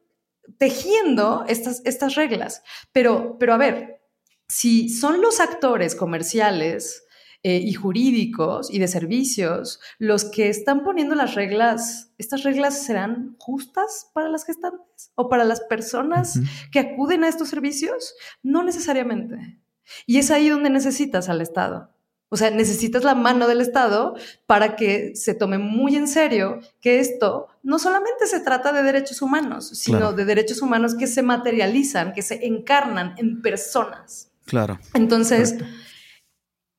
tejiendo 0.58 1.44
estas, 1.50 1.82
estas 1.84 2.16
reglas. 2.16 2.64
Pero, 2.94 3.36
pero 3.40 3.54
a 3.54 3.58
ver, 3.58 4.02
si 4.48 4.88
son 4.88 5.22
los 5.22 5.42
actores 5.42 5.96
comerciales 5.96 7.04
eh, 7.44 7.58
y 7.58 7.74
jurídicos 7.74 8.72
y 8.72 8.78
de 8.78 8.88
servicios 8.88 9.80
los 9.98 10.26
que 10.26 10.50
están 10.50 10.84
poniendo 10.84 11.16
las 11.16 11.34
reglas, 11.34 12.12
¿estas 12.20 12.44
reglas 12.44 12.84
serán 12.84 13.36
justas 13.40 14.12
para 14.14 14.30
las 14.30 14.46
gestantes 14.46 15.12
o 15.16 15.28
para 15.28 15.44
las 15.44 15.62
personas 15.62 16.40
que 16.72 16.80
acuden 16.80 17.24
a 17.24 17.28
estos 17.28 17.50
servicios? 17.50 18.14
No 18.44 18.64
necesariamente. 18.64 19.60
Y 20.06 20.20
es 20.20 20.30
ahí 20.30 20.50
donde 20.50 20.70
necesitas 20.70 21.30
al 21.30 21.42
Estado. 21.42 21.90
O 22.30 22.38
sea, 22.38 22.50
necesitas 22.50 23.04
la 23.04 23.16
mano 23.16 23.48
del 23.48 23.60
Estado 23.60 24.16
para 24.46 24.78
que 24.78 25.16
se 25.16 25.34
tome 25.34 25.58
muy 25.58 25.98
en 25.98 26.08
serio 26.08 26.60
que 26.80 27.00
esto 27.00 27.48
no 27.62 27.78
solamente 27.78 28.26
se 28.26 28.40
trata 28.40 28.72
de 28.72 28.84
derechos 28.84 29.22
humanos, 29.22 29.68
sino 29.68 30.14
de 30.14 30.24
derechos 30.24 30.62
humanos 30.62 30.96
que 30.96 31.08
se 31.08 31.24
materializan, 31.24 32.14
que 32.14 32.22
se 32.22 32.46
encarnan 32.46 33.16
en 33.18 33.42
personas. 33.42 34.32
Claro. 34.46 34.80
Entonces, 34.94 35.58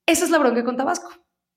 esa 0.06 0.24
es 0.24 0.30
la 0.30 0.38
bronca 0.38 0.64
con 0.64 0.76
Tabasco. 0.76 1.10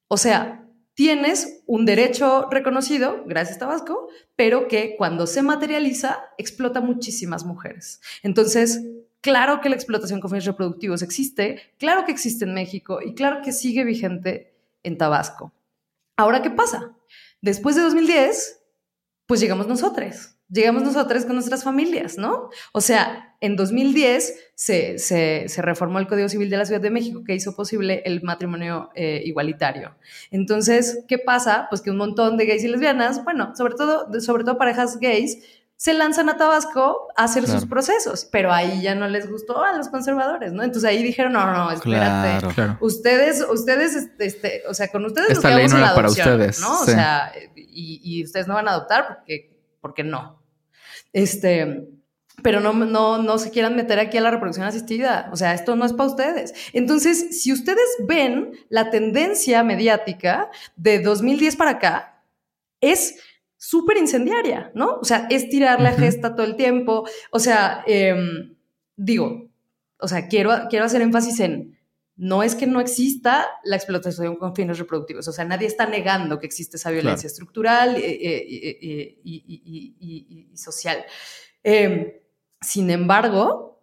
O 0.07 0.17
sea, 0.17 0.67
tienes 0.93 1.63
un 1.65 1.85
derecho 1.85 2.47
reconocido, 2.49 3.23
gracias 3.25 3.59
Tabasco, 3.59 4.07
pero 4.35 4.67
que 4.67 4.95
cuando 4.97 5.27
se 5.27 5.41
materializa 5.41 6.23
explota 6.37 6.81
muchísimas 6.81 7.45
mujeres. 7.45 8.01
Entonces, 8.23 8.81
Claro 9.25 9.59
que 9.59 9.69
la 9.69 9.75
explotación 9.75 10.19
con 10.19 10.29
fines 10.29 10.45
reproductivos 10.45 11.01
existe, 11.01 11.59
claro 11.79 12.05
que 12.05 12.11
existe 12.11 12.45
en 12.45 12.53
México 12.53 12.99
y 13.01 13.15
claro 13.15 13.41
que 13.43 13.53
sigue 13.53 13.83
vigente 13.83 14.53
en 14.83 14.99
Tabasco. 14.99 15.51
Ahora, 16.15 16.43
¿qué 16.43 16.51
pasa? 16.51 16.95
Después 17.41 17.75
de 17.75 17.81
2010, 17.81 18.61
pues 19.25 19.39
llegamos 19.39 19.67
nosotros, 19.67 20.34
llegamos 20.49 20.83
nosotros 20.83 21.25
con 21.25 21.35
nuestras 21.35 21.63
familias, 21.63 22.17
¿no? 22.17 22.49
O 22.71 22.81
sea, 22.81 23.35
en 23.41 23.55
2010 23.55 24.51
se, 24.55 24.97
se, 24.99 25.61
reformó 25.61 25.99
el 25.99 26.07
Código 26.07 26.29
Civil 26.29 26.49
de 26.49 26.57
la 26.57 26.65
Ciudad 26.65 26.81
de 26.81 26.89
México 26.89 27.23
que 27.25 27.35
hizo 27.35 27.55
posible 27.55 28.03
el 28.05 28.21
matrimonio 28.23 28.89
eh, 28.95 29.21
igualitario. 29.25 29.95
Entonces, 30.31 31.03
¿qué 31.07 31.17
pasa? 31.17 31.67
Pues 31.69 31.81
que 31.81 31.91
un 31.91 31.97
montón 31.97 32.37
de 32.37 32.45
gays 32.45 32.63
y 32.63 32.67
lesbianas, 32.67 33.23
bueno, 33.23 33.55
sobre 33.55 33.75
todo, 33.75 34.07
sobre 34.21 34.43
todo 34.43 34.57
parejas 34.57 34.99
gays, 34.99 35.37
se 35.77 35.93
lanzan 35.93 36.29
a 36.29 36.37
Tabasco 36.37 37.09
a 37.17 37.25
hacer 37.25 37.45
sus 37.47 37.65
procesos, 37.65 38.25
pero 38.31 38.53
ahí 38.53 38.81
ya 38.81 38.95
no 38.95 39.09
les 39.09 39.29
gustó 39.29 39.61
a 39.61 39.73
los 39.73 39.89
conservadores, 39.89 40.53
¿no? 40.53 40.63
Entonces 40.63 40.89
ahí 40.89 41.03
dijeron, 41.03 41.33
no, 41.33 41.51
no, 41.51 41.69
espérate, 41.69 42.47
ustedes, 42.79 43.45
ustedes, 43.49 44.09
este, 44.17 44.63
o 44.69 44.73
sea, 44.73 44.87
con 44.87 45.03
ustedes 45.03 45.31
Esta 45.31 45.49
ley 45.49 45.67
no 45.67 45.77
era 45.77 45.93
para 45.93 46.07
ustedes, 46.07 46.61
¿no? 46.61 46.79
O 46.79 46.85
sea, 46.85 47.31
y, 47.55 48.23
ustedes 48.23 48.47
no 48.47 48.53
van 48.53 48.69
a 48.69 48.71
adoptar 48.71 49.07
porque, 49.07 49.54
porque 49.85 50.03
no. 50.03 50.41
Este, 51.13 51.87
pero 52.41 52.59
no, 52.59 52.73
no, 52.73 53.21
no 53.21 53.37
se 53.37 53.51
quieran 53.51 53.75
meter 53.75 53.99
aquí 53.99 54.17
a 54.17 54.21
la 54.21 54.31
reproducción 54.31 54.65
asistida. 54.65 55.29
O 55.31 55.35
sea, 55.35 55.53
esto 55.53 55.75
no 55.75 55.85
es 55.85 55.93
para 55.93 56.09
ustedes. 56.09 56.55
Entonces, 56.73 57.39
si 57.43 57.53
ustedes 57.53 57.85
ven 58.07 58.53
la 58.69 58.89
tendencia 58.89 59.63
mediática 59.63 60.49
de 60.75 61.03
2010 61.03 61.55
para 61.55 61.69
acá, 61.69 62.23
es 62.81 63.19
súper 63.57 63.97
incendiaria, 63.97 64.71
¿no? 64.73 64.95
O 64.95 65.05
sea, 65.05 65.27
es 65.29 65.49
tirar 65.49 65.79
la 65.79 65.91
gesta 65.91 66.33
todo 66.33 66.47
el 66.47 66.55
tiempo. 66.55 67.07
O 67.29 67.37
sea, 67.37 67.83
em, 67.85 68.55
digo, 68.95 69.51
o 69.99 70.07
sea, 70.07 70.27
quiero, 70.27 70.49
quiero 70.67 70.85
hacer 70.85 71.03
énfasis 71.03 71.39
en, 71.41 71.74
no 72.17 72.43
es 72.43 72.55
que 72.55 72.67
no 72.67 72.79
exista 72.79 73.47
la 73.63 73.75
explotación 73.75 74.37
con 74.37 74.55
fines 74.55 74.79
reproductivos, 74.79 75.27
o 75.27 75.31
sea, 75.31 75.45
nadie 75.45 75.67
está 75.67 75.85
negando 75.85 76.39
que 76.39 76.45
existe 76.45 76.77
esa 76.77 76.91
violencia 76.91 77.27
estructural 77.27 77.95
eh, 77.95 77.99
eh, 78.05 78.77
eh, 78.81 79.19
y, 79.23 80.51
social. 80.55 81.03
Em, 81.63 82.11
sin 82.61 82.89
embargo, 82.89 83.81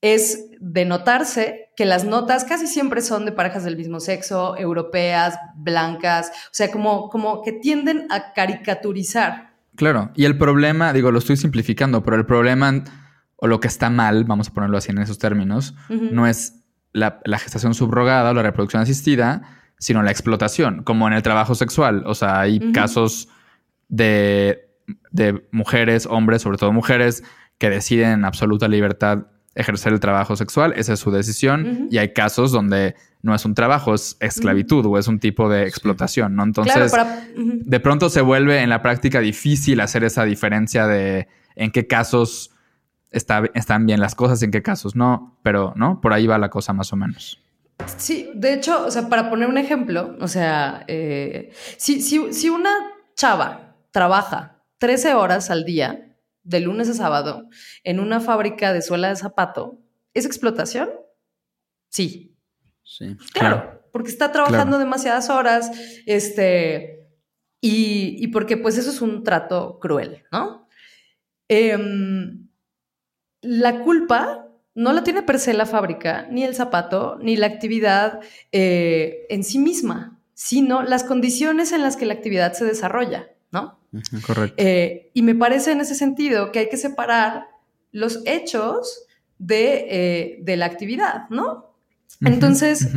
es 0.00 0.46
de 0.60 0.84
notarse 0.84 1.70
que 1.76 1.84
las 1.84 2.04
notas 2.04 2.44
casi 2.44 2.66
siempre 2.66 3.02
son 3.02 3.24
de 3.24 3.32
parejas 3.32 3.64
del 3.64 3.76
mismo 3.76 4.00
sexo, 4.00 4.56
europeas, 4.56 5.36
blancas, 5.56 6.30
o 6.46 6.52
sea, 6.52 6.70
como, 6.70 7.08
como 7.08 7.42
que 7.42 7.52
tienden 7.52 8.06
a 8.10 8.32
caricaturizar. 8.32 9.50
Claro, 9.74 10.10
y 10.14 10.24
el 10.24 10.38
problema, 10.38 10.92
digo, 10.92 11.10
lo 11.10 11.18
estoy 11.18 11.36
simplificando, 11.36 12.02
pero 12.02 12.16
el 12.16 12.26
problema 12.26 12.84
o 13.36 13.46
lo 13.46 13.58
que 13.58 13.68
está 13.68 13.90
mal, 13.90 14.24
vamos 14.24 14.48
a 14.48 14.52
ponerlo 14.52 14.76
así 14.76 14.90
en 14.90 14.98
esos 14.98 15.18
términos, 15.18 15.74
no 15.88 16.26
es 16.26 16.59
la, 16.92 17.20
gestación 17.38 17.74
subrogada 17.74 18.30
o 18.30 18.34
la 18.34 18.42
reproducción 18.42 18.82
asistida, 18.82 19.42
sino 19.78 20.02
la 20.02 20.10
explotación, 20.10 20.82
como 20.82 21.06
en 21.06 21.14
el 21.14 21.22
trabajo 21.22 21.54
sexual. 21.54 22.02
O 22.06 22.14
sea, 22.14 22.40
hay 22.40 22.72
casos 22.72 23.28
de, 23.88 24.68
de 25.10 25.46
mujeres, 25.52 26.06
hombres, 26.06 26.42
sobre 26.42 26.58
todo 26.58 26.72
mujeres, 26.72 27.22
que 27.58 27.70
deciden 27.70 28.10
en 28.10 28.24
absoluta 28.24 28.68
libertad 28.68 29.26
ejercer 29.54 29.92
el 29.92 30.00
trabajo 30.00 30.36
sexual, 30.36 30.72
esa 30.76 30.92
es 30.92 31.00
su 31.00 31.10
decisión. 31.10 31.88
Y 31.90 31.98
hay 31.98 32.12
casos 32.12 32.52
donde 32.52 32.94
no 33.22 33.34
es 33.34 33.44
un 33.44 33.54
trabajo, 33.54 33.94
es 33.94 34.16
esclavitud 34.20 34.86
o 34.86 34.98
es 34.98 35.08
un 35.08 35.18
tipo 35.18 35.48
de 35.48 35.66
explotación, 35.66 36.36
¿no? 36.36 36.44
Entonces, 36.44 36.92
de 37.36 37.80
pronto 37.80 38.08
se 38.08 38.20
vuelve 38.20 38.62
en 38.62 38.70
la 38.70 38.82
práctica 38.82 39.20
difícil 39.20 39.80
hacer 39.80 40.04
esa 40.04 40.24
diferencia 40.24 40.86
de 40.86 41.28
en 41.56 41.70
qué 41.70 41.86
casos 41.86 42.49
están 43.10 43.86
bien 43.86 44.00
las 44.00 44.14
cosas 44.14 44.40
y 44.42 44.44
en 44.44 44.50
qué 44.50 44.62
casos 44.62 44.96
no, 44.96 45.38
pero, 45.42 45.72
¿no? 45.76 46.00
Por 46.00 46.12
ahí 46.12 46.26
va 46.26 46.38
la 46.38 46.50
cosa 46.50 46.72
más 46.72 46.92
o 46.92 46.96
menos. 46.96 47.42
Sí, 47.96 48.30
de 48.34 48.52
hecho, 48.52 48.84
o 48.86 48.90
sea, 48.90 49.08
para 49.08 49.30
poner 49.30 49.48
un 49.48 49.58
ejemplo, 49.58 50.16
o 50.20 50.28
sea, 50.28 50.84
eh, 50.86 51.52
si, 51.78 52.00
si 52.02 52.48
una 52.48 52.70
chava 53.14 53.76
trabaja 53.90 54.62
13 54.78 55.14
horas 55.14 55.50
al 55.50 55.64
día, 55.64 56.10
de 56.42 56.60
lunes 56.60 56.88
a 56.88 56.94
sábado, 56.94 57.48
en 57.84 58.00
una 58.00 58.20
fábrica 58.20 58.72
de 58.72 58.82
suela 58.82 59.08
de 59.08 59.16
zapato, 59.16 59.78
¿es 60.14 60.26
explotación? 60.26 60.90
Sí. 61.88 62.36
Sí. 62.82 63.16
Claro, 63.32 63.82
porque 63.92 64.10
está 64.10 64.32
trabajando 64.32 64.78
demasiadas 64.78 65.30
horas, 65.30 65.70
este, 66.06 67.08
y, 67.60 68.26
porque 68.28 68.56
pues 68.56 68.78
eso 68.78 68.90
es 68.90 69.00
un 69.00 69.22
trato 69.22 69.78
cruel, 69.80 70.24
¿no? 70.32 70.66
Em, 71.48 72.39
la 73.42 73.80
culpa 73.80 74.46
no 74.74 74.92
la 74.92 75.02
tiene 75.02 75.22
per 75.22 75.38
se 75.38 75.52
la 75.52 75.66
fábrica, 75.66 76.26
ni 76.30 76.44
el 76.44 76.54
zapato, 76.54 77.18
ni 77.20 77.36
la 77.36 77.46
actividad 77.46 78.20
eh, 78.52 79.26
en 79.28 79.44
sí 79.44 79.58
misma, 79.58 80.18
sino 80.34 80.82
las 80.82 81.04
condiciones 81.04 81.72
en 81.72 81.82
las 81.82 81.96
que 81.96 82.06
la 82.06 82.14
actividad 82.14 82.52
se 82.52 82.64
desarrolla, 82.64 83.28
¿no? 83.50 83.78
Correcto. 84.26 84.54
Eh, 84.56 85.10
y 85.12 85.22
me 85.22 85.34
parece 85.34 85.72
en 85.72 85.80
ese 85.80 85.94
sentido 85.94 86.52
que 86.52 86.60
hay 86.60 86.68
que 86.68 86.76
separar 86.76 87.48
los 87.92 88.22
hechos 88.26 89.06
de, 89.38 90.38
eh, 90.46 90.56
la 90.56 90.66
actividad, 90.66 91.28
¿no? 91.30 91.74
Entonces, 92.20 92.88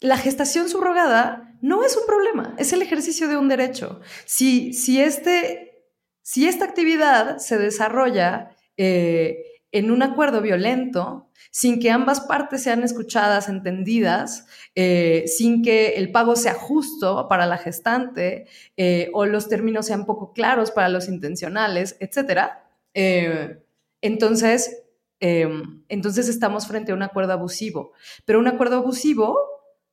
la 0.00 0.16
gestación 0.16 0.68
subrogada 0.68 1.54
no 1.60 1.84
es 1.84 1.96
un 1.96 2.06
problema, 2.06 2.54
es 2.58 2.72
el 2.72 2.82
ejercicio 2.82 3.28
de 3.28 3.36
un 3.36 3.48
derecho. 3.48 4.00
Si, 4.24 4.72
si, 4.72 5.00
este, 5.00 5.84
si 6.22 6.48
esta 6.48 6.64
actividad 6.64 7.38
se 7.38 7.58
desarrolla 7.58 8.50
eh, 8.76 9.44
en 9.72 9.90
un 9.90 10.02
acuerdo 10.02 10.40
violento, 10.40 11.28
sin 11.50 11.80
que 11.80 11.90
ambas 11.90 12.20
partes 12.20 12.62
sean 12.62 12.82
escuchadas, 12.82 13.48
entendidas, 13.48 14.46
eh, 14.74 15.24
sin 15.26 15.62
que 15.62 15.90
el 15.90 16.12
pago 16.12 16.36
sea 16.36 16.54
justo 16.54 17.26
para 17.28 17.46
la 17.46 17.58
gestante 17.58 18.46
eh, 18.76 19.10
o 19.14 19.26
los 19.26 19.48
términos 19.48 19.86
sean 19.86 20.06
poco 20.06 20.32
claros 20.32 20.70
para 20.70 20.88
los 20.88 21.08
intencionales, 21.08 21.96
etc. 22.00 22.50
Eh, 22.94 23.62
entonces, 24.00 24.84
entonces 25.22 26.30
estamos 26.30 26.66
frente 26.66 26.92
a 26.92 26.94
un 26.94 27.02
acuerdo 27.02 27.34
abusivo. 27.34 27.92
Pero 28.24 28.38
un 28.38 28.48
acuerdo 28.48 28.76
abusivo 28.76 29.36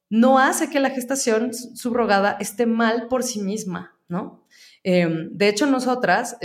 no 0.10 0.40
hace 0.40 0.70
que 0.70 0.80
la 0.80 0.90
gestación 0.90 1.54
subrogada 1.54 2.38
esté 2.40 2.66
mal 2.66 3.10
por 3.10 3.24
sí 3.24 3.42
misma, 3.42 3.98
¿no? 4.08 4.46
de 4.84 5.50
hecho, 5.50 5.66
nosotras 5.66 6.38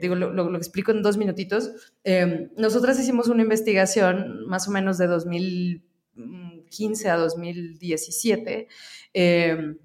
digo, 0.00 0.14
lo, 0.14 0.56
explico 0.56 0.92
en 0.92 1.02
dos 1.02 1.16
minutitos. 1.16 1.70
Eh, 2.04 2.50
nosotras 2.56 2.98
hicimos 2.98 3.28
una 3.28 3.42
investigación 3.42 4.46
más 4.46 4.68
o 4.68 4.70
menos 4.70 4.98
de 4.98 5.06
2015 5.06 7.10
a 7.10 7.16
2017 7.16 8.68
eh, 9.14 9.76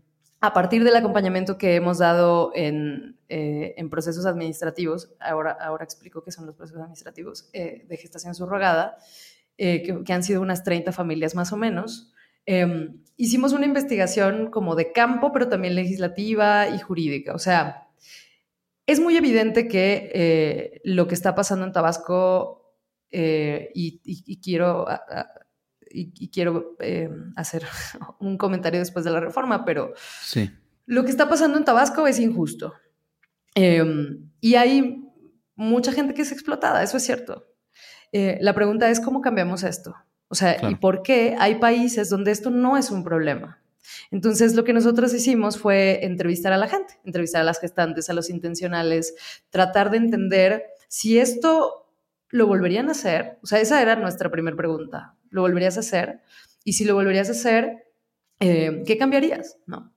a 0.41 0.53
partir 0.53 0.84
del 0.84 0.95
acompañamiento 0.95 1.58
que 1.58 1.76
hemos 1.76 1.97
dado 1.97 2.51
en, 2.53 3.18
en 3.30 3.89
procesos 3.89 4.28
administrativos. 4.28 5.12
Ahora, 5.20 5.58
ahora 5.60 5.84
explico 5.84 6.24
qué 6.24 6.32
son 6.32 6.45
los 6.45 6.56
procesos 6.56 6.82
administrativos 6.82 7.49
de 7.51 7.97
gestación 7.99 8.36
subrogada, 8.36 8.97
que, 9.58 10.03
que, 10.06 10.14
han 10.14 10.22
sido 10.22 10.41
unas 10.41 10.64
30 10.64 10.91
familias 10.91 11.34
más 11.34 11.51
o 11.51 11.58
menos. 11.58 12.14
hicimos 13.18 13.53
una 13.53 13.66
investigación 13.66 14.51
como 14.51 14.76
de 14.76 14.91
campo, 14.91 15.32
pero 15.32 15.49
también 15.49 15.74
legislativa 15.74 16.70
y 16.70 16.78
jurídica. 16.78 17.34
O 17.34 17.39
sea, 17.39 17.85
es 18.88 19.00
muy 19.00 19.18
evidente 19.18 19.68
que 19.68 20.12
eh, 20.14 20.82
lo 20.84 21.08
que 21.08 21.16
está 21.16 21.34
pasando 21.36 21.66
en 21.66 21.72
Tabasco, 21.72 22.76
eh, 23.10 23.72
y, 23.74 24.42
quiero, 24.42 24.86
y, 25.90 26.30
quiero 26.30 26.76
eh, 26.80 27.10
hacer 27.36 27.64
un 28.20 28.38
comentario 28.38 28.80
después 28.80 29.06
de 29.06 29.12
la 29.12 29.20
reforma, 29.20 29.66
pero 29.66 29.94
sí. 30.22 30.52
lo 30.86 31.04
que 31.04 31.12
está 31.12 31.28
pasando 31.28 31.58
en 31.58 31.66
Tabasco 31.66 32.08
es 32.08 32.20
injusto. 32.20 32.74
Em, 33.56 34.30
y 34.42 34.56
hay 34.56 35.02
mucha 35.56 35.94
gente 35.94 36.14
que 36.14 36.24
es 36.24 36.32
explotada, 36.32 36.84
eso 36.84 36.98
es 36.98 37.06
cierto. 37.06 37.48
la 38.12 38.54
pregunta 38.54 38.90
es 38.90 39.00
cómo 39.00 39.22
cambiamos 39.22 39.64
esto. 39.64 39.96
O 40.28 40.36
sea, 40.36 40.70
¿y 40.70 40.76
por 40.76 41.02
qué 41.02 41.36
hay 41.40 41.56
países 41.56 42.10
donde 42.10 42.32
esto 42.32 42.50
no 42.50 42.78
es 42.78 42.92
un 42.92 43.04
problema? 43.04 43.62
Entonces, 44.12 44.56
lo 44.56 44.64
que 44.64 44.74
nosotros 44.74 45.14
hicimos 45.14 45.58
fue 45.58 46.06
entrevistar 46.06 46.54
a 46.54 46.58
la 46.58 46.68
gente, 46.68 46.96
entrevistar 47.04 47.42
a 47.42 47.46
las 47.46 47.60
gestantes, 47.60 48.10
a 48.10 48.14
los 48.14 48.30
intencionales, 48.30 49.16
tratar 49.50 49.92
de 49.92 49.98
entender 49.98 50.64
si 50.88 51.20
esto 51.20 51.86
lo 52.30 52.48
volverían 52.48 52.90
a 52.90 52.92
hacer. 52.92 53.38
O 53.44 53.48
sea, 53.48 53.60
esa 53.60 53.82
era 53.82 53.96
nuestra 53.96 54.30
primera 54.30 54.58
pregunta. 54.58 55.16
¿Lo 55.30 55.42
volverías 55.42 55.78
a 55.78 55.82
hacer? 55.82 56.22
Y 56.64 56.74
si 56.74 56.86
lo 56.86 56.96
volverías 56.96 57.30
a 57.30 57.34
hacer, 57.34 57.86
eh, 58.40 58.84
¿qué 58.86 58.98
cambiarías? 58.98 59.58
¿No? 59.66 59.94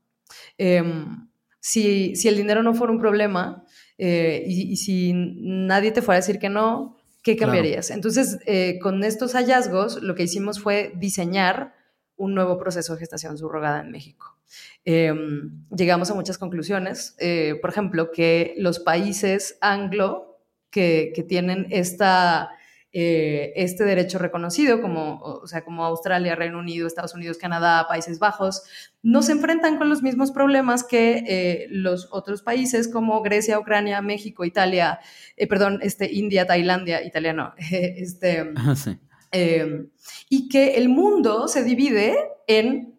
Em, 0.56 1.28
si, 1.60 2.14
el 2.24 2.36
dinero 2.36 2.62
no 2.62 2.74
fuera 2.74 2.92
un 2.92 2.98
problema 2.98 3.64
eh, 3.96 4.44
y, 4.46 4.76
si 4.76 5.12
nadie 5.14 5.90
te 5.90 6.02
fuera 6.02 6.18
a 6.18 6.20
decir 6.20 6.38
que 6.38 6.48
no, 6.48 6.96
¿qué 7.22 7.36
cambiarías? 7.36 7.90
Entonces, 7.90 8.38
eh, 8.46 8.78
con 8.80 9.02
estos 9.04 9.32
hallazgos, 9.32 10.02
lo 10.02 10.14
que 10.14 10.22
hicimos 10.24 10.60
fue 10.60 10.92
diseñar 10.96 11.74
un 12.18 12.34
nuevo 12.34 12.58
proceso 12.58 12.92
de 12.92 12.98
gestación 12.98 13.38
subrogada 13.38 13.80
en 13.80 13.90
México. 13.90 14.36
Em, 14.84 15.64
llegamos 15.74 16.10
a 16.10 16.14
muchas 16.14 16.36
conclusiones, 16.36 17.16
eh, 17.18 17.54
por 17.60 17.70
ejemplo, 17.70 18.10
que 18.10 18.54
los 18.58 18.78
países 18.80 19.56
anglo 19.60 20.40
que, 20.70 21.24
tienen 21.28 21.66
esta, 21.70 22.50
eh, 22.92 23.52
este 23.56 23.84
derecho 23.84 24.18
reconocido, 24.18 24.80
como, 24.80 25.20
o 25.20 25.46
sea, 25.46 25.64
como 25.64 25.84
Australia, 25.84 26.34
Reino 26.36 26.58
Unido, 26.58 26.86
Estados 26.86 27.14
Unidos, 27.14 27.38
Canadá, 27.38 27.86
Países 27.88 28.18
Bajos, 28.18 28.62
no 29.02 29.22
se 29.22 29.32
enfrentan 29.32 29.78
con 29.78 29.88
los 29.88 30.02
mismos 30.02 30.30
problemas 30.30 30.84
que 30.84 31.24
eh, 31.26 31.66
los 31.70 32.08
otros 32.10 32.42
países 32.42 32.88
como 32.88 33.22
Grecia, 33.22 33.58
Ucrania, 33.58 34.02
México, 34.02 34.44
Italia, 34.44 35.00
perdón, 35.48 35.80
este, 35.82 36.12
India, 36.12 36.46
Tailandia, 36.46 37.04
Italia 37.04 37.32
no, 37.32 37.54
este, 37.70 38.52
ah, 38.56 38.74
sí. 38.76 38.98
Em, 39.30 39.90
y 40.28 40.48
que 40.48 40.76
el 40.76 40.88
mundo 40.88 41.48
se 41.48 41.62
divide 41.64 42.16
en 42.46 42.98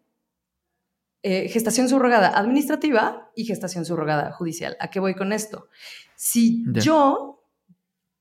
eh, 1.22 1.50
gestación 1.50 1.90
subrogada 1.90 2.30
administrativa 2.30 3.30
y 3.36 3.46
gestación 3.46 3.84
subrogada 3.86 4.32
judicial. 4.32 4.78
¿A 4.80 4.90
qué 4.90 5.00
voy 5.00 5.16
con 5.16 5.34
esto? 5.34 5.68
Si 6.16 6.64
yo 6.74 7.44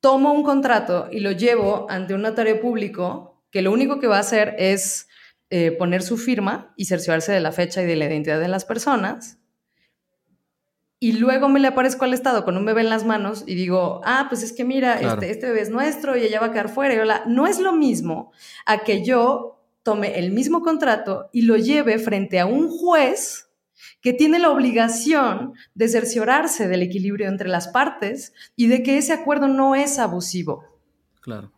tomo 0.00 0.32
un 0.32 0.42
contrato 0.42 1.08
y 1.10 1.20
lo 1.20 1.32
llevo 1.32 1.86
ante 1.90 2.14
un 2.14 2.22
notario 2.22 2.60
público, 2.60 3.44
que 3.50 3.62
lo 3.62 3.72
único 3.72 4.00
que 4.00 4.06
va 4.06 4.16
a 4.16 4.20
hacer 4.20 4.56
es 4.58 5.08
eh, 5.50 5.70
poner 5.72 6.02
su 6.02 6.16
firma 6.16 6.72
y 6.76 6.86
cerciorarse 6.86 7.32
de 7.32 7.40
la 7.40 7.52
fecha 7.52 7.82
y 7.82 7.86
de 7.86 7.96
la 7.96 8.06
identidad 8.06 8.40
de 8.40 8.48
las 8.48 8.64
personas, 8.64 9.38
y 11.00 11.12
luego 11.12 11.48
me 11.48 11.60
le 11.60 11.68
aparezco 11.68 12.04
al 12.04 12.14
Estado 12.14 12.44
con 12.44 12.56
un 12.56 12.64
bebé 12.64 12.80
en 12.80 12.90
las 12.90 13.04
manos 13.04 13.44
y 13.46 13.54
digo, 13.54 14.00
ah, 14.04 14.26
pues 14.28 14.42
es 14.42 14.52
que 14.52 14.64
mira, 14.64 15.00
este, 15.00 15.30
este, 15.30 15.46
bebé 15.46 15.60
es 15.60 15.70
nuestro 15.70 16.16
y 16.16 16.22
ella 16.22 16.40
va 16.40 16.46
a 16.46 16.52
quedar 16.52 16.68
fuera. 16.68 16.94
Y 16.94 16.98
hola. 16.98 17.22
No 17.26 17.46
es 17.46 17.60
lo 17.60 17.72
mismo 17.72 18.32
a 18.66 18.78
que 18.78 19.04
yo 19.04 19.62
tome 19.84 20.18
el 20.18 20.32
mismo 20.32 20.62
contrato 20.62 21.30
y 21.32 21.42
lo 21.42 21.56
lleve 21.56 21.98
frente 21.98 22.40
a 22.40 22.46
un 22.46 22.68
juez 22.68 23.48
que 24.00 24.12
tiene 24.12 24.40
la 24.40 24.50
obligación 24.50 25.54
de 25.74 25.88
cerciorarse 25.88 26.66
del 26.66 26.82
equilibrio 26.82 27.28
entre 27.28 27.48
las 27.48 27.68
partes 27.68 28.32
y 28.56 28.66
de 28.66 28.82
que 28.82 28.98
ese 28.98 29.12
acuerdo 29.12 29.46
no 29.46 29.76
es 29.76 29.98
abusivo. 30.00 30.64
Claro. 31.20 31.52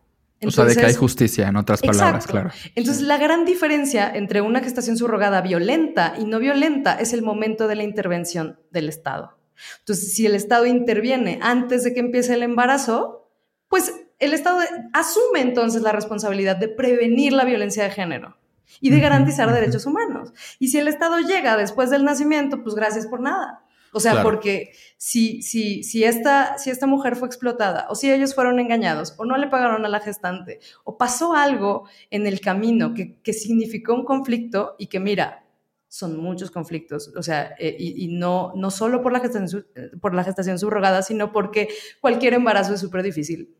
O 0.46 0.50
sea, 0.50 0.64
de 0.64 0.76
que 0.76 0.86
hay 0.86 0.94
justicia, 0.94 1.48
en 1.48 1.56
otras 1.56 1.82
palabras, 1.82 2.26
claro. 2.26 2.50
Entonces, 2.74 3.02
la 3.02 3.18
gran 3.18 3.44
diferencia 3.44 4.10
entre 4.14 4.40
una 4.40 4.60
gestación 4.60 4.96
subrogada 4.96 5.40
violenta 5.42 6.14
y 6.18 6.24
no 6.24 6.38
violenta 6.38 6.94
es 6.94 7.12
el 7.12 7.22
momento 7.22 7.68
de 7.68 7.76
la 7.76 7.82
intervención 7.82 8.58
del 8.70 8.88
Estado. 8.88 9.38
Entonces, 9.80 10.14
si 10.14 10.26
el 10.26 10.34
Estado 10.34 10.66
interviene 10.66 11.38
antes 11.42 11.84
de 11.84 11.92
que 11.92 12.00
empiece 12.00 12.34
el 12.34 12.42
embarazo, 12.42 13.30
pues 13.68 13.92
el 14.18 14.34
Estado 14.34 14.60
asume 14.92 15.40
entonces 15.40 15.82
la 15.82 15.92
responsabilidad 15.92 16.56
de 16.56 16.68
prevenir 16.68 17.32
la 17.32 17.44
violencia 17.44 17.84
de 17.84 17.90
género 17.90 18.36
y 18.80 18.90
de 18.90 19.00
garantizar 19.00 19.52
derechos 19.52 19.86
humanos. 19.86 20.32
Y 20.58 20.68
si 20.68 20.78
el 20.78 20.88
Estado 20.88 21.18
llega 21.18 21.56
después 21.56 21.90
del 21.90 22.04
nacimiento, 22.04 22.62
pues 22.62 22.74
gracias 22.74 23.06
por 23.06 23.20
nada. 23.20 23.59
O 23.92 24.00
sea, 24.00 24.22
porque 24.22 24.72
si, 24.96 25.42
si, 25.42 25.82
si, 25.82 26.04
esta, 26.04 26.58
si 26.58 26.70
esta 26.70 26.86
mujer 26.86 27.16
fue 27.16 27.26
explotada, 27.26 27.86
o 27.90 27.94
si 27.94 28.10
ellos 28.10 28.34
fueron 28.34 28.60
engañados, 28.60 29.14
o 29.18 29.24
no 29.24 29.36
le 29.36 29.48
pagaron 29.48 29.84
a 29.84 29.88
la 29.88 30.00
gestante, 30.00 30.60
o 30.84 30.96
pasó 30.96 31.34
algo 31.34 31.88
en 32.10 32.26
el 32.26 32.40
camino 32.40 32.94
que, 32.94 33.20
que 33.20 33.32
significó 33.32 33.94
un 33.94 34.04
conflicto 34.04 34.76
y 34.78 34.86
que 34.86 35.00
mira, 35.00 35.44
son 35.90 36.16
muchos 36.18 36.52
conflictos, 36.52 37.12
o 37.16 37.22
sea, 37.22 37.52
eh, 37.58 37.74
y, 37.76 38.06
no, 38.06 38.52
no 38.54 38.70
solo 38.70 39.02
por 39.02 39.12
la, 39.12 39.18
gestación, 39.18 39.66
por 40.00 40.14
la 40.14 40.22
gestación 40.22 40.56
subrogada, 40.56 41.02
sino 41.02 41.32
porque 41.32 41.68
cualquier 42.00 42.34
embarazo 42.34 42.74
es 42.74 42.80
súper 42.80 43.02
difícil. 43.02 43.56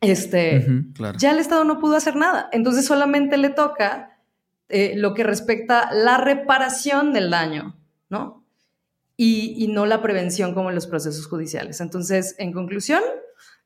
este, 0.00 0.66
ya 1.18 1.30
el 1.30 1.38
Estado 1.38 1.62
no 1.62 1.78
pudo 1.78 1.94
hacer 1.94 2.16
nada. 2.16 2.48
Entonces 2.50 2.84
solamente 2.84 3.36
le 3.36 3.50
toca 3.50 4.18
eh, 4.68 4.94
lo 4.96 5.14
que 5.14 5.22
respecta 5.22 5.88
la 5.92 6.18
reparación 6.18 7.12
del 7.12 7.30
daño, 7.30 7.76
¿no? 8.08 8.37
Y, 9.20 9.66
no 9.70 9.84
la 9.84 10.00
prevención 10.00 10.54
como 10.54 10.68
en 10.68 10.76
los 10.76 10.86
procesos 10.86 11.26
judiciales. 11.26 11.80
Entonces, 11.80 12.36
en 12.38 12.52
conclusión, 12.52 13.02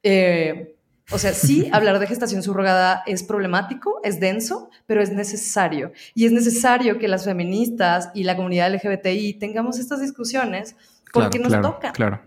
eh, 0.03 0.77
o 1.11 1.19
sea, 1.19 1.35
sí, 1.35 1.69
hablar 1.73 1.99
de 1.99 2.07
gestación 2.07 2.43
subrogada 2.43 3.03
es 3.07 3.23
problemático, 3.23 4.01
es 4.03 4.19
denso, 4.19 4.71
pero 4.87 5.03
es 5.03 5.13
necesario. 5.13 5.93
Y 6.15 6.25
es 6.25 6.33
necesario 6.33 6.99
que 6.99 7.07
las 7.07 7.27
feministas 7.27 8.09
y 8.15 8.25
la 8.25 8.35
comunidad 8.35 8.73
LGBTI 8.73 9.35
tengamos 9.35 9.79
estas 9.79 10.01
discusiones 10.01 10.75
porque 11.13 11.39
nos 11.39 11.61
toca. 11.61 11.93
Claro. 11.93 12.23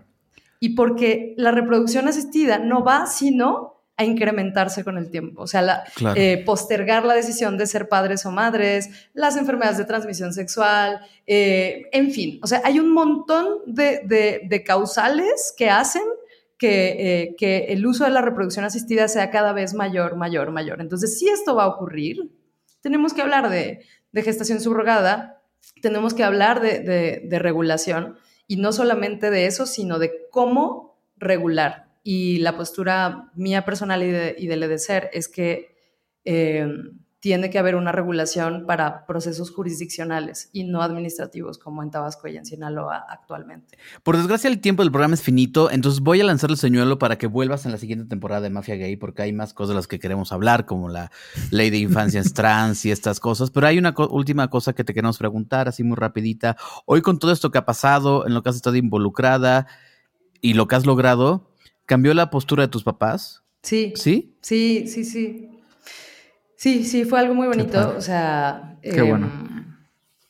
Y 0.60 0.70
porque 0.76 1.34
la 1.36 1.50
reproducción 1.50 2.06
asistida 2.06 2.58
no 2.58 2.84
va 2.84 3.06
sino 3.06 3.75
a 3.96 4.04
incrementarse 4.04 4.84
con 4.84 4.98
el 4.98 5.10
tiempo. 5.10 5.42
O 5.42 5.46
sea, 5.46 5.84
eh, 6.14 6.42
postergar 6.44 7.04
la 7.04 7.14
decisión 7.14 7.56
de 7.56 7.66
ser 7.66 7.88
padres 7.88 8.26
o 8.26 8.30
madres, 8.30 8.90
las 9.14 9.36
enfermedades 9.36 9.78
de 9.78 9.86
transmisión 9.86 10.34
sexual, 10.34 11.00
eh, 11.26 11.84
en 11.92 12.10
fin. 12.10 12.38
O 12.42 12.46
sea, 12.46 12.60
hay 12.64 12.78
un 12.78 12.92
montón 12.92 13.60
de, 13.66 14.62
causales 14.66 15.54
que 15.56 15.70
hacen 15.70 16.02
que, 16.58 17.22
eh, 17.22 17.36
que, 17.36 17.66
el 17.68 17.86
uso 17.86 18.04
de 18.04 18.10
la 18.10 18.22
reproducción 18.22 18.64
asistida 18.64 19.08
sea 19.08 19.30
cada 19.30 19.52
vez 19.52 19.72
mayor, 19.74 20.16
mayor, 20.16 20.50
mayor. 20.50 20.80
Entonces, 20.80 21.18
si 21.18 21.28
esto 21.28 21.54
va 21.54 21.64
a 21.64 21.68
ocurrir, 21.68 22.30
tenemos 22.82 23.14
que 23.14 23.22
hablar 23.22 23.48
de, 23.48 23.82
gestación 24.14 24.60
subrogada, 24.60 25.42
tenemos 25.82 26.14
que 26.14 26.24
hablar 26.24 26.62
de 26.62 27.38
regulación 27.38 28.16
y 28.46 28.56
no 28.56 28.72
solamente 28.72 29.30
de 29.30 29.46
eso, 29.46 29.66
sino 29.66 29.98
de 29.98 30.12
cómo 30.30 30.98
regular 31.18 31.85
y 32.08 32.38
la 32.38 32.56
postura 32.56 33.32
mía 33.34 33.64
personal 33.64 34.00
y, 34.04 34.12
de, 34.12 34.36
y 34.38 34.46
del 34.46 34.62
EDESER 34.62 35.10
es 35.12 35.26
que 35.26 35.74
eh, 36.24 36.64
tiene 37.18 37.50
que 37.50 37.58
haber 37.58 37.74
una 37.74 37.90
regulación 37.90 38.64
para 38.64 39.06
procesos 39.06 39.50
jurisdiccionales 39.50 40.48
y 40.52 40.62
no 40.62 40.82
administrativos 40.82 41.58
como 41.58 41.82
en 41.82 41.90
Tabasco 41.90 42.28
y 42.28 42.36
en 42.36 42.46
Sinaloa 42.46 43.04
actualmente. 43.08 43.76
Por 44.04 44.16
desgracia 44.16 44.46
el 44.46 44.60
tiempo 44.60 44.84
del 44.84 44.92
programa 44.92 45.14
es 45.14 45.22
finito, 45.22 45.68
entonces 45.68 46.00
voy 46.00 46.20
a 46.20 46.24
lanzar 46.24 46.50
el 46.50 46.58
señuelo 46.58 46.96
para 47.00 47.18
que 47.18 47.26
vuelvas 47.26 47.66
en 47.66 47.72
la 47.72 47.78
siguiente 47.78 48.04
temporada 48.04 48.42
de 48.42 48.50
Mafia 48.50 48.76
Gay 48.76 48.94
porque 48.94 49.22
hay 49.22 49.32
más 49.32 49.52
cosas 49.52 49.70
de 49.70 49.74
las 49.74 49.88
que 49.88 49.98
queremos 49.98 50.30
hablar, 50.30 50.64
como 50.64 50.88
la 50.88 51.10
ley 51.50 51.70
de 51.70 51.78
infancias 51.78 52.32
trans 52.34 52.84
y 52.84 52.92
estas 52.92 53.18
cosas, 53.18 53.50
pero 53.50 53.66
hay 53.66 53.78
una 53.78 53.92
última 54.10 54.48
cosa 54.48 54.74
que 54.74 54.84
te 54.84 54.94
queremos 54.94 55.18
preguntar 55.18 55.66
así 55.66 55.82
muy 55.82 55.96
rapidita. 55.96 56.56
Hoy 56.84 57.02
con 57.02 57.18
todo 57.18 57.32
esto 57.32 57.50
que 57.50 57.58
ha 57.58 57.66
pasado, 57.66 58.28
en 58.28 58.34
lo 58.34 58.44
que 58.44 58.50
has 58.50 58.54
estado 58.54 58.76
involucrada 58.76 59.66
y 60.40 60.54
lo 60.54 60.68
que 60.68 60.76
has 60.76 60.86
logrado, 60.86 61.55
¿Cambió 61.86 62.12
la 62.14 62.30
postura 62.30 62.64
de 62.64 62.68
tus 62.68 62.82
papás? 62.82 63.42
Sí. 63.62 63.92
¿Sí? 63.96 64.36
Sí, 64.42 64.86
sí, 64.88 65.04
sí. 65.04 65.50
Sí, 66.56 66.84
sí, 66.84 67.04
fue 67.04 67.20
algo 67.20 67.34
muy 67.34 67.46
bonito. 67.46 67.94
O 67.96 68.00
sea, 68.00 68.78
Qué 68.82 69.02
bueno. 69.02 69.26
Em, 69.26 69.56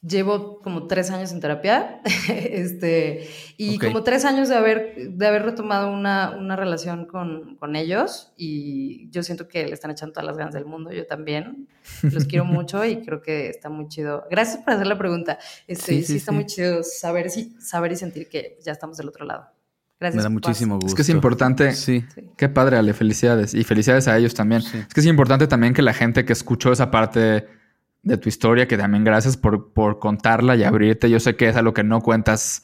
llevo 0.07 0.61
como 0.61 0.87
tres 0.87 1.11
años 1.11 1.33
en 1.33 1.41
terapia, 1.41 2.01
este, 2.29 3.29
y 3.57 3.79
como 3.79 4.03
tres 4.03 4.25
años 4.25 4.49
de 4.49 4.57
haber, 4.57 5.11
de 5.11 5.27
haber 5.27 5.45
retomado 5.45 5.91
una, 5.91 6.37
una 6.37 6.57
relación 6.57 7.07
con, 7.07 7.57
con, 7.57 7.75
ellos, 7.75 8.33
y 8.37 9.11
yo 9.11 9.23
siento 9.23 9.49
que 9.49 9.67
le 9.67 9.75
están 9.75 9.91
echando 9.91 10.13
todas 10.13 10.27
las 10.27 10.37
ganas 10.37 10.55
del 10.55 10.65
mundo, 10.65 10.93
yo 10.93 11.07
también, 11.07 11.69
los 12.03 12.27
quiero 12.27 12.45
mucho 12.45 12.85
y 12.85 13.03
creo 13.03 13.21
que 13.23 13.49
está 13.49 13.69
muy 13.69 13.89
chido. 13.89 14.25
Gracias 14.31 14.63
por 14.63 14.75
hacer 14.75 14.87
la 14.87 14.99
pregunta. 14.99 15.39
Este, 15.67 16.03
sí, 16.03 16.17
está 16.17 16.33
muy 16.33 16.47
chido 16.47 16.83
saber, 16.83 17.29
saber 17.31 17.93
y 17.93 17.97
sentir 17.97 18.29
que 18.29 18.59
ya 18.63 18.73
estamos 18.73 18.97
del 18.99 19.09
otro 19.09 19.25
lado. 19.25 19.56
Gracias. 19.99 20.17
Me 20.17 20.23
da 20.23 20.29
muchísimo 20.29 20.75
gusto. 20.75 20.89
Es 20.89 20.95
que 20.95 21.03
es 21.03 21.09
importante. 21.09 21.73
Sí. 21.73 22.05
Qué 22.37 22.49
padre, 22.49 22.77
Ale. 22.77 22.93
Felicidades. 22.93 23.55
Y 23.55 23.65
felicidades 23.65 24.09
a 24.09 24.17
ellos 24.19 24.35
también. 24.35 24.63
Es 24.63 24.93
que 24.93 25.01
es 25.01 25.07
importante 25.07 25.47
también 25.47 25.73
que 25.73 25.83
la 25.83 25.95
gente 25.95 26.25
que 26.25 26.33
escuchó 26.33 26.73
esa 26.73 26.91
parte 26.91 27.47
de 28.03 28.17
tu 28.19 28.29
historia, 28.29 28.69
que 28.69 28.77
también 28.77 29.05
gracias 29.05 29.37
por, 29.37 29.73
por 29.73 29.99
contarla 29.99 30.55
y 30.55 30.65
abrirte. 30.65 31.11
Yo 31.11 31.19
sé 31.19 31.37
que 31.37 31.49
es 31.49 31.57
algo 31.57 31.75
que 31.75 31.83
no 31.83 32.01
cuentas 32.01 32.63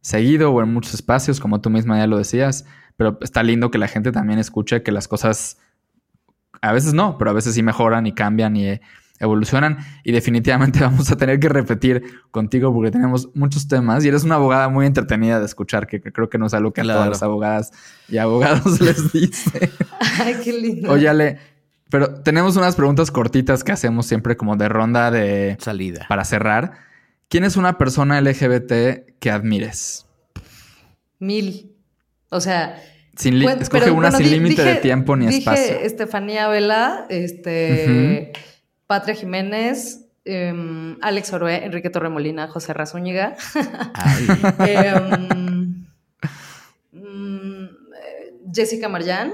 seguido 0.00 0.52
o 0.52 0.62
en 0.62 0.72
muchos 0.72 0.94
espacios, 0.94 1.40
como 1.40 1.60
tú 1.60 1.70
misma 1.70 1.98
ya 1.98 2.06
lo 2.06 2.16
decías, 2.16 2.64
pero 2.96 3.18
está 3.20 3.42
lindo 3.42 3.70
que 3.70 3.78
la 3.78 3.88
gente 3.88 4.12
también 4.12 4.38
escuche 4.38 4.82
que 4.82 4.92
las 4.92 5.08
cosas 5.08 5.58
a 6.62 6.72
veces 6.72 6.94
no, 6.94 7.18
pero 7.18 7.30
a 7.30 7.34
veces 7.34 7.54
sí 7.54 7.62
mejoran 7.62 8.06
y 8.06 8.12
cambian 8.12 8.56
y 8.56 8.80
evolucionan 9.20 9.78
y 10.02 10.12
definitivamente 10.12 10.80
vamos 10.80 11.10
a 11.12 11.16
tener 11.16 11.38
que 11.38 11.48
repetir 11.48 12.02
contigo 12.30 12.72
porque 12.72 12.90
tenemos 12.90 13.28
muchos 13.34 13.68
temas 13.68 14.04
y 14.04 14.08
eres 14.08 14.24
una 14.24 14.36
abogada 14.36 14.68
muy 14.68 14.86
entretenida 14.86 15.38
de 15.38 15.46
escuchar, 15.46 15.86
que, 15.86 16.00
creo 16.00 16.28
que 16.28 16.38
no 16.38 16.46
es 16.46 16.54
algo 16.54 16.72
que 16.72 16.80
a 16.80 16.84
todas 16.84 17.08
las 17.08 17.22
abogadas 17.22 17.70
y 18.08 18.18
abogados 18.18 18.80
les 18.80 19.12
dice. 19.12 19.70
Ay, 20.18 20.36
qué 20.42 20.52
lindo. 20.52 20.90
Óyale, 20.90 21.38
pero 21.90 22.22
tenemos 22.22 22.56
unas 22.56 22.74
preguntas 22.74 23.10
cortitas 23.10 23.62
que 23.62 23.72
hacemos 23.72 24.06
siempre 24.06 24.36
como 24.36 24.56
de 24.56 24.68
ronda 24.68 25.10
de 25.10 25.56
salida. 25.60 26.06
Para 26.08 26.24
cerrar, 26.24 26.72
¿quién 27.28 27.44
es 27.44 27.56
una 27.56 27.78
persona 27.78 28.20
LGBT 28.20 29.18
que 29.18 29.30
admires? 29.30 30.06
Mil. 31.18 31.76
O 32.30 32.40
sea, 32.40 32.80
sin 33.16 33.42
escoge 33.42 33.90
una 33.90 34.12
sin 34.12 34.30
límite 34.30 34.62
de 34.62 34.76
tiempo 34.76 35.16
ni 35.16 35.26
dije 35.26 35.38
espacio. 35.38 35.80
Estefanía 35.80 36.48
Vela, 36.48 37.06
este 37.10 38.32
Patria 38.90 39.14
Jiménez, 39.14 40.04
em, 40.24 40.98
Alex 41.00 41.32
Orué, 41.32 41.64
Enrique 41.64 41.90
Torremolina, 41.90 42.48
José 42.48 42.72
Razúñiga. 42.72 43.36
Em, 44.66 45.86
mm, 46.90 47.68
Jessica 48.52 48.88
Marjan, 48.88 49.30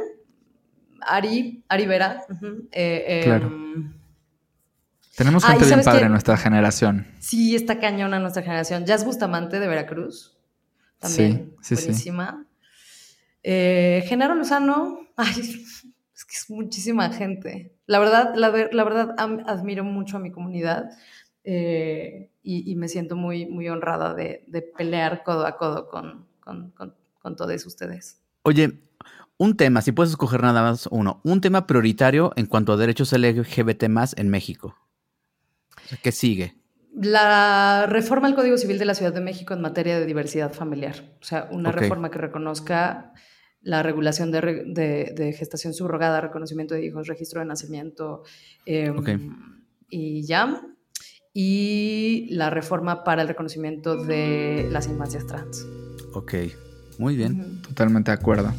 Ari, 1.01 1.65
Ari 1.71 1.87
Vera. 1.87 2.21
Eh, 2.71 3.05
em, 3.09 3.25
claro. 3.25 3.51
Tenemos 5.17 5.43
ah, 5.45 5.53
gente 5.53 5.65
bien 5.65 5.83
padre 5.83 6.05
en 6.05 6.13
nuestra 6.13 6.37
generación. 6.37 7.07
Sí, 7.19 7.57
está 7.57 7.81
cañona 7.81 8.19
nuestra 8.19 8.43
generación. 8.43 8.85
Jazz 8.85 9.07
Bustamante 9.07 9.59
de 9.59 9.69
Veracruz. 9.69 10.37
También. 10.99 11.55
Sí, 11.63 11.77
sí, 11.77 11.83
buenísima. 11.87 12.45
Eh, 13.43 14.05
Genaro 14.07 14.35
Lozano. 14.35 14.99
Ay, 15.17 15.33
es 16.15 16.25
que 16.27 16.37
es 16.37 16.51
muchísima 16.51 17.09
gente. 17.09 17.76
La 17.87 17.99
verdad, 18.01 18.35
la, 18.35 18.51
verdad, 18.51 19.15
admiro 19.17 19.85
mucho 19.85 20.17
a 20.17 20.21
mi 20.21 20.33
comunidad 20.33 20.91
eh, 21.45 22.31
y, 22.43 22.75
me 22.75 22.89
siento 22.89 23.15
muy, 23.15 23.47
muy 23.47 23.69
honrada 23.69 24.15
de, 24.15 24.45
pelear 24.77 25.23
codo 25.23 25.47
a 25.47 25.57
codo 25.57 25.89
con, 25.89 26.27
con, 26.41 27.37
todos 27.37 27.67
ustedes. 27.67 28.21
Oye, 28.43 28.81
un 29.39 29.57
tema, 29.57 29.83
si 29.83 29.93
puedes 29.93 30.11
escoger 30.11 30.43
nada 30.43 30.63
más 30.63 30.89
uno, 30.91 31.21
un 31.25 31.41
tema 31.41 31.67
prioritario 31.67 32.33
en 32.37 32.47
cuanto 32.47 32.73
a 32.73 32.77
derechos 32.77 33.13
LGBT 33.13 33.89
más 33.89 34.17
en 34.19 34.29
México. 34.29 34.77
¿Qué 36.03 36.11
sigue? 36.11 36.57
La 36.95 37.87
reforma 37.89 38.27
al 38.27 38.35
Código 38.35 38.57
Civil 38.57 38.79
de 38.79 38.87
la 38.87 38.95
Ciudad 38.95 39.13
de 39.13 39.21
México 39.21 39.55
en 39.55 39.61
materia 39.61 40.01
de 40.01 40.07
diversidad 40.07 40.53
familiar. 40.53 40.95
O 41.21 41.25
sea, 41.25 41.49
una 41.53 41.71
reforma 41.71 42.11
que 42.11 42.19
reconozca 42.19 43.13
la 43.67 43.83
regulación 43.83 44.31
de, 44.31 45.35
gestación 45.37 45.75
subrogada, 45.75 46.21
reconocimiento 46.21 46.77
de 46.77 46.87
hijos, 46.87 47.09
registro 47.09 47.41
de 47.41 47.47
nacimiento 47.47 48.23
em, 48.65 48.95
y 49.91 50.23
ya. 50.23 50.63
Y 51.35 52.29
la 52.31 52.49
reforma 52.49 53.03
para 53.03 53.23
el 53.23 53.29
reconocimiento 53.29 54.05
de 54.05 54.69
las 54.71 54.87
infancias 54.87 55.27
trans. 55.27 55.67
Ok, 56.15 56.35
muy 56.99 57.17
bien. 57.17 57.61
Totalmente 57.63 58.13
de 58.13 58.15
acuerdo. 58.15 58.55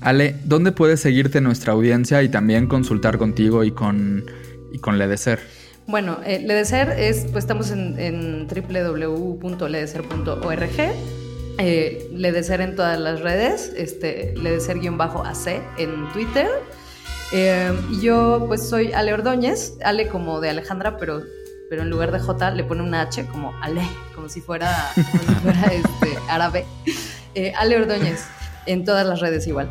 Ale, 0.00 0.36
¿dónde 0.44 0.72
puedes 0.72 1.00
seguirte 1.00 1.42
nuestra 1.42 1.74
audiencia 1.74 2.22
y 2.22 2.30
también 2.30 2.66
consultar 2.66 3.18
contigo 3.18 3.62
y 3.62 3.72
con, 3.72 4.24
y 4.72 4.78
con 4.78 4.96
Ledecer? 4.98 5.38
Bueno, 5.86 6.20
eh, 6.24 6.40
Ledecer 6.40 6.98
es, 6.98 7.26
pues 7.30 7.44
estamos 7.44 7.70
en, 7.70 8.00
en 8.00 8.48
www.ledecer.org 8.48 11.25
eh, 11.58 12.08
Ledecer 12.12 12.60
en 12.60 12.76
todas 12.76 12.98
las 12.98 13.20
redes, 13.20 13.72
este, 13.76 14.34
Ledecer-AC 14.36 15.62
en 15.78 16.08
Twitter. 16.12 16.48
Eh, 17.32 17.72
y 17.90 18.00
yo 18.00 18.44
pues 18.46 18.68
soy 18.68 18.92
Ale 18.92 19.14
Ordóñez, 19.14 19.74
Ale 19.84 20.08
como 20.08 20.40
de 20.40 20.50
Alejandra, 20.50 20.96
pero, 20.98 21.22
pero 21.68 21.82
en 21.82 21.90
lugar 21.90 22.12
de 22.12 22.20
J 22.20 22.50
le 22.52 22.64
pone 22.64 22.82
una 22.82 23.02
H 23.02 23.26
como 23.26 23.52
Ale, 23.62 23.82
como 24.14 24.28
si 24.28 24.40
fuera, 24.40 24.92
este, 24.96 26.18
árabe. 26.28 26.64
Eh, 27.34 27.52
Ale 27.56 27.76
Ordóñez 27.76 28.24
en 28.66 28.84
todas 28.84 29.06
las 29.06 29.20
redes 29.20 29.46
igual. 29.46 29.70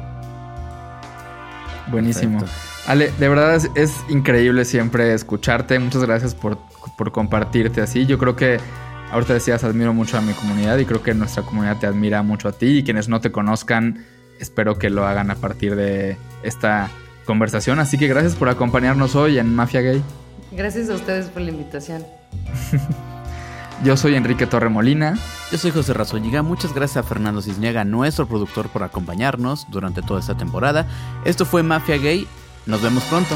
Buenísimo. 1.88 2.44
Ale, 2.88 3.12
de 3.20 3.30
verdad 3.30 3.62
es, 3.76 3.94
increíble 4.10 4.66
siempre 4.66 5.14
escucharte. 5.14 5.78
Muchas 5.80 6.04
gracias 6.04 6.36
por, 6.36 6.58
por 6.98 7.12
compartirte 7.12 7.82
así. 7.82 8.06
Yo 8.06 8.18
creo 8.18 8.36
que 8.36 8.60
Ahorita 9.12 9.34
decías, 9.34 9.64
admiro 9.64 9.94
mucho 9.94 10.18
a 10.18 10.22
mi 10.22 10.34
comunidad 10.34 10.78
y 10.78 10.86
creo 10.86 11.02
que 11.02 11.14
nuestra 11.14 11.44
comunidad 11.44 11.78
te 11.78 11.88
admira 11.88 12.22
mucho 12.24 12.50
a 12.50 12.52
ti 12.52 12.80
y 12.80 12.84
quienes 12.84 13.08
no 13.08 13.22
te 13.22 13.32
conozcan, 13.32 14.06
espero 14.40 14.78
que 14.78 14.90
lo 14.90 15.06
hagan 15.06 15.32
a 15.32 15.36
partir 15.36 15.76
de 15.76 16.18
esta 16.44 16.90
conversación. 17.26 17.80
Así 17.80 17.98
que 17.98 18.08
gracias 18.08 18.36
por 18.36 18.50
acompañarnos 18.50 19.16
hoy 19.16 19.38
en 19.38 19.56
Mafia 19.56 19.82
Gay. 19.82 20.04
Gracias 20.52 20.90
a 20.90 20.96
ustedes 20.96 21.28
por 21.28 21.42
la 21.42 21.52
invitación. 21.52 22.04
Yo 23.84 23.98
soy 23.98 24.16
Enrique 24.16 24.48
Torremolina. 24.48 25.18
Yo 25.52 25.58
soy 25.58 25.72
José 25.72 25.94
Razolliga. 25.94 26.42
Muchas 26.42 26.74
gracias 26.74 27.04
a 27.04 27.08
Fernando 27.08 27.42
Cisniega, 27.42 27.84
nuestro 27.84 28.28
productor, 28.28 28.70
por 28.70 28.84
acompañarnos 28.84 29.68
durante 29.70 30.02
toda 30.02 30.22
esta 30.22 30.38
temporada. 30.38 30.88
Esto 31.26 31.46
fue 31.46 31.62
Mafia 31.62 31.98
Gay. 31.98 32.26
Nos 32.66 32.82
vemos 32.82 33.04
pronto. 33.04 33.36